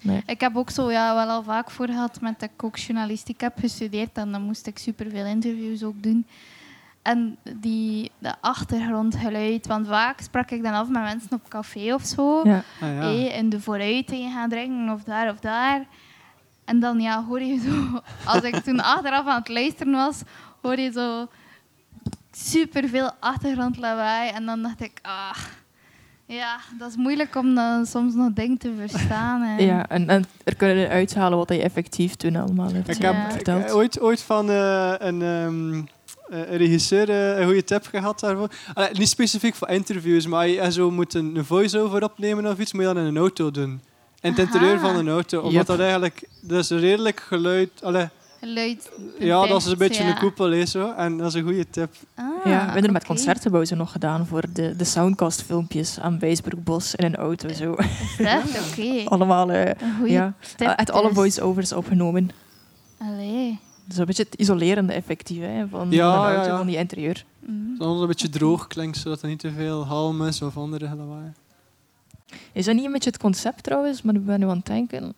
Nee. 0.00 0.22
Ik 0.26 0.40
heb 0.40 0.56
ook 0.56 0.70
zo 0.70 0.90
ja, 0.90 1.14
wel 1.14 1.28
al 1.28 1.42
vaak 1.42 1.70
voor 1.70 1.86
gehad 1.86 2.20
met 2.20 2.40
dat 2.40 2.50
ik 2.54 2.64
ook 2.64 2.76
journalistiek 2.76 3.40
heb 3.40 3.58
gestudeerd. 3.58 4.16
En 4.16 4.32
dan 4.32 4.42
moest 4.42 4.66
ik 4.66 4.78
superveel 4.78 5.26
interviews 5.26 5.82
ook 5.82 6.02
doen. 6.02 6.26
En 7.02 7.36
die, 7.56 8.10
de 8.18 8.34
achtergrondgeluid, 8.40 9.66
want 9.66 9.86
vaak 9.86 10.20
sprak 10.20 10.50
ik 10.50 10.62
dan 10.62 10.72
af 10.72 10.88
met 10.88 11.02
mensen 11.02 11.32
op 11.32 11.48
café 11.48 11.94
of 11.94 12.04
zo. 12.04 12.40
Ja. 12.44 12.62
Ah, 12.80 12.88
ja. 12.94 13.32
In 13.32 13.48
de 13.48 13.60
vooruiting 13.60 14.32
gaan 14.32 14.48
drinken 14.48 14.94
of 14.94 15.02
daar 15.02 15.30
of 15.30 15.40
daar. 15.40 15.86
En 16.64 16.80
dan 16.80 17.00
ja, 17.00 17.24
hoor 17.24 17.42
je 17.42 17.58
zo, 17.58 18.00
als 18.32 18.42
ik 18.42 18.56
toen 18.56 18.80
achteraf 18.80 19.26
aan 19.26 19.38
het 19.38 19.48
luisteren 19.48 19.92
was, 19.92 20.22
hoor 20.62 20.78
je 20.78 20.90
zo 20.90 21.28
superveel 22.32 23.10
achtergrondlawaai. 23.20 24.30
En 24.30 24.46
dan 24.46 24.62
dacht 24.62 24.80
ik, 24.80 24.98
ah, 25.02 25.36
ja, 26.34 26.58
dat 26.78 26.88
is 26.90 26.96
moeilijk 26.96 27.34
om 27.36 27.54
dan 27.54 27.86
soms 27.86 28.14
nog 28.14 28.32
dingen 28.32 28.58
te 28.58 28.72
verstaan. 28.78 29.42
En, 29.42 29.64
Ja, 29.66 29.88
en, 29.88 30.08
en 30.08 30.24
er 30.44 30.56
kunnen 30.56 30.88
uithalen 30.88 31.38
wat 31.38 31.48
je 31.48 31.62
effectief 31.62 32.14
toen 32.14 32.36
allemaal 32.36 32.72
hebt 32.72 32.88
Ik 32.88 32.98
eh, 32.98 33.04
heb 33.10 33.14
Ja. 33.14 33.30
verteld. 33.30 33.64
ik- 33.64 33.74
ooit, 33.74 34.00
ooit 34.00 34.22
van 34.22 34.50
eh, 34.50 34.94
een, 34.98 35.22
ehm, 35.22 35.74
eh, 36.28 36.50
een 36.50 36.56
regisseur 36.56 37.10
eh, 37.10 37.38
een 37.38 37.44
goede 37.44 37.64
tip 37.64 37.86
gehad 37.86 38.20
daarvoor. 38.20 38.48
Allee, 38.74 38.90
niet 38.92 39.08
specifiek 39.08 39.54
voor 39.54 39.68
interviews, 39.68 40.26
maar 40.26 40.48
je 40.48 40.72
zo 40.72 40.90
moet 40.90 41.14
een, 41.14 41.36
een 41.36 41.44
voice-over 41.44 42.02
opnemen 42.02 42.46
of 42.46 42.58
iets, 42.58 42.72
moet 42.72 42.82
je 42.82 42.88
dat 42.88 42.96
in 42.96 43.04
een 43.08 43.16
auto 43.16 43.50
doen. 43.50 43.80
In 44.20 44.30
het 44.30 44.38
Aha. 44.38 44.42
interieur 44.52 44.78
van 44.78 44.96
een 44.96 45.08
auto. 45.08 45.36
Omdat 45.38 45.52
Yep. 45.52 45.66
dat 45.66 45.80
eigenlijk... 45.80 46.28
Dat 46.40 46.58
is 46.58 46.70
redelijk 46.70 47.20
geluid... 47.20 47.70
Allee, 47.82 48.08
Ja, 49.18 49.46
dat 49.46 49.60
is 49.60 49.66
een 49.66 49.78
beetje 49.78 50.02
ja. 50.02 50.08
een 50.08 50.18
koepel, 50.18 50.50
hè, 50.50 50.66
zo. 50.66 50.92
En 50.92 51.16
dat 51.16 51.26
is 51.26 51.34
een 51.34 51.42
goede 51.42 51.70
tip. 51.70 51.94
Ah, 52.14 52.24
ja, 52.24 52.42
we 52.44 52.48
hebben 52.50 52.84
er 52.84 52.92
met 52.92 53.02
oké. 53.02 53.14
concertenbouw 53.14 53.64
zo 53.64 53.76
nog 53.76 53.92
gedaan 53.92 54.26
voor 54.26 54.42
de, 54.52 54.76
de 54.76 54.84
soundcast-filmpjes 54.84 56.00
aan 56.00 56.18
Wijsbroekbos 56.18 56.94
in 56.94 57.04
een 57.04 57.16
auto. 57.16 57.48
Zo. 57.48 57.72
Is? 58.18 58.70
Oké. 58.70 59.04
Allemaal 59.14 59.50
eh, 59.50 59.66
Een 59.66 59.96
goede 59.98 60.12
ja, 60.12 60.34
tip. 60.56 60.68
echt 60.68 60.90
alle 60.90 61.06
dus. 61.06 61.14
voice-overs 61.16 61.72
opgenomen. 61.72 62.30
Allee. 62.98 63.58
Dus 63.84 63.96
een 63.96 64.04
beetje 64.04 64.22
het 64.22 64.34
isolerende 64.34 64.92
effectief 64.92 65.40
hè, 65.40 65.68
van, 65.68 65.90
Ja, 65.90 66.12
van 66.14 66.26
een 66.26 66.30
ja, 66.30 66.34
auto, 66.34 66.50
ja. 66.50 66.56
van 66.56 66.66
die 66.66 66.76
interieur. 66.76 67.24
Dat 67.78 67.88
het 67.90 68.00
een 68.00 68.06
beetje 68.06 68.28
droog 68.28 68.66
klinkt, 68.66 68.96
zodat 68.96 69.22
er 69.22 69.28
niet 69.28 69.38
te 69.38 69.52
veel 69.52 69.86
halm 69.86 70.26
is 70.26 70.42
of 70.42 70.56
andere 70.56 70.94
lawaai. 70.96 71.32
Is 72.52 72.64
dat 72.64 72.74
niet 72.74 72.84
een 72.84 72.92
beetje 72.92 73.10
het 73.10 73.20
concept 73.20 73.62
trouwens? 73.62 74.02
Maar 74.02 74.14
ik 74.14 74.26
ben 74.26 74.40
nu 74.40 74.48
aan 74.48 74.56
het 74.56 74.66
denken. 74.66 75.14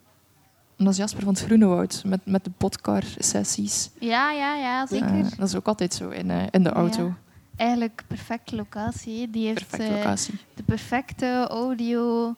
Dat 0.77 0.89
is 0.89 0.97
Jasper 0.97 1.23
van 1.23 1.33
het 1.33 1.43
Groenewoud 1.43 2.03
met, 2.07 2.21
met 2.25 2.45
de 2.45 2.51
podcar-sessies. 2.57 3.91
Ja, 3.99 4.31
ja, 4.31 4.55
ja, 4.55 4.87
zeker. 4.87 5.19
Eh, 5.19 5.25
dat 5.37 5.49
is 5.49 5.55
ook 5.55 5.67
altijd 5.67 5.95
zo 5.95 6.09
in, 6.09 6.31
eh, 6.31 6.43
in 6.51 6.63
de 6.63 6.71
auto. 6.71 7.05
Ja. 7.07 7.17
Eigenlijk 7.57 8.05
perfecte 8.07 8.57
locatie. 8.57 9.31
Die 9.31 9.47
heeft 9.47 9.69
Perfecte 9.69 10.33
eh, 10.33 10.39
de 10.55 10.63
perfecte 10.63 11.47
audio 11.49 12.35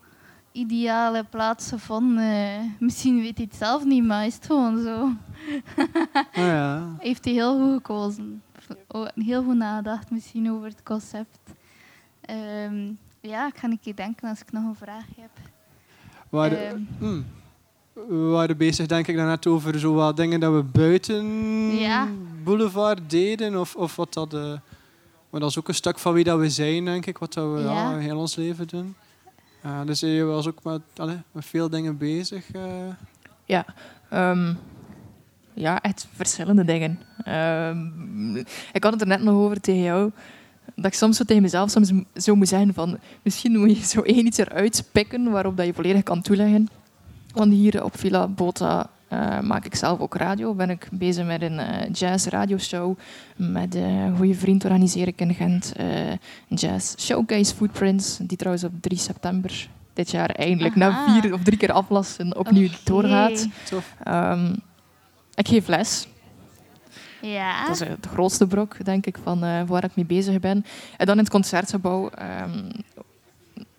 ideale 0.53 1.24
plaats 1.24 1.68
gevonden. 1.68 2.76
Misschien 2.78 3.20
weet 3.20 3.36
hij 3.36 3.47
het 3.51 3.59
zelf 3.59 3.84
niet, 3.84 4.05
maar 4.05 4.26
is 4.26 4.34
het 4.34 4.47
gewoon 4.47 4.82
zo. 4.82 5.11
Ah 6.14 6.24
ja. 6.32 6.86
Heeft 6.99 7.24
hij 7.24 7.34
heel 7.34 7.59
goed 7.59 7.72
gekozen. 7.74 8.43
Oh, 8.89 9.07
heel 9.14 9.43
goed 9.43 9.57
nagedacht 9.57 10.11
misschien 10.11 10.51
over 10.53 10.68
het 10.68 10.82
concept. 10.82 11.39
Ehm, 12.20 12.93
ja, 13.20 13.47
ik 13.47 13.57
ga 13.57 13.68
een 13.68 13.80
keer 13.82 13.97
denken 13.97 14.28
als 14.28 14.41
ik 14.41 14.53
nog 14.53 14.64
een 14.64 14.74
vraag 14.74 15.05
heb. 15.16 15.30
Waren, 16.28 16.66
Ehm, 16.66 16.80
hmm. 16.99 17.24
We 18.09 18.16
waren 18.16 18.57
bezig, 18.57 18.86
denk 18.86 19.07
ik, 19.07 19.16
daarnet 19.16 19.46
over 19.46 19.78
zo 19.78 19.94
wat 19.94 20.16
dingen 20.16 20.40
dat 20.40 20.55
we 20.55 20.62
buiten 20.62 21.26
Ja. 21.76 22.09
Boulevard 22.44 23.01
deden. 23.11 23.61
Of, 23.61 23.74
of 23.76 23.96
wat 23.96 24.12
dat... 24.14 24.34
eh, 24.34 24.53
maar 25.30 25.40
dat 25.40 25.51
is 25.51 25.59
ook 25.59 25.68
een 25.68 25.74
stuk 25.74 25.99
van 25.99 26.12
wie 26.12 26.24
dat 26.24 26.38
we 26.38 26.51
zijn, 26.51 26.84
denk 26.84 27.07
ik. 27.07 27.18
Wat 27.18 27.32
dat 27.32 27.53
we 27.55 27.61
ja. 27.61 27.72
Ja. 27.90 27.96
heel 27.96 28.18
ons 28.18 28.36
leven 28.36 28.66
doen. 28.68 28.94
Dus 29.84 30.01
je 30.01 30.22
was 30.24 30.46
ook 30.49 30.64
met, 30.64 30.80
allee, 30.96 31.16
met 31.32 31.44
veel 31.44 31.68
dingen 31.68 31.96
bezig. 31.96 32.51
eh. 32.53 32.62
Ja, 33.44 33.64
ehm, 34.11 34.55
ja, 35.55 35.82
echt 35.82 36.07
verschillende 36.14 36.64
dingen. 36.64 36.99
Ehm, 37.24 38.36
ik 38.72 38.82
had 38.84 38.92
het 38.92 39.01
er 39.01 39.07
net 39.07 39.22
nog 39.22 39.34
over 39.34 39.61
tegen 39.61 39.82
jou. 39.82 40.11
Dat 40.74 40.86
ik 40.86 40.94
soms 40.94 41.16
zo 41.16 41.24
tegen 41.24 41.42
mezelf 41.42 41.70
soms 41.70 41.92
zo 42.14 42.34
moet 42.34 42.49
zeggen 42.49 42.74
van... 42.74 42.99
Misschien 43.22 43.59
moet 43.59 43.76
je 43.78 43.84
zo 43.86 44.01
één 44.03 44.26
iets 44.26 44.38
eruit 44.38 44.88
pikken 44.92 45.30
waarop 45.30 45.57
dat 45.57 45.66
je 45.66 45.74
volledig 45.74 46.03
kan 46.03 46.22
toeleggen. 46.22 46.68
Want 47.39 47.53
hier 47.53 47.84
op 47.84 47.99
Villa 47.99 48.28
Bota 48.28 48.91
eh, 49.09 49.41
maak 49.41 49.64
ik 49.64 49.74
zelf 49.74 50.01
ook 50.01 50.14
radio. 50.14 50.55
Ben 50.55 50.70
ik 50.70 50.89
bezig 50.93 51.26
met 51.26 51.43
een 51.43 51.59
eh, 51.59 51.93
jazz 51.93 52.26
radioshow. 52.26 52.99
Met 53.36 53.74
eh, 53.74 53.82
een 54.05 54.16
goede 54.16 54.34
vriend 54.34 54.64
organiseer 54.64 55.07
ik 55.07 55.20
in 55.20 55.34
Gent. 55.34 55.72
eh, 55.76 55.86
jazz 56.49 56.95
showcase 56.99 57.55
Footprints. 57.55 58.16
Die 58.22 58.36
trouwens 58.36 58.64
op 58.64 58.72
3 58.80 58.99
september 58.99 59.68
dit 59.93 60.11
jaar 60.11 60.30
eindelijk 60.30 60.76
Aha. 60.80 61.07
na 61.07 61.20
vier 61.20 61.32
of 61.32 61.43
drie 61.43 61.59
keer 61.59 61.72
aflassen 61.72 62.36
opnieuw 62.36 62.66
Oké. 62.66 62.76
doorgaat. 62.84 63.47
Ehm, 64.05 64.55
ik 65.34 65.49
geef 65.49 65.68
les. 65.68 66.09
Ja. 67.22 67.66
Dat 67.66 67.74
is 67.80 67.89
het 67.89 68.07
grootste 68.12 68.47
brok, 68.47 68.84
denk 68.84 69.07
ik, 69.07 69.18
van 69.22 69.45
eh, 69.45 69.62
waar 69.66 69.84
ik 69.84 69.97
mee 69.97 70.05
bezig 70.05 70.41
ben. 70.41 70.64
En 70.97 71.07
dan 71.07 71.14
in 71.16 71.22
het 71.22 71.30
concertgebouw. 71.32 72.09
ehm, 72.11 72.70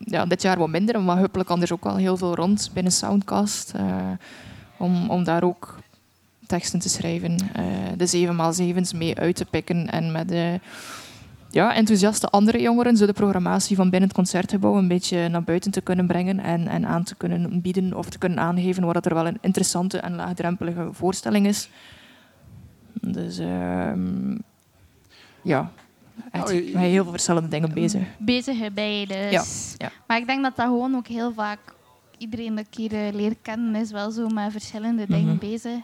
ja, 0.04 0.26
dit 0.26 0.42
jaar 0.42 0.58
wat 0.58 0.68
minder, 0.68 1.00
maar 1.00 1.18
hopelijk 1.18 1.48
kan 1.48 1.62
er 1.62 1.72
ook 1.72 1.84
wel 1.84 1.96
heel 1.96 2.16
veel 2.16 2.34
rond 2.34 2.70
binnen 2.72 2.92
Soundcast. 2.92 3.72
eh, 3.74 4.10
om, 4.78 5.10
om 5.10 5.24
daar 5.24 5.42
ook 5.42 5.78
teksten 6.46 6.78
te 6.78 6.88
schrijven. 6.88 7.36
eh, 7.52 7.64
de 7.96 8.26
7x7's 8.28 8.92
mee 8.92 9.18
uit 9.18 9.36
te 9.36 9.44
pikken. 9.44 9.90
En 9.90 10.12
met 10.12 10.28
de 10.28 10.60
ja, 11.50 11.74
enthousiaste 11.74 12.28
andere 12.28 12.60
jongeren 12.60 12.96
zo 12.96 13.06
de 13.06 13.12
programmatie 13.12 13.76
van 13.76 13.90
binnen 13.90 14.08
het 14.08 14.18
concertgebouw 14.18 14.76
een 14.76 14.88
beetje 14.88 15.28
naar 15.28 15.42
buiten 15.42 15.70
te 15.70 15.80
kunnen 15.80 16.06
brengen. 16.06 16.40
En, 16.40 16.68
en 16.68 16.86
aan 16.86 17.04
te 17.04 17.14
kunnen 17.14 17.60
bieden 17.60 17.96
of 17.96 18.08
te 18.08 18.18
kunnen 18.18 18.38
aangeven 18.38 18.84
waar 18.84 18.94
dat 18.94 19.06
er 19.06 19.14
wel 19.14 19.26
een 19.26 19.38
interessante 19.40 19.98
en 19.98 20.14
laagdrempelige 20.14 20.88
voorstelling 20.92 21.46
is. 21.46 21.68
Dus 22.92 23.38
ehm, 23.38 24.36
ja, 25.42 25.70
echt, 26.30 26.48
zijn 26.48 26.76
heel 26.76 27.02
veel 27.02 27.12
verschillende 27.12 27.48
dingen 27.48 27.72
bezig. 27.74 28.02
Bezig 28.18 28.60
erbij 28.60 29.04
dus. 29.08 29.30
Ja, 29.30 29.44
ja. 29.76 29.90
Maar 30.06 30.18
ik 30.18 30.26
denk 30.26 30.42
dat 30.42 30.56
dat 30.56 30.66
gewoon 30.66 30.94
ook 30.94 31.06
heel 31.06 31.32
vaak 31.32 31.58
iedereen 32.18 32.54
dat 32.54 32.64
ik 32.70 32.74
hier 32.74 32.92
eh, 32.92 33.12
leer 33.14 33.34
kennen 33.42 33.74
is 33.80 33.90
wel 33.90 34.10
zo 34.10 34.28
met 34.28 34.52
verschillende 34.52 35.06
dingen 35.06 35.34
Mhm. 35.36 35.38
bezig. 35.50 35.76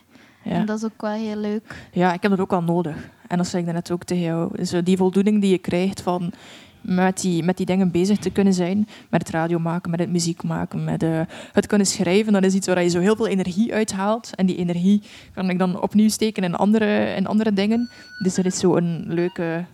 Ja. 0.45 0.53
En 0.53 0.67
dat 0.67 0.79
is 0.79 0.85
ook 0.85 1.01
wel 1.03 1.11
heel 1.13 1.37
leuk. 1.37 1.89
ja, 1.93 2.13
ik 2.13 2.23
heb 2.23 2.31
dat 2.31 2.41
ook 2.41 2.53
al 2.53 2.63
nodig. 2.63 3.09
En 3.29 3.37
dat 3.37 3.47
zei 3.47 3.67
ik 3.67 3.73
net 3.73 3.91
ook 3.91 4.05
tegen 4.05 4.23
jou. 4.25 4.65
Zo 4.65 4.83
die 4.83 4.97
voldoening 4.97 5.41
die 5.41 5.51
je 5.51 5.59
krijgt 5.59 6.01
van 6.01 6.33
met 6.81 7.21
die, 7.21 7.43
met 7.43 7.57
die 7.57 7.67
dingen 7.67 7.91
bezig 7.91 8.19
te 8.19 8.31
kunnen 8.31 8.53
zijn. 8.55 8.89
Met 9.11 9.21
het 9.23 9.31
radio 9.31 9.59
maken, 9.59 9.91
met 9.91 10.01
het 10.01 10.11
muziek 10.11 10.43
maken, 10.43 10.85
met 10.85 11.03
eh, 11.03 11.21
het 11.53 11.67
kunnen 11.67 11.87
schrijven. 11.87 12.33
Dat 12.33 12.45
is 12.45 12.55
iets 12.55 12.67
waar 12.67 12.83
je 12.83 12.89
zo 12.89 13.01
heel 13.01 13.17
veel 13.17 13.27
energie 13.27 13.75
uithaalt. 13.75 14.31
En 14.35 14.47
die 14.47 14.57
energie 14.57 15.03
kan 15.35 15.51
ik 15.51 15.59
dan 15.59 15.81
opnieuw 15.83 16.09
steken 16.09 16.43
in 16.45 16.55
andere, 16.55 17.15
in 17.15 17.27
andere 17.27 17.53
dingen. 17.53 17.91
Dus 18.23 18.35
dat 18.35 18.45
is 18.45 18.59
zo 18.59 18.77
een 18.77 19.05
leuke, 19.09 19.65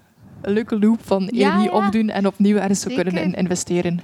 leuke 0.43 0.78
loop 0.78 1.07
van 1.07 1.22
Ja, 1.32 1.51
energie 1.51 1.70
ja. 1.70 1.86
opdoen 1.86 2.09
en 2.11 2.26
opnieuw 2.26 2.57
ergens 2.57 2.80
te 2.80 2.88
Zeker. 2.88 3.05
kunnen 3.05 3.22
in- 3.22 3.34
investeren. 3.34 4.01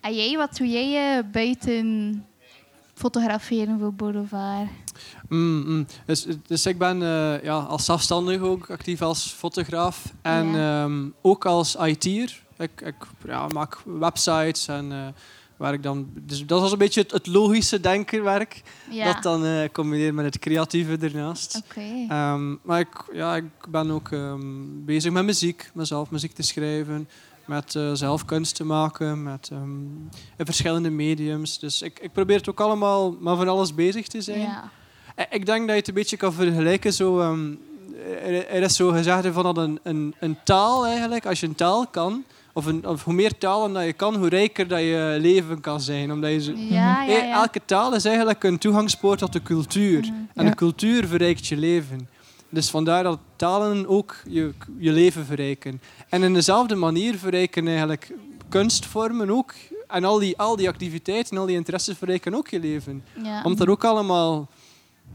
En 0.00 0.14
jij, 0.14 0.36
wat 0.36 0.56
doe 0.56 0.68
jij 0.68 1.16
eh, 1.18 1.24
buiten 1.32 2.24
fotograferen 2.94 3.78
voor 3.78 3.92
Boulevard? 3.94 4.68
Mm, 5.28 5.62
mm. 5.66 5.86
Dus, 6.06 6.26
dus 6.46 6.66
ik 6.66 6.78
ben 6.78 7.02
eh, 7.02 7.42
ja, 7.42 7.54
als 7.58 7.84
zelfstandig 7.84 8.40
ook 8.40 8.70
actief 8.70 9.02
als 9.02 9.26
fotograaf 9.32 10.12
en 10.22 10.46
Ja. 10.52 10.82
ehm, 10.84 11.08
ook 11.22 11.44
als 11.46 11.76
IT'er. 11.76 12.42
Ik, 12.58 12.80
ik 12.80 12.94
ja, 13.26 13.46
maak 13.48 13.78
websites 13.84 14.68
en 14.68 14.92
eh, 14.92 14.98
waar 15.62 15.72
ik 15.72 15.82
dan. 15.82 16.08
Dus 16.20 16.46
dat 16.46 16.60
was 16.60 16.72
een 16.72 16.78
beetje 16.78 17.00
het, 17.00 17.10
het 17.10 17.26
logische 17.26 17.80
denkerwerk. 17.80 18.62
Ja. 18.90 19.12
Dat 19.12 19.22
dan 19.22 19.44
eh 19.44 19.68
combineer 19.72 20.14
met 20.14 20.24
het 20.24 20.38
creatieve 20.38 20.96
ernaast. 21.00 21.62
Ehm, 22.08 22.54
maar 22.62 22.80
ik, 22.80 22.88
ja, 23.12 23.36
ik 23.36 23.44
ben 23.68 23.90
ook 23.90 24.08
ehm, 24.10 24.40
bezig 24.84 25.12
met 25.12 25.24
muziek, 25.24 25.70
mezelf 25.74 26.10
muziek 26.10 26.32
te 26.32 26.42
schrijven, 26.42 27.08
met 27.44 27.74
eh, 27.74 27.90
zelf 27.92 28.24
kunst 28.24 28.54
te 28.54 28.64
maken, 28.64 29.22
met 29.22 29.48
ehm, 29.52 29.80
in 30.36 30.44
verschillende 30.44 30.90
mediums. 30.90 31.58
Dus 31.58 31.82
ik, 31.82 31.98
ik 32.00 32.12
probeer 32.12 32.36
het 32.36 32.48
ook 32.48 32.60
allemaal 32.60 33.16
maar 33.20 33.36
van 33.36 33.48
alles 33.48 33.74
bezig 33.74 34.06
te 34.06 34.20
zijn. 34.20 34.40
ja. 34.40 34.70
Eh, 35.14 35.24
Ik 35.30 35.46
denk 35.46 35.60
dat 35.60 35.68
je 35.70 35.74
het 35.76 35.88
een 35.88 35.94
beetje 35.94 36.16
kan 36.16 36.32
vergelijken. 36.32 36.92
Zo, 36.92 37.20
er 38.50 38.62
is 38.62 38.76
zo 38.76 38.88
gezegd 38.90 39.26
van 39.32 39.42
dat 39.42 39.56
een, 39.56 39.78
een, 39.82 40.14
een 40.20 40.36
taal 40.44 40.86
eigenlijk, 40.86 41.26
als 41.26 41.40
je 41.40 41.46
een 41.46 41.54
taal 41.54 41.86
kan, 41.86 42.24
of, 42.52 42.66
een, 42.66 42.86
of 42.86 43.04
hoe 43.04 43.14
meer 43.14 43.38
talen 43.38 43.72
dat 43.72 43.84
je 43.84 43.92
kan, 43.92 44.16
hoe 44.16 44.28
rijker 44.28 44.68
dat 44.68 44.80
je 44.80 45.16
leven 45.20 45.60
kan 45.60 45.80
zijn. 45.80 46.12
Omdat 46.12 46.30
je 46.30 46.40
zo, 46.42 46.52
Ja, 46.56 47.02
ja, 47.02 47.16
ja. 47.16 47.34
Elke 47.34 47.60
taal 47.64 47.94
is 47.94 48.04
eigenlijk 48.04 48.44
een 48.44 48.58
toegangspoort 48.58 49.18
tot 49.18 49.32
de 49.32 49.42
cultuur. 49.42 50.12
En 50.34 50.46
de 50.46 50.54
cultuur 50.54 51.06
verrijkt 51.06 51.46
je 51.46 51.56
leven. 51.56 52.08
Dus 52.48 52.70
vandaar 52.70 53.02
dat 53.02 53.18
talen 53.36 53.88
ook 53.88 54.16
je, 54.28 54.52
je 54.78 54.92
leven 54.92 55.24
verrijken. 55.24 55.80
En 56.08 56.22
in 56.22 56.34
dezelfde 56.34 56.74
manier 56.74 57.18
verrijken 57.18 57.66
eigenlijk 57.66 58.12
kunstvormen 58.48 59.30
ook. 59.30 59.54
En 59.88 60.04
al 60.04 60.18
die, 60.18 60.38
al 60.38 60.56
die 60.56 60.68
activiteiten, 60.68 61.38
al 61.38 61.46
die 61.46 61.56
interesses 61.56 61.96
verrijken 61.98 62.34
ook 62.34 62.48
je 62.48 62.60
leven. 62.60 63.04
Ja. 63.22 63.42
Omdat 63.42 63.60
er 63.60 63.70
ook 63.70 63.84
allemaal 63.84 64.48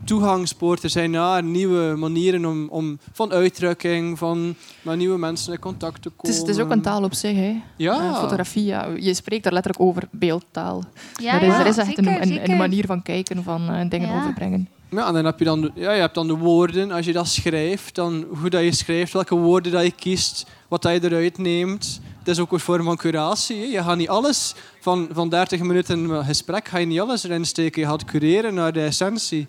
toegangspoorten 0.03 0.89
zijn 0.89 1.11
naar 1.11 1.43
nieuwe 1.43 1.95
manieren 1.95 2.45
om, 2.45 2.67
om, 2.69 2.99
van 3.13 3.31
uitdrukking, 3.31 4.17
van 4.17 4.55
met 4.81 4.97
nieuwe 4.97 5.17
mensen 5.17 5.53
in 5.53 5.59
contact 5.59 6.01
te 6.01 6.07
Het 6.07 6.17
komen. 6.17 6.35
is, 6.35 6.41
het 6.41 6.49
is 6.49 6.59
ook 6.63 6.71
een 6.71 6.81
taal 6.81 7.03
op 7.03 7.13
zich. 7.13 7.35
Hè. 7.35 7.61
Ja. 7.77 7.93
Eh, 7.93 8.19
fotografie, 8.19 8.65
ja. 8.65 8.87
je 8.99 9.13
spreekt 9.13 9.43
daar 9.43 9.53
letterlijk 9.53 9.83
over 9.83 10.07
beeldtaal. 10.11 10.83
Ja, 11.21 11.33
er, 11.33 11.41
is, 11.41 11.47
ja, 11.53 11.59
er 11.59 11.65
is 11.65 11.77
echt 11.77 11.87
zeker, 11.87 12.07
een, 12.07 12.21
een, 12.21 12.27
zeker. 12.27 12.49
een 12.49 12.57
manier 12.57 12.85
van 12.85 13.01
kijken, 13.01 13.43
van 13.43 13.69
eh, 13.69 13.89
dingen 13.89 14.09
Ja. 14.09 14.17
overbrengen. 14.17 14.69
Ja, 14.89 15.07
en 15.07 15.13
dan 15.13 15.25
heb 15.25 15.39
je 15.39 15.45
dan, 15.45 15.61
de- 15.61 15.71
ja, 15.75 15.91
je 15.91 15.99
hebt 15.99 16.15
dan 16.15 16.27
de 16.27 16.33
woorden. 16.37 16.91
Als 16.91 17.05
je 17.05 17.13
dat 17.13 17.27
schrijft, 17.27 17.95
dan 17.95 18.25
hoe 18.39 18.49
dat 18.49 18.61
je 18.63 18.73
schrijft, 18.75 19.13
welke 19.13 19.35
woorden 19.35 19.71
dat 19.71 19.83
je 19.83 19.91
kiest, 19.91 20.45
wat 20.67 20.81
dat 20.81 20.91
je 20.93 21.03
eruit 21.03 21.37
neemt. 21.37 22.01
Het 22.19 22.27
is 22.27 22.39
ook 22.39 22.51
een 22.51 22.59
vorm 22.59 22.83
van 22.83 22.97
curatie. 22.97 23.57
hè. 23.57 23.63
Je 23.63 23.83
gaat 23.83 23.97
niet 23.97 24.09
alles 24.09 24.55
van, 24.81 25.07
van 25.11 25.29
30 25.29 25.59
minuten 25.59 26.25
gesprek, 26.25 26.67
ga 26.67 26.77
je 26.77 26.85
niet 26.85 26.99
alles 26.99 27.23
erin 27.23 27.45
steken. 27.45 27.81
Je 27.81 27.87
gaat 27.87 28.05
cureren 28.05 28.53
naar 28.53 28.73
de 28.73 28.81
essentie. 28.83 29.47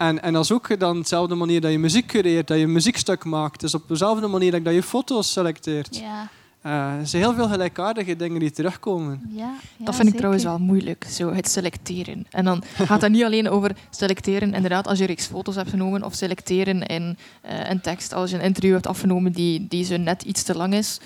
En, 0.00 0.22
en 0.22 0.32
dat 0.32 0.44
is 0.44 0.52
ook 0.52 0.78
dan 0.80 1.00
dezelfde 1.00 1.34
manier 1.34 1.60
dat 1.60 1.70
je 1.70 1.78
muziek 1.78 2.06
cureert, 2.06 2.46
dat 2.48 2.56
je 2.56 2.62
een 2.64 2.72
muziekstuk 2.72 3.24
maakt. 3.24 3.60
Dus 3.60 3.74
op 3.74 3.88
dezelfde 3.88 4.26
manier 4.26 4.62
dat 4.62 4.74
je 4.74 4.82
foto's 4.82 5.32
selecteert. 5.32 5.96
Ja, 5.96 6.28
Eh, 6.62 6.72
er 6.72 7.06
zijn 7.06 7.22
heel 7.22 7.34
veel 7.34 7.48
gelijkaardige 7.48 8.16
dingen 8.16 8.40
die 8.40 8.50
terugkomen. 8.50 9.20
ja, 9.30 9.42
ja, 9.42 9.84
dat 9.84 9.94
vind 9.94 10.08
ik 10.08 10.14
zeker. 10.14 10.16
trouwens 10.16 10.44
wel 10.44 10.58
moeilijk, 10.58 11.06
zo 11.10 11.32
het 11.32 11.48
selecteren. 11.48 12.26
En 12.30 12.44
dan 12.44 12.62
gaat 12.76 13.02
het 13.02 13.12
niet 13.12 13.24
alleen 13.24 13.48
over 13.48 13.76
selecteren, 13.90 14.54
inderdaad, 14.54 14.86
als 14.86 14.98
je 14.98 15.06
reeks 15.06 15.26
foto's 15.26 15.54
hebt 15.54 15.70
genomen, 15.70 16.02
of 16.04 16.14
selecteren 16.14 16.82
in 16.86 17.16
eh, 17.40 17.70
een 17.70 17.80
tekst 17.80 18.12
als 18.12 18.30
je 18.30 18.36
een 18.36 18.42
interview 18.42 18.72
hebt 18.72 18.86
afgenomen 18.86 19.32
die, 19.32 19.66
die 19.68 19.84
zo 19.84 19.96
net 19.96 20.22
iets 20.22 20.42
te 20.42 20.56
lang 20.56 20.74
is. 20.74 21.00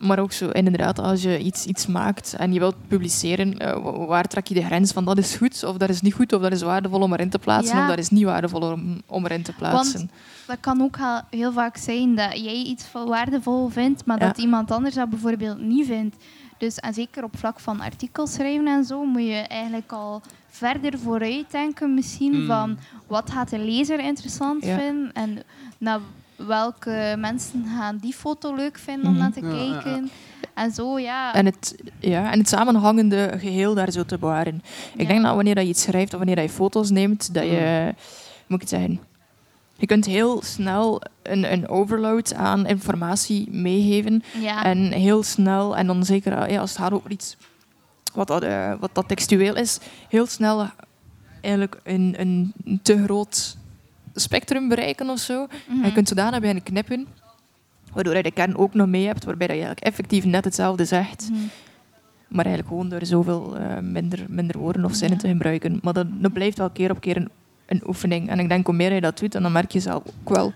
Maar 0.00 0.18
ook 0.18 0.32
zo, 0.32 0.48
inderdaad, 0.48 0.98
als 0.98 1.22
je 1.22 1.38
iets, 1.38 1.64
iets 1.66 1.86
maakt 1.86 2.34
en 2.34 2.52
je 2.52 2.58
wilt 2.58 2.74
publiceren, 2.88 3.58
eh, 3.58 3.82
wa- 3.82 4.06
waar 4.06 4.26
trek 4.28 4.46
je 4.46 4.54
de 4.54 4.62
grens 4.64 4.92
van 4.92 5.04
dat 5.04 5.18
is 5.18 5.36
goed, 5.36 5.64
of 5.64 5.76
dat 5.76 5.88
is 5.88 6.00
niet 6.00 6.14
goed, 6.14 6.32
of 6.32 6.42
dat 6.42 6.52
is 6.52 6.62
waardevol 6.62 7.00
om 7.00 7.12
erin 7.12 7.30
te 7.30 7.38
plaatsen, 7.38 7.76
Ja. 7.76 7.82
of 7.82 7.88
dat 7.88 7.98
is 7.98 8.08
niet 8.10 8.24
waardevol 8.24 8.60
om, 8.72 9.00
om 9.06 9.24
erin 9.24 9.42
te 9.42 9.52
plaatsen. 9.52 10.10
Dat 10.46 10.56
kan 10.60 10.82
ook 10.82 10.96
heel- 11.30 11.52
vaak 11.52 11.76
zijn 11.76 12.14
dat 12.14 12.32
jij 12.44 12.54
iets 12.62 12.84
waardevol 12.92 13.68
vindt, 13.68 14.04
maar 14.04 14.20
Ja. 14.20 14.26
dat 14.26 14.38
iemand 14.38 14.70
anders 14.70 14.94
dat 14.94 15.10
bijvoorbeeld 15.10 15.58
niet 15.60 15.86
vindt. 15.86 16.16
Dus 16.58 16.76
en 16.76 16.94
zeker 16.94 17.24
op 17.24 17.38
vlak 17.38 17.60
van 17.60 17.80
artikels 17.80 18.32
schrijven 18.32 18.66
en 18.66 18.84
zo, 18.84 19.04
moet 19.04 19.22
je 19.26 19.34
eigenlijk 19.34 19.92
al 19.92 20.22
verder 20.48 20.98
vooruit 20.98 21.50
denken 21.50 21.94
misschien 21.94 22.34
Hmm. 22.34 22.46
van 22.46 22.78
wat 23.06 23.30
gaat 23.30 23.50
de 23.50 23.58
lezer 23.58 24.00
interessant 24.00 24.64
Ja. 24.64 24.78
vinden 24.78 25.12
en 25.12 25.38
naar 25.78 26.00
welke 26.46 27.14
mensen 27.18 27.64
gaan 27.76 27.96
die 27.96 28.12
foto 28.14 28.54
leuk 28.54 28.78
vinden 28.78 29.06
om 29.06 29.12
Mhm. 29.12 29.20
naar 29.20 29.32
te 29.32 29.40
Ja, 29.40 29.48
ja, 29.52 29.62
ja. 29.62 29.80
kijken. 29.80 30.10
En 30.54 30.72
zo, 30.72 30.98
ja. 30.98 31.34
En 31.34 31.46
het, 31.46 31.74
ja, 31.98 32.32
en 32.32 32.38
het 32.38 32.48
samenhangende 32.48 33.34
geheel 33.38 33.74
daar 33.74 33.90
zo 33.90 34.04
te 34.04 34.18
bewaren. 34.18 34.62
Ik 34.94 35.00
Ja. 35.00 35.06
denk 35.08 35.22
dat 35.22 35.34
wanneer 35.34 35.54
dat 35.54 35.64
je 35.64 35.70
iets 35.70 35.82
schrijft 35.82 36.12
of 36.12 36.18
wanneer 36.18 36.36
dat 36.36 36.44
je 36.44 36.50
foto's 36.50 36.90
neemt, 36.90 37.34
dat 37.34 37.44
je, 37.44 37.82
hoe 37.84 38.44
moet 38.46 38.62
ik 38.62 38.68
het 38.70 38.78
zeggen, 38.80 39.00
je 39.76 39.86
kunt 39.86 40.04
heel 40.06 40.42
snel 40.42 41.02
een, 41.22 41.52
een 41.52 41.68
overload 41.68 42.34
aan 42.34 42.66
informatie 42.66 43.50
meegeven. 43.50 44.22
ja. 44.40 44.64
En 44.64 44.92
heel 44.92 45.22
snel, 45.22 45.76
en 45.76 45.86
dan 45.86 46.04
zeker 46.04 46.50
ja, 46.50 46.60
als 46.60 46.70
het 46.70 46.78
gaat 46.78 46.92
over 46.92 47.10
iets 47.10 47.36
wat 48.14 48.26
dat, 48.26 48.42
eh, 48.42 48.72
wat 48.80 48.90
dat 48.92 49.08
textueel 49.08 49.56
is, 49.56 49.78
heel 50.08 50.26
snel 50.26 50.68
eigenlijk 51.40 51.80
een, 51.84 52.14
een 52.18 52.52
te 52.82 53.02
groot 53.04 53.56
spectrum 54.20 54.68
bereiken 54.68 55.10
of 55.10 55.18
zo. 55.18 55.46
Mhm. 55.68 55.80
En 55.80 55.86
je 55.86 55.92
kunt 55.92 56.08
zodanig 56.08 56.40
beginnen 56.40 56.62
knippen, 56.64 57.06
waardoor 57.92 58.16
je 58.16 58.22
de 58.22 58.30
kern 58.30 58.56
ook 58.56 58.74
nog 58.74 58.86
mee 58.86 59.06
hebt, 59.06 59.24
waarbij 59.24 59.46
dat 59.46 59.56
je 59.56 59.62
eigenlijk 59.62 59.94
effectief 59.94 60.24
net 60.24 60.44
hetzelfde 60.44 60.84
zegt. 60.84 61.28
Mhm. 61.30 61.40
Maar 62.28 62.44
eigenlijk 62.44 62.74
gewoon 62.74 62.88
door 62.88 63.06
zoveel 63.06 63.56
eh, 63.56 63.78
minder, 63.78 64.24
minder 64.28 64.58
woorden 64.58 64.84
of 64.84 64.94
zinnen 64.94 65.16
Ja. 65.16 65.22
te 65.22 65.28
gebruiken. 65.28 65.78
Maar 65.82 65.92
dat, 65.92 66.06
dat 66.10 66.32
blijft 66.32 66.58
wel 66.58 66.70
keer 66.70 66.90
op 66.90 67.00
keer 67.00 67.16
een, 67.16 67.28
een 67.66 67.82
oefening. 67.86 68.28
En 68.28 68.38
ik 68.38 68.48
denk, 68.48 68.66
hoe 68.66 68.74
meer 68.74 68.92
je 68.92 69.00
dat 69.00 69.18
doet, 69.18 69.34
en 69.34 69.42
dan 69.42 69.52
merk 69.52 69.70
je 69.72 69.80
zelf 69.80 70.02
ook 70.06 70.34
wel... 70.34 70.52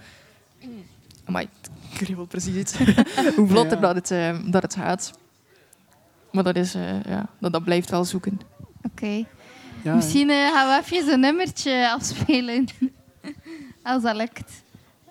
Amai, 1.25 1.45
ik 1.91 1.97
kriebel 1.99 2.27
precies 2.27 2.55
iets. 2.57 2.77
hoe 3.37 3.49
vlotter 3.49 3.75
Ja. 3.81 3.81
dat, 3.81 3.95
het, 3.95 4.11
eh, 4.11 4.37
dat 4.47 4.63
het 4.63 4.75
gaat. 4.75 5.13
Maar 6.33 6.45
dat, 6.45 6.57
is, 6.57 6.75
eh, 6.75 7.03
ja, 7.05 7.27
dat, 7.41 7.53
dat 7.53 7.65
blijft 7.65 7.91
wel 7.91 8.05
zoeken. 8.05 8.41
Oké. 8.83 9.25
Ja, 9.83 9.95
Misschien 9.95 10.29
gaan 10.29 10.69
we 10.69 10.81
even 10.97 11.13
een 11.13 11.21
nummertje 11.21 11.91
afspelen. 11.93 12.65
als 13.83 14.03
dat 14.03 14.17
lukt. 14.17 14.63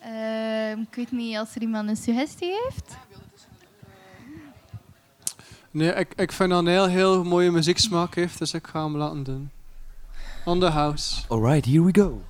Ehm, 0.02 0.80
ik 0.80 0.96
weet 0.96 1.12
niet 1.12 1.38
als 1.38 1.56
er 1.56 1.62
iemand 1.62 1.90
een 1.90 1.96
suggestie 1.96 2.52
heeft. 2.64 2.98
Nee, 5.72 5.94
ik, 5.94 6.14
ik 6.16 6.32
vind 6.32 6.50
dat 6.50 6.60
een 6.60 6.68
heel, 6.68 6.88
heel 6.88 7.24
mooie 7.24 7.52
muzieksmaak 7.52 8.16
heeft, 8.16 8.38
dus 8.38 8.54
ik 8.54 8.68
ga 8.68 8.84
hem 8.84 8.98
laten 8.98 9.24
doen. 9.24 9.52
On 10.46 10.60
the 10.60 10.70
house. 10.70 11.22
Alright, 11.28 11.66
here 11.66 11.84
we 11.84 12.02
go. 12.02 12.22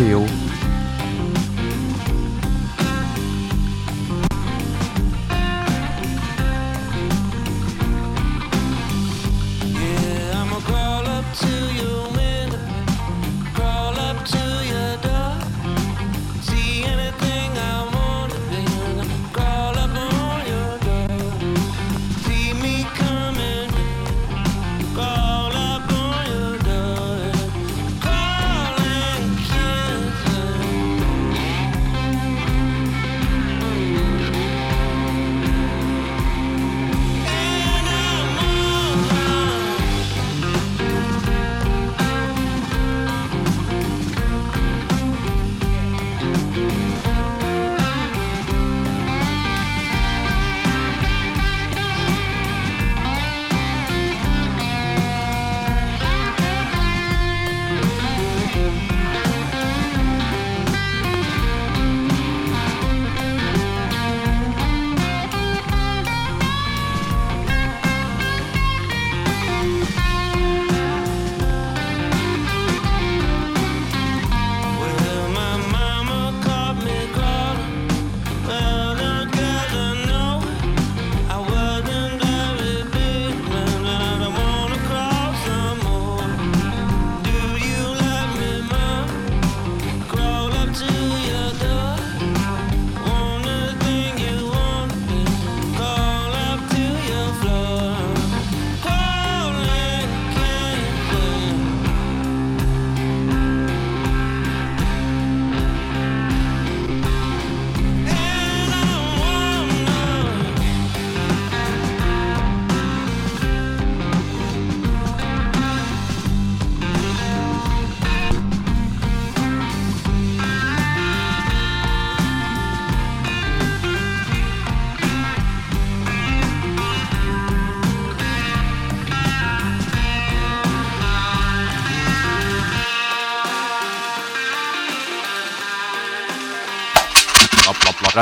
Dag 0.00 0.39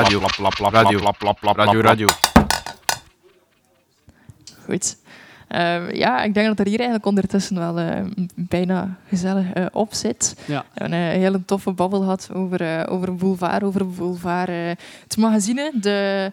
Radio, 0.03 0.21
radio, 0.21 1.01
radio, 1.53 1.81
radio. 1.81 2.07
Goed. 4.65 4.97
Ehm, 5.49 5.95
ja, 5.95 6.23
ik 6.23 6.35
denk 6.35 6.47
dat 6.47 6.59
er 6.59 6.67
hier 6.67 6.77
eigenlijk 6.79 7.07
ondertussen 7.07 7.59
wel 7.59 7.79
eh, 7.79 8.05
bijna 8.35 8.97
gezellig 9.09 9.53
eh, 9.53 9.67
op 9.73 9.95
zit. 9.95 10.35
Ja. 10.47 10.61
We 10.75 10.81
hebben 10.81 10.99
een 10.99 11.21
hele 11.21 11.45
toffe 11.45 11.71
babbel 11.73 12.01
gehad 12.01 12.29
over, 12.33 12.61
eh 12.61 12.93
over 12.93 13.15
Boulevard, 13.15 13.63
over 13.63 13.89
Boulevard. 13.89 14.49
eh, 14.49 14.69
het 15.03 15.17
magazine, 15.17 15.73
de, 15.81 16.33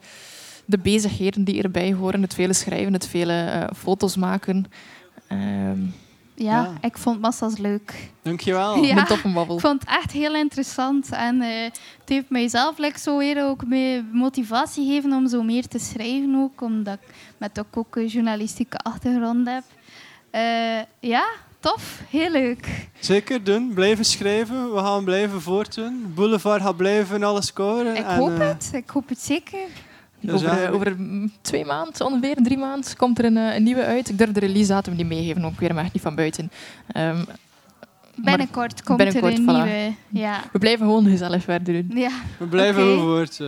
de 0.65 0.77
bezigheden 0.77 1.43
die 1.43 1.61
erbij 1.63 1.93
horen, 1.93 2.21
het 2.21 2.33
vele 2.33 2.53
schrijven, 2.53 2.93
het 2.93 3.07
vele 3.07 3.33
eh, 3.43 3.63
foto's 3.75 4.15
maken. 4.15 4.65
Ja, 6.35 6.61
Ja. 6.61 6.71
ik 6.81 6.97
vond 6.97 7.21
massas 7.21 7.57
leuk. 7.57 7.93
Dankjewel. 8.21 8.75
Ja. 8.83 8.97
Een 8.97 9.05
toffe 9.05 9.33
babbel. 9.33 9.55
Ik 9.55 9.61
vond 9.61 9.81
het 9.81 9.89
echt 9.89 10.11
heel 10.11 10.35
interessant. 10.35 11.09
En 11.11 11.41
eh, 11.41 11.63
het 11.63 12.09
heeft 12.09 12.29
mijzelf 12.29 12.77
like, 12.77 12.99
zo 12.99 13.17
weer 13.17 13.43
ook 13.45 13.65
meer 13.65 14.03
motivatie 14.11 14.85
gegeven 14.85 15.13
om 15.13 15.27
zo 15.27 15.43
meer 15.43 15.67
te 15.67 15.79
schrijven. 15.79 16.35
Ook, 16.35 16.61
omdat 16.61 16.93
ik 16.93 17.13
met 17.37 17.59
ook, 17.59 17.77
ook 17.77 17.95
een 17.95 18.07
journalistieke 18.07 18.77
achtergrond 18.77 19.47
heb. 19.49 19.63
Eh, 20.29 20.79
ja, 20.99 21.25
tof. 21.59 21.99
Heel 22.09 22.29
leuk. 22.31 22.87
Zeker 22.99 23.43
doen. 23.43 23.71
Blijven 23.73 24.05
schrijven. 24.05 24.73
We 24.73 24.79
gaan 24.79 25.03
blijven 25.03 25.41
voortdoen. 25.41 26.11
Boulevard 26.15 26.61
gaat 26.61 26.77
blijven 26.77 27.23
alles 27.23 27.45
scoren. 27.45 27.95
Ik 27.95 28.05
en, 28.05 28.15
hoop 28.15 28.39
eh, 28.39 28.47
het. 28.47 28.69
Ik 28.73 28.89
hoop 28.89 29.09
het 29.09 29.19
zeker. 29.21 29.59
Dus 30.25 30.35
Over, 30.43 30.63
eh, 30.63 30.73
over 30.73 30.95
twee 31.41 31.65
maanden, 31.65 32.05
ongeveer 32.05 32.35
drie 32.35 32.57
maanden, 32.57 32.95
komt 32.97 33.19
er 33.19 33.25
een, 33.25 33.37
eh, 33.37 33.55
een 33.55 33.63
nieuwe 33.63 33.83
uit. 33.85 34.09
Ik 34.09 34.17
durf 34.17 34.31
de 34.31 34.39
release 34.39 34.67
datum 34.67 34.95
niet 34.95 35.07
meegeven, 35.07 35.45
ook 35.45 35.59
weer 35.59 35.73
maar 35.73 35.83
echt 35.83 35.93
niet 35.93 36.01
van 36.03 36.15
buiten. 36.15 36.51
Ehm, 36.87 37.15
maar 37.15 37.25
Binnenkort 38.37 38.83
komt 38.83 38.97
binnenkort, 38.97 39.33
er 39.33 39.39
een 39.39 39.45
voilà. 39.45 39.63
nieuwe. 39.63 39.93
Ja. 40.09 40.39
we 40.51 40.59
blijven 40.59 40.85
gewoon 40.85 41.05
gezellig 41.05 41.43
verder 41.43 41.73
doen. 41.73 41.97
Ja. 41.97 42.09
We 42.37 42.45
blijven 42.45 42.83
okay. 42.83 43.25
Goed. 43.27 43.41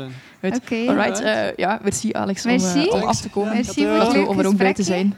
Oké. 0.56 0.76
Alright, 0.88 1.20
eh, 1.22 1.56
ja, 1.56 1.80
merci 1.84 2.14
Alex 2.14 2.46
om, 2.46 3.02
af 3.04 3.22
te 3.22 3.30
komen. 3.30 3.54
Merci 3.54 3.86
voor 3.86 3.94
het 3.96 4.08
Om 4.08 4.14
er- 4.16 4.28
om 4.28 4.40
er 4.40 4.48
ook 4.48 4.58
bij 4.58 4.74
te 4.74 4.84
zijn. 4.84 5.18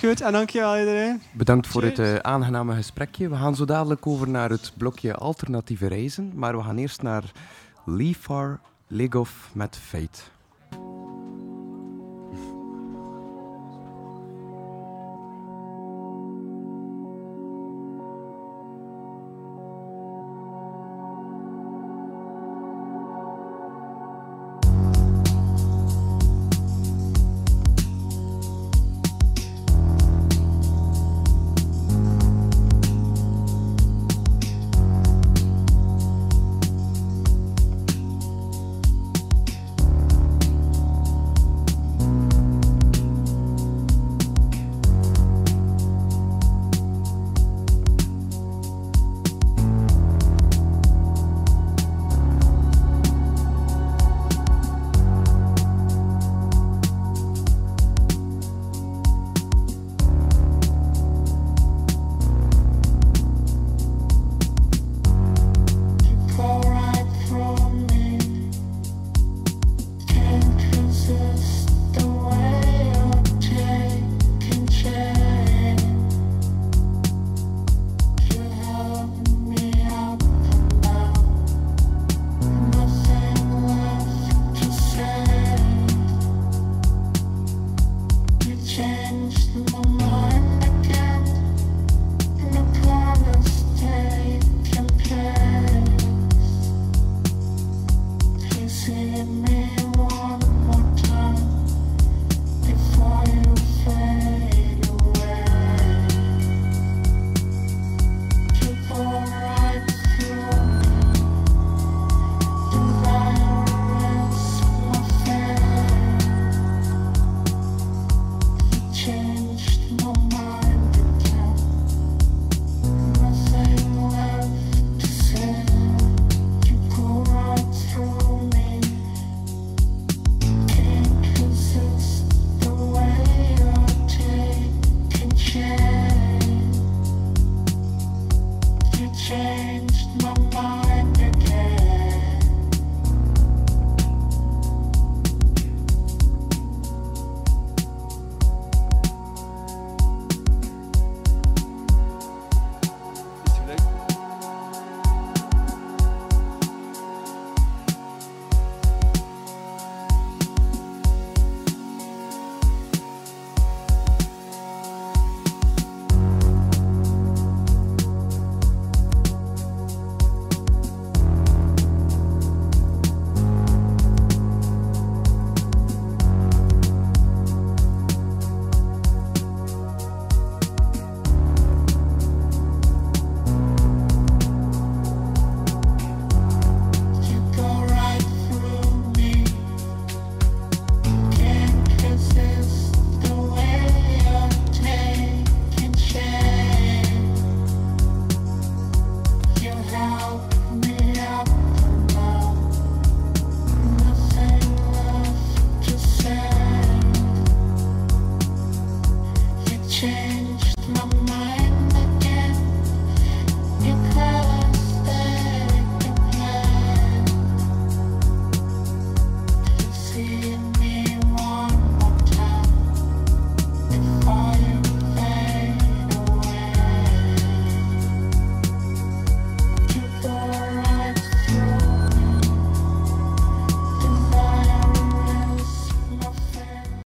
Goed. 0.00 0.20
En 0.20 0.32
dankjewel 0.32 0.78
iedereen. 0.78 1.22
Bedankt 1.32 1.66
voor 1.66 1.82
het 1.82 2.22
aangename 2.22 2.74
gesprekje. 2.74 3.28
We 3.28 3.36
gaan 3.36 3.54
zo 3.56 3.64
dadelijk 3.64 4.06
over 4.06 4.28
naar 4.28 4.50
het 4.50 4.72
blokje 4.76 5.14
alternatieve 5.14 5.86
reizen. 5.88 6.32
Maar 6.34 6.56
we 6.56 6.62
gaan 6.62 6.76
eerst 6.76 7.02
naar 7.02 7.22
Leafar 7.84 8.60
Legoff 8.88 9.50
met 9.52 9.78
Fate. 9.86 10.20